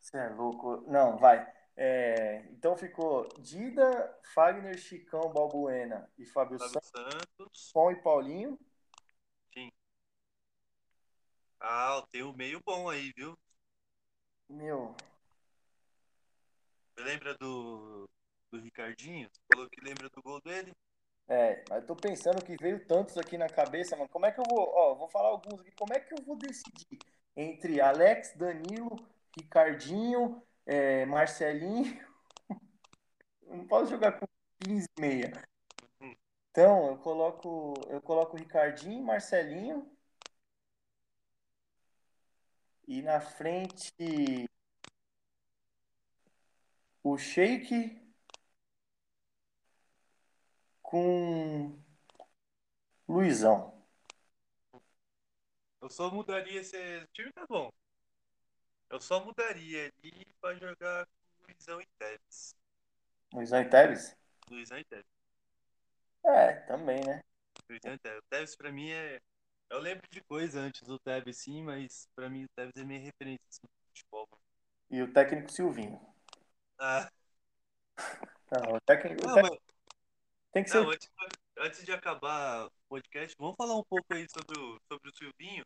[0.00, 0.82] Você é louco.
[0.88, 1.50] Não, vai.
[1.76, 7.72] É, então ficou Dida, Fagner, Chicão, Balbuena e Fábio Fábio Santos, Santos.
[7.72, 8.58] Pão e Paulinho.
[11.64, 13.38] Ah, tem um meio bom aí, viu?
[14.48, 14.94] Meu,
[16.94, 18.08] Você lembra do,
[18.50, 19.28] do Ricardinho?
[19.30, 20.72] Você falou que lembra do gol dele?
[21.28, 24.08] É, mas tô pensando que veio tantos aqui na cabeça, mano.
[24.08, 25.72] Como é que eu vou, ó, vou falar alguns aqui.
[25.72, 26.98] Como é que eu vou decidir
[27.36, 28.96] entre Alex, Danilo,
[29.36, 32.06] Ricardinho, é, Marcelinho?
[33.46, 34.26] Não posso jogar com
[34.60, 35.32] 15 e meia.
[36.50, 39.90] Então, eu coloco, eu coloco Ricardinho, Marcelinho.
[42.86, 44.46] E na frente
[47.02, 48.01] o Sheik,
[50.92, 51.72] com
[53.08, 53.72] Luizão.
[55.82, 57.70] Eu só mudaria esse time, tá bom.
[58.88, 62.54] Eu só mudaria ali pra jogar com Luizão e Tevez.
[63.32, 64.16] Luizão e Tevez?
[64.48, 65.06] Luizão e Tevez.
[66.24, 67.20] É, também, né?
[67.68, 68.18] Luizão e Tevez.
[68.20, 69.20] O Tevez pra mim é.
[69.70, 73.00] Eu lembro de coisa antes do Tevez, sim, mas pra mim o Tevez é minha
[73.00, 74.28] referência assim, no futebol.
[74.30, 74.42] Mano.
[74.90, 76.00] E o técnico Silvinho.
[76.78, 77.10] Ah,
[78.50, 79.71] Não, o técnico, o não, técnico mas
[80.52, 80.80] tem que ser.
[80.80, 81.10] não, antes,
[81.58, 85.64] antes de acabar o podcast, vamos falar um pouco aí sobre o, sobre o Silvinho.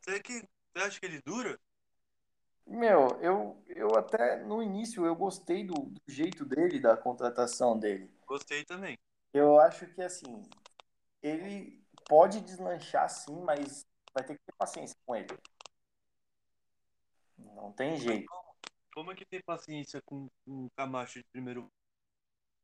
[0.00, 1.58] Você, que, você acha que ele dura?
[2.66, 8.10] Meu, eu, eu até no início eu gostei do, do jeito dele, da contratação dele.
[8.26, 8.98] Gostei também.
[9.32, 10.42] Eu acho que assim,
[11.22, 15.26] ele pode deslanchar sim, mas vai ter que ter paciência com ele.
[17.38, 18.30] Não tem jeito.
[18.94, 21.70] Como é que tem paciência com, com o Camacho de primeiro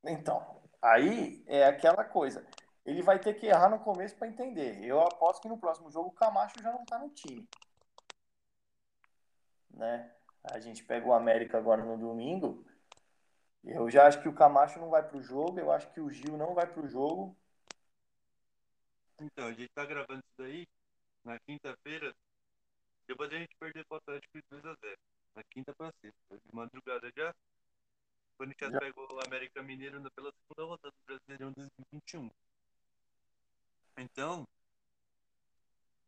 [0.05, 2.47] Então, aí é aquela coisa.
[2.85, 4.83] Ele vai ter que errar no começo para entender.
[4.85, 7.47] Eu aposto que no próximo jogo o Camacho já não tá no time.
[9.71, 10.11] Né?
[10.45, 12.65] A gente pega o América agora no domingo.
[13.63, 16.37] Eu já acho que o Camacho não vai pro jogo, eu acho que o Gil
[16.37, 17.37] não vai pro jogo.
[19.21, 20.67] Então, a gente tá gravando isso daí
[21.23, 22.15] na quinta-feira,
[23.07, 24.97] depois da gente perder pro Atlético de 2x0.
[25.37, 26.39] Na quinta pra sexta.
[26.39, 27.35] De madrugada já.
[28.71, 28.79] Já.
[28.79, 32.31] pegou o América Mineiro pela segunda rodada do Brasileirão 2021.
[33.99, 34.47] Então,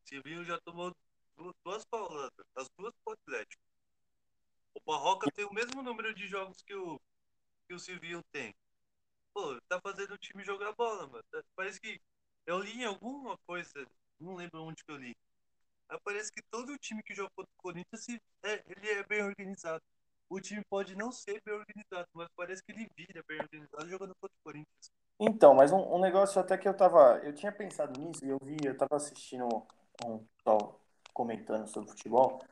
[0.05, 0.95] Silvinho já tomou
[1.37, 3.63] duas, duas pauladas, as duas pro Atlético.
[4.75, 6.99] O Barroca tem o mesmo número de jogos que o,
[7.69, 8.55] que o Silvinho tem.
[9.35, 11.25] Pô, tá fazendo o time jogar bola, mano.
[11.31, 12.01] Tá- Parece que
[12.47, 13.87] eu li em alguma coisa,
[14.19, 15.17] não lembro onde que eu li.
[15.89, 18.07] Mas parece que todo time que joga contra o Corinthians
[18.43, 19.83] é, ele é bem organizado.
[20.33, 24.15] O time pode não ser bem organizado, mas parece que ele vira bem organizado jogando
[24.19, 24.91] contra o Corinthians.
[25.21, 27.21] Então, mas um, um negócio até que eu tava.
[27.23, 29.47] Eu tinha pensado nisso e eu vi, eu tava assistindo
[30.07, 30.81] um pessoal
[31.13, 32.43] comentando sobre futebol.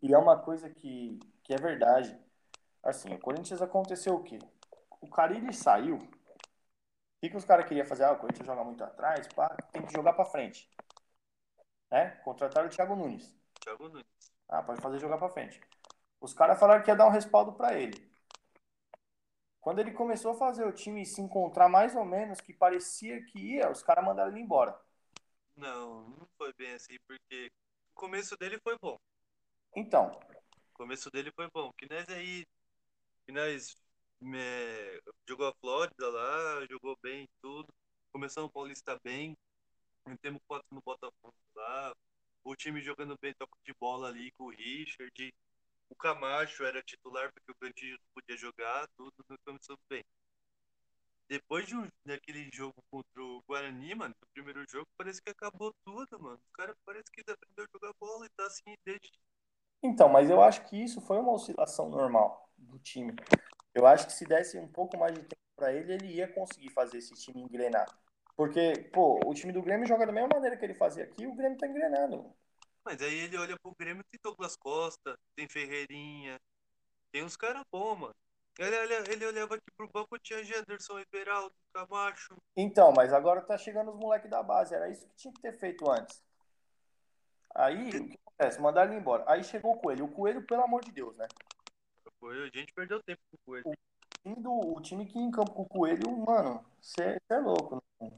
[0.00, 2.16] E é uma coisa que, que é verdade.
[2.80, 4.38] Assim, o Corinthians aconteceu o quê?
[5.00, 5.96] O Carille saiu.
[5.96, 6.08] O
[7.20, 8.04] que, que os caras queriam fazer?
[8.04, 10.70] Ah, o Corinthians joga muito atrás, pá, tem que jogar pra frente.
[11.90, 12.10] Né?
[12.24, 13.36] Contrataram o Thiago Nunes.
[13.60, 14.32] Thiago Nunes.
[14.48, 15.60] Ah, pode fazer jogar pra frente.
[16.24, 18.10] Os caras falaram que ia dar um respaldo pra ele.
[19.60, 23.38] Quando ele começou a fazer o time se encontrar mais ou menos, que parecia que
[23.38, 24.74] ia, os caras mandaram ele embora.
[25.54, 27.50] Não, não foi bem assim, porque
[27.92, 28.98] o começo dele foi bom.
[29.76, 30.18] Então,
[30.72, 31.70] O começo dele foi bom.
[31.76, 32.46] Que nós aí.
[33.26, 33.76] Que nós
[34.34, 37.68] é, jogou a Flórida lá, jogou bem tudo.
[38.12, 39.36] Começamos o Paulista bem.
[40.22, 41.92] Temos quatro no Botafogo lá.
[42.42, 45.34] O time jogando bem, toque de bola ali com o Richard.
[45.88, 50.04] O Camacho era titular porque o Cantinho não podia jogar, tudo nós começamos bem.
[51.28, 55.72] Depois de um, daquele jogo contra o Guarani, mano, o primeiro jogo, parece que acabou
[55.84, 56.36] tudo, mano.
[56.36, 59.10] O cara parece que aprendeu a jogar bola e tá assim desde
[59.84, 63.14] então, mas eu acho que isso foi uma oscilação normal do time.
[63.74, 66.70] Eu acho que se desse um pouco mais de tempo pra ele, ele ia conseguir
[66.70, 67.86] fazer esse time engrenar.
[68.34, 71.34] Porque, pô, o time do Grêmio joga da mesma maneira que ele fazia aqui, o
[71.34, 72.34] Grêmio tá engrenando.
[72.84, 76.38] Mas aí ele olha pro Grêmio, tem Douglas Costa, tem Ferreirinha,
[77.10, 78.14] tem uns caras bons, mano.
[78.58, 82.36] Ele, olha- ele olhava aqui pro banco, tinha Genderson, Everaldo, Camacho.
[82.56, 84.74] Então, mas agora tá chegando os moleques da base.
[84.74, 86.22] Era isso que tinha que ter feito antes.
[87.54, 88.60] Aí, o que acontece?
[88.60, 89.24] Mandaram ele embora.
[89.26, 90.04] Aí chegou o Coelho.
[90.04, 91.26] O Coelho, pelo amor de Deus, né?
[92.20, 93.64] Foi, a gente perdeu tempo com ele.
[93.66, 93.74] O
[94.22, 97.82] time, do, o time que em campo com o Coelho, mano, você é louco.
[98.00, 98.12] Não,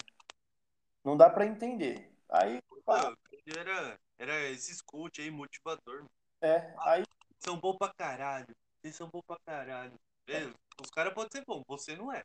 [1.04, 2.12] não dá pra entender.
[2.28, 6.06] Aí, pá, Ele era, era esse coach aí, motivador.
[6.40, 7.04] é, aí,
[7.38, 8.54] São bons pra caralho.
[8.80, 9.94] Vocês são bons pra caralho.
[10.28, 10.44] É,
[10.82, 12.24] os caras podem ser bons, você não é.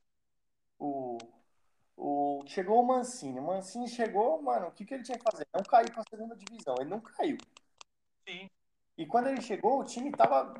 [0.79, 1.17] o,
[1.95, 3.39] o, chegou o Mancini.
[3.39, 5.45] O Mancini chegou, mano, o que, que ele tinha que fazer?
[5.53, 6.75] Não cair pra segunda divisão.
[6.79, 7.37] Ele não caiu.
[8.27, 8.49] Sim.
[8.97, 10.53] E quando ele chegou, o time tava.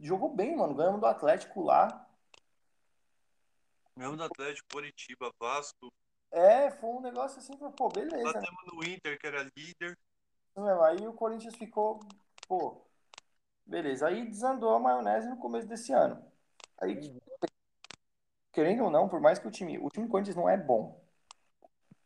[0.00, 0.74] Jogou bem, mano.
[0.74, 2.08] Ganhamos do Atlético lá.
[3.96, 5.92] Mesmo do Atlético, Coritiba, Vasco.
[6.30, 8.16] É, foi um negócio assim, pô, beleza.
[8.16, 8.32] né?
[8.32, 9.98] Batemos no Inter, que era líder.
[10.56, 10.82] Mesmo.
[10.82, 12.00] Aí o Corinthians ficou,
[12.46, 12.82] pô,
[13.64, 14.06] beleza.
[14.06, 16.22] Aí desandou a maionese no começo desse ano.
[16.78, 16.98] Aí,
[18.52, 21.00] querendo ou não, por mais que o time, o time do Corinthians não é bom.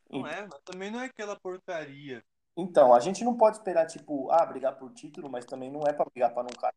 [0.09, 2.24] Não é, mas também não é aquela porcaria.
[2.56, 5.93] Então, a gente não pode esperar, tipo, ah, brigar por título, mas também não é
[5.93, 6.74] pra brigar pra não cair,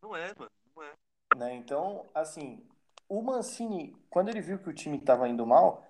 [0.00, 0.50] Não é, mano.
[0.76, 0.92] Não é.
[1.36, 1.54] né?
[1.54, 2.64] Então, assim,
[3.08, 5.84] o Mancini, quando ele viu que o time tava indo mal,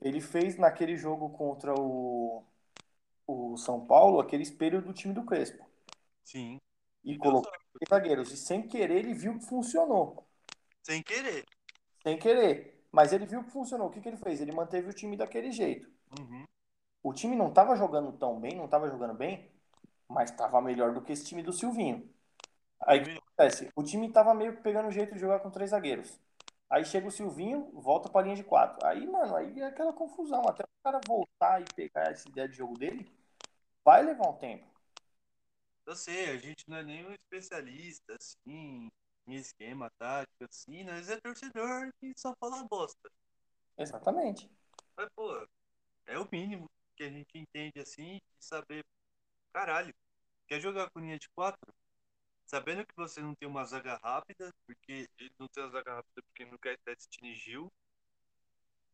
[0.00, 2.44] ele fez naquele jogo contra o,
[3.30, 5.68] o São Paulo aquele espelho do time do Crespo.
[6.24, 6.58] Sim.
[7.04, 7.88] E colocou sorte.
[7.88, 8.30] zagueiros.
[8.32, 10.26] E sem querer ele viu que funcionou.
[10.82, 11.44] Sem querer.
[12.02, 12.84] Sem querer.
[12.92, 13.88] Mas ele viu que funcionou.
[13.88, 14.40] O que, que ele fez?
[14.40, 15.88] Ele manteve o time daquele jeito.
[16.18, 16.44] Uhum.
[17.02, 19.50] O time não estava jogando tão bem, não estava jogando bem,
[20.08, 22.12] mas estava melhor do que esse time do Silvinho.
[22.80, 23.70] Aí o que acontece?
[23.74, 26.18] O time estava meio que pegando o jeito de jogar com três zagueiros.
[26.68, 28.86] Aí chega o Silvinho, volta para a linha de quatro.
[28.86, 30.42] Aí, mano, aí é aquela confusão.
[30.46, 33.10] Até o cara voltar e pegar essa ideia de jogo dele,
[33.84, 34.70] vai levar um tempo.
[35.86, 38.88] Eu sei, a gente não é nenhum especialista, assim,
[39.26, 43.10] em esquema tático, assim, nós é torcedor que só fala bosta.
[43.76, 44.50] Exatamente.
[44.96, 45.46] Mas, pô,
[46.06, 48.84] é o mínimo que a gente entende, assim, de saber,
[49.52, 49.94] caralho,
[50.46, 51.72] quer jogar com linha de quatro?
[52.46, 56.22] Sabendo que você não tem uma zaga rápida, porque ele não tem uma zaga rápida
[56.22, 57.72] porque não quer Destiny Gil.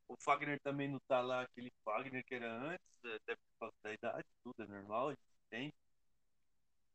[0.08, 3.92] O Fagner também não tá lá, aquele Fagner que era antes, até por causa da
[3.92, 5.20] idade, tudo é normal, a gente
[5.50, 5.74] tem.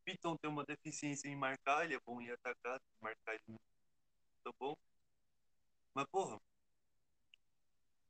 [0.03, 3.59] Piton tem uma deficiência em marcar, ele é bom em atacar, marcar ele não
[4.43, 4.75] tá bom.
[5.93, 6.39] Mas, porra,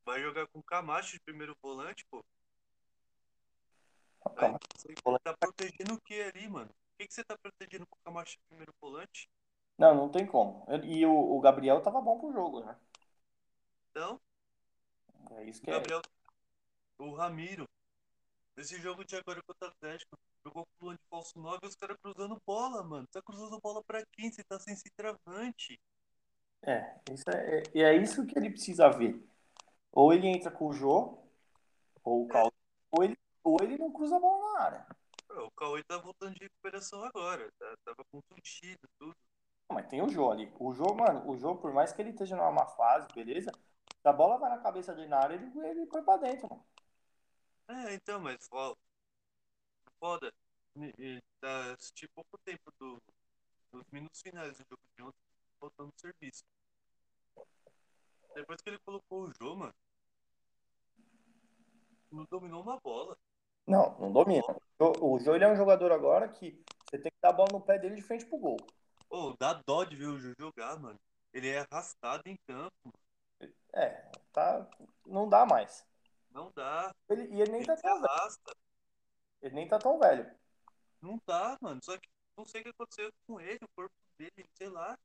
[0.04, 2.24] vai jogar com Camacho de primeiro volante, pô.
[4.36, 6.70] Aí, você tá protegendo o que ali, mano?
[6.70, 9.28] O que, que você tá protegendo com o Camacho de primeiro volante?
[9.76, 10.64] Não, não tem como.
[10.84, 12.78] E o, o Gabriel tava bom pro jogo, né?
[13.90, 14.20] Então,
[15.36, 15.74] É isso o que é.
[15.74, 16.02] Gabriel,
[16.98, 17.68] o Ramiro,
[18.56, 21.74] esse jogo de agora contra o Atlético, jogou com plano de falso 9 e os
[21.76, 23.06] caras cruzando bola, mano.
[23.10, 24.30] Tá cruzando bola pra quem?
[24.30, 25.80] Você tá sem centroavante.
[26.62, 29.20] É, isso é, é- e é isso que ele precisa ver.
[29.90, 31.18] Ou ele entra com o Jô,
[32.04, 32.52] ou o Cal,
[32.90, 34.86] ou ele, ou ele não cruza a bola na área.
[35.30, 37.74] O Cauê tá voltando de recuperação agora, tá?
[37.84, 39.16] tava contundido, tudo.
[39.68, 40.52] Não, mas tem o Jô ali.
[40.58, 43.50] O Jô, mano, o Jô, por mais que ele esteja numa má fase, beleza?
[44.04, 46.64] A bola vai na cabeça dele na área, ele, ele põe pra dentro, mano.
[47.68, 48.76] É, então, mas fo-
[49.98, 50.32] foda.
[50.98, 53.02] E Tá, assisti pouco tempo do,
[53.72, 55.18] dos minutos finais do jogo de ontem,
[55.60, 56.44] voltando do serviço.
[58.32, 59.74] Depois que ele colocou o jogo, mano,
[62.12, 63.16] não dominou uma bola.
[63.66, 64.44] Não, não domina.
[64.78, 67.32] O Jô, o Jô, ele é um jogador agora que você tem que dar a
[67.32, 68.56] bola no pé dele de frente pro gol.
[69.10, 70.98] Ô, dá dó de ver o Ju jogar, mano.
[71.32, 72.92] Ele é arrastado em campo.
[73.72, 73.88] É,
[74.32, 74.68] tá,
[75.06, 75.86] não dá mais.
[76.30, 76.94] Não dá.
[77.08, 78.38] Ele, e ele nem Ele tá tão velho.
[79.42, 80.34] Ele nem tá tão velho.
[81.00, 81.80] Não dá, mano.
[81.82, 84.98] Só que não sei o que aconteceu com ele, o corpo dele, sei lá.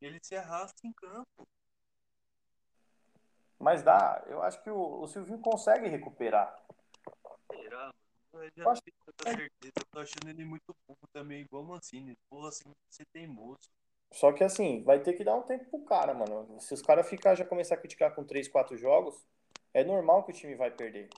[0.00, 1.46] Ele se arrasta em campo.
[3.58, 4.22] Mas dá.
[4.26, 6.58] Eu acho que o, o Silvinho consegue recuperar.
[7.52, 7.92] Será,
[8.32, 8.44] mano?
[8.44, 9.72] Eu já acho tenho certeza.
[9.76, 12.16] Eu tô achando ele muito burro também, igual o Mancini.
[12.28, 13.68] Porra, assim, você teimoso.
[14.12, 16.60] Só que assim, vai ter que dar um tempo pro cara, mano.
[16.60, 19.24] Se os caras ficar já começar a criticar com 3, 4 jogos,
[19.72, 21.08] é normal que o time vai perder.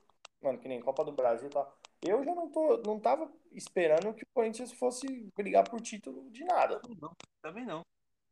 [0.43, 1.75] Mano, que nem Copa do Brasil e tal.
[2.03, 5.07] Eu já não tô, não tava esperando que o Corinthians fosse
[5.37, 6.81] brigar por título de nada.
[7.01, 7.83] Não, também não.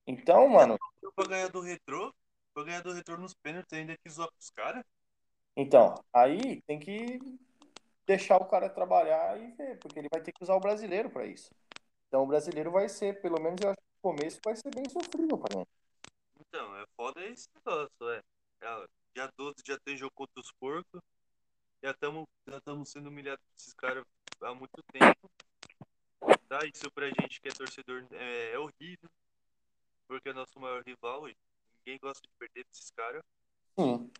[0.07, 0.77] Então, mano,
[1.15, 2.13] pra ganhar do retrô,
[2.53, 4.85] pra ganhar do retrô nos pênaltis, ainda quis zoar pros caras.
[5.57, 7.21] então, aí tem que
[8.07, 11.27] deixar o cara trabalhar e ver, porque ele vai ter que usar o brasileiro pra
[11.27, 11.51] isso.
[12.09, 15.59] Então o brasileiro vai ser, pelo menos eu acho que começo vai ser bem pra
[15.59, 15.69] gente.
[16.41, 18.23] Então, é foda esse negócio, é.
[19.15, 21.01] Dia 12 já tem jogo contra os porcos.
[21.83, 24.05] Já estamos já tamo sendo humilhados por esses caras
[24.43, 25.31] há muito tempo.
[26.49, 26.59] Tá?
[26.67, 29.09] Isso pra gente que é torcedor é, é horrível.
[30.07, 31.37] Porque é nosso maior rival e
[31.79, 33.23] ninguém gosta de perder desses caras.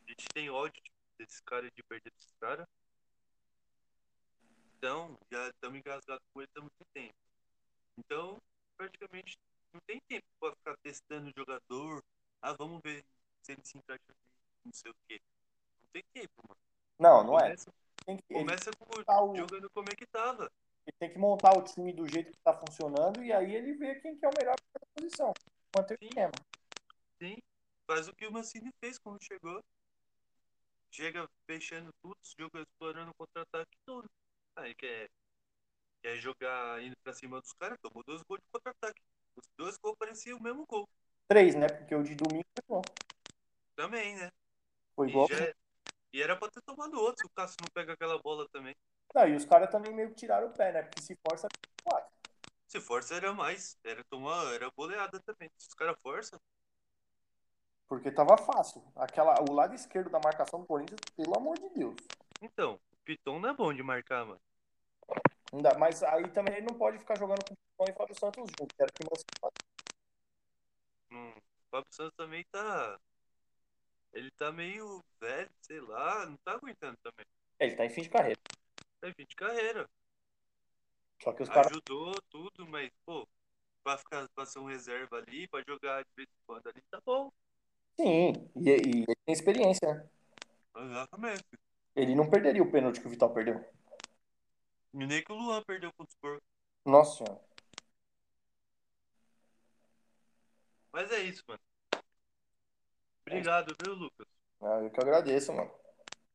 [0.07, 2.67] A gente tem ódio de- desses caras de perder desses caras.
[4.79, 7.15] Então, já estamos engasgados com eles há muito tempo.
[7.99, 8.41] Então,
[8.77, 9.37] praticamente
[9.73, 12.03] não tem tempo para ficar testando o jogador.
[12.43, 13.05] Ah, vamos ver
[13.43, 14.15] se ele se encaixa
[14.65, 15.21] não sei o quê.
[15.83, 16.61] Não tem tempo, mano.
[16.99, 17.45] Não, não é.
[17.45, 17.73] Começa,
[18.05, 20.51] Tem que, começa com o jogando como é que tava.
[20.87, 23.95] ele tem que montar o time do jeito que tá funcionando e aí ele vê
[24.01, 25.33] quem que é o melhor pra posição.
[25.77, 26.09] Manter o Sim.
[26.09, 26.33] esquema.
[27.19, 27.37] Sim,
[27.87, 29.63] faz o que o Mancini fez quando chegou.
[30.93, 34.11] Chega fechando tudo, joga explorando o contra-ataque todo.
[34.57, 35.09] Aí quer,
[36.03, 39.01] quer jogar indo pra cima dos caras, tomou dois gols de contra-ataque.
[39.41, 40.89] Os dois gols pareciam o mesmo gol.
[41.27, 41.67] Três, né?
[41.69, 42.83] Porque o de domingo foi bom.
[43.75, 44.31] Também, né?
[44.95, 45.27] Foi E, igual.
[45.29, 45.55] já-
[46.13, 48.75] e era pra ter tomado outro se o Cássio não pega aquela bola também.
[49.15, 50.83] Não, e os caras também meio que tiraram o pé, né?
[50.83, 51.49] Porque se força,
[51.83, 52.11] quatro.
[52.67, 55.51] Se força era mais, era tomar, era goleada também.
[55.57, 56.39] Se os caras forçam,
[57.89, 58.85] Porque tava fácil.
[58.95, 61.97] Aquela, o lado esquerdo da marcação do Corinthians, pelo amor de Deus.
[62.41, 64.41] então, o Piton não é bom de marcar, mano.
[65.53, 65.77] Não dá.
[65.79, 68.75] Mas aí também ele não pode ficar jogando com o Piton e Fábio Santos junto.
[68.75, 69.53] que Era o que você faz.
[71.11, 72.99] Hum, o Fábio Santos também tá.
[74.13, 77.27] Ele tá meio velho, sei lá, não tá aguentando também.
[77.59, 78.41] Ele tá em fim de carreira.
[79.01, 79.89] Tá em fim de carreira.
[81.23, 81.71] Só que os caras.
[81.71, 83.27] Ajudou tudo, mas, pô,
[83.85, 87.01] pra ficar pra ser um reserva ali, pra jogar de vez em quando ali, tá
[87.05, 87.31] bom.
[87.97, 90.09] Sim, e, e ele tem experiência, né?
[90.77, 91.45] Exatamente.
[91.95, 93.63] Ele não perderia o pênalti que o Vital perdeu.
[94.93, 96.43] E nem que o Luan perdeu contra o Spurs.
[96.85, 97.41] Nossa senhora.
[100.93, 101.61] Mas é isso, mano.
[103.21, 104.27] Obrigado, viu, Lucas?
[104.61, 105.71] Ah, eu que agradeço, mano.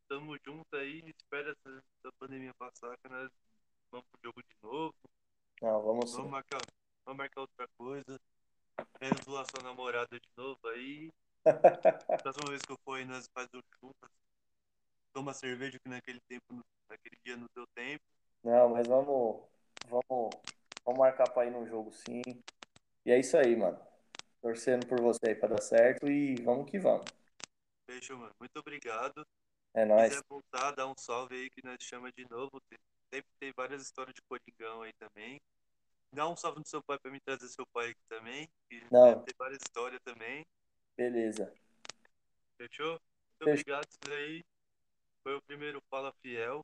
[0.08, 1.04] Tamo junto aí.
[1.10, 3.30] Espera essa, essa pandemia passar, que nós
[3.92, 4.96] vamos pro jogo de novo.
[5.62, 6.18] Não, vamos sim.
[6.18, 6.62] Vamos marcar,
[7.06, 8.20] vamos marcar outra coisa.
[9.00, 11.12] Quero zoar sua namorada de novo aí.
[12.24, 14.10] Próxima vez que eu for aí, nós faz o chupa.
[15.14, 18.04] Toma cerveja que naquele tempo, naquele dia no teu tempo.
[18.46, 19.42] Não, mas vamos,
[19.88, 20.30] vamos,
[20.86, 22.22] vamos marcar pra ir num jogo sim.
[23.04, 23.80] E é isso aí, mano.
[24.40, 27.06] Torcendo por você aí pra dar certo e vamos que vamos.
[27.90, 28.32] Fechou, mano.
[28.40, 29.26] Muito obrigado.
[29.74, 30.10] É Se nóis.
[30.10, 32.62] quiser voltar, dá um salve aí que nós chama de novo.
[32.70, 32.78] Tem-
[33.14, 35.40] Sempre tem várias histórias de Coringão aí também.
[36.12, 38.48] Dá um salve no seu pai pra me trazer seu pai aqui também.
[38.70, 39.22] Que Não.
[39.24, 40.46] ter várias histórias também.
[40.98, 41.52] Beleza.
[42.58, 42.92] Fechou?
[42.92, 43.02] Muito
[43.40, 43.54] Fechou.
[43.54, 43.88] obrigado.
[43.90, 44.44] Isso aí
[45.24, 46.64] foi o primeiro Fala Fiel.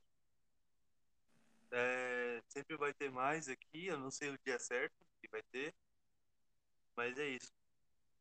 [1.71, 3.87] É, sempre vai ter mais aqui.
[3.87, 5.73] Eu não sei o dia certo que vai ter.
[6.95, 7.51] Mas é isso.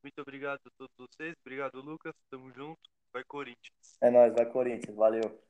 [0.02, 1.34] Muito obrigado a todos vocês.
[1.40, 2.14] Obrigado, Lucas.
[2.30, 2.80] Tamo junto.
[3.12, 3.98] Vai, Corinthians.
[4.00, 4.96] É nóis, vai Corinthians.
[4.96, 5.49] Valeu.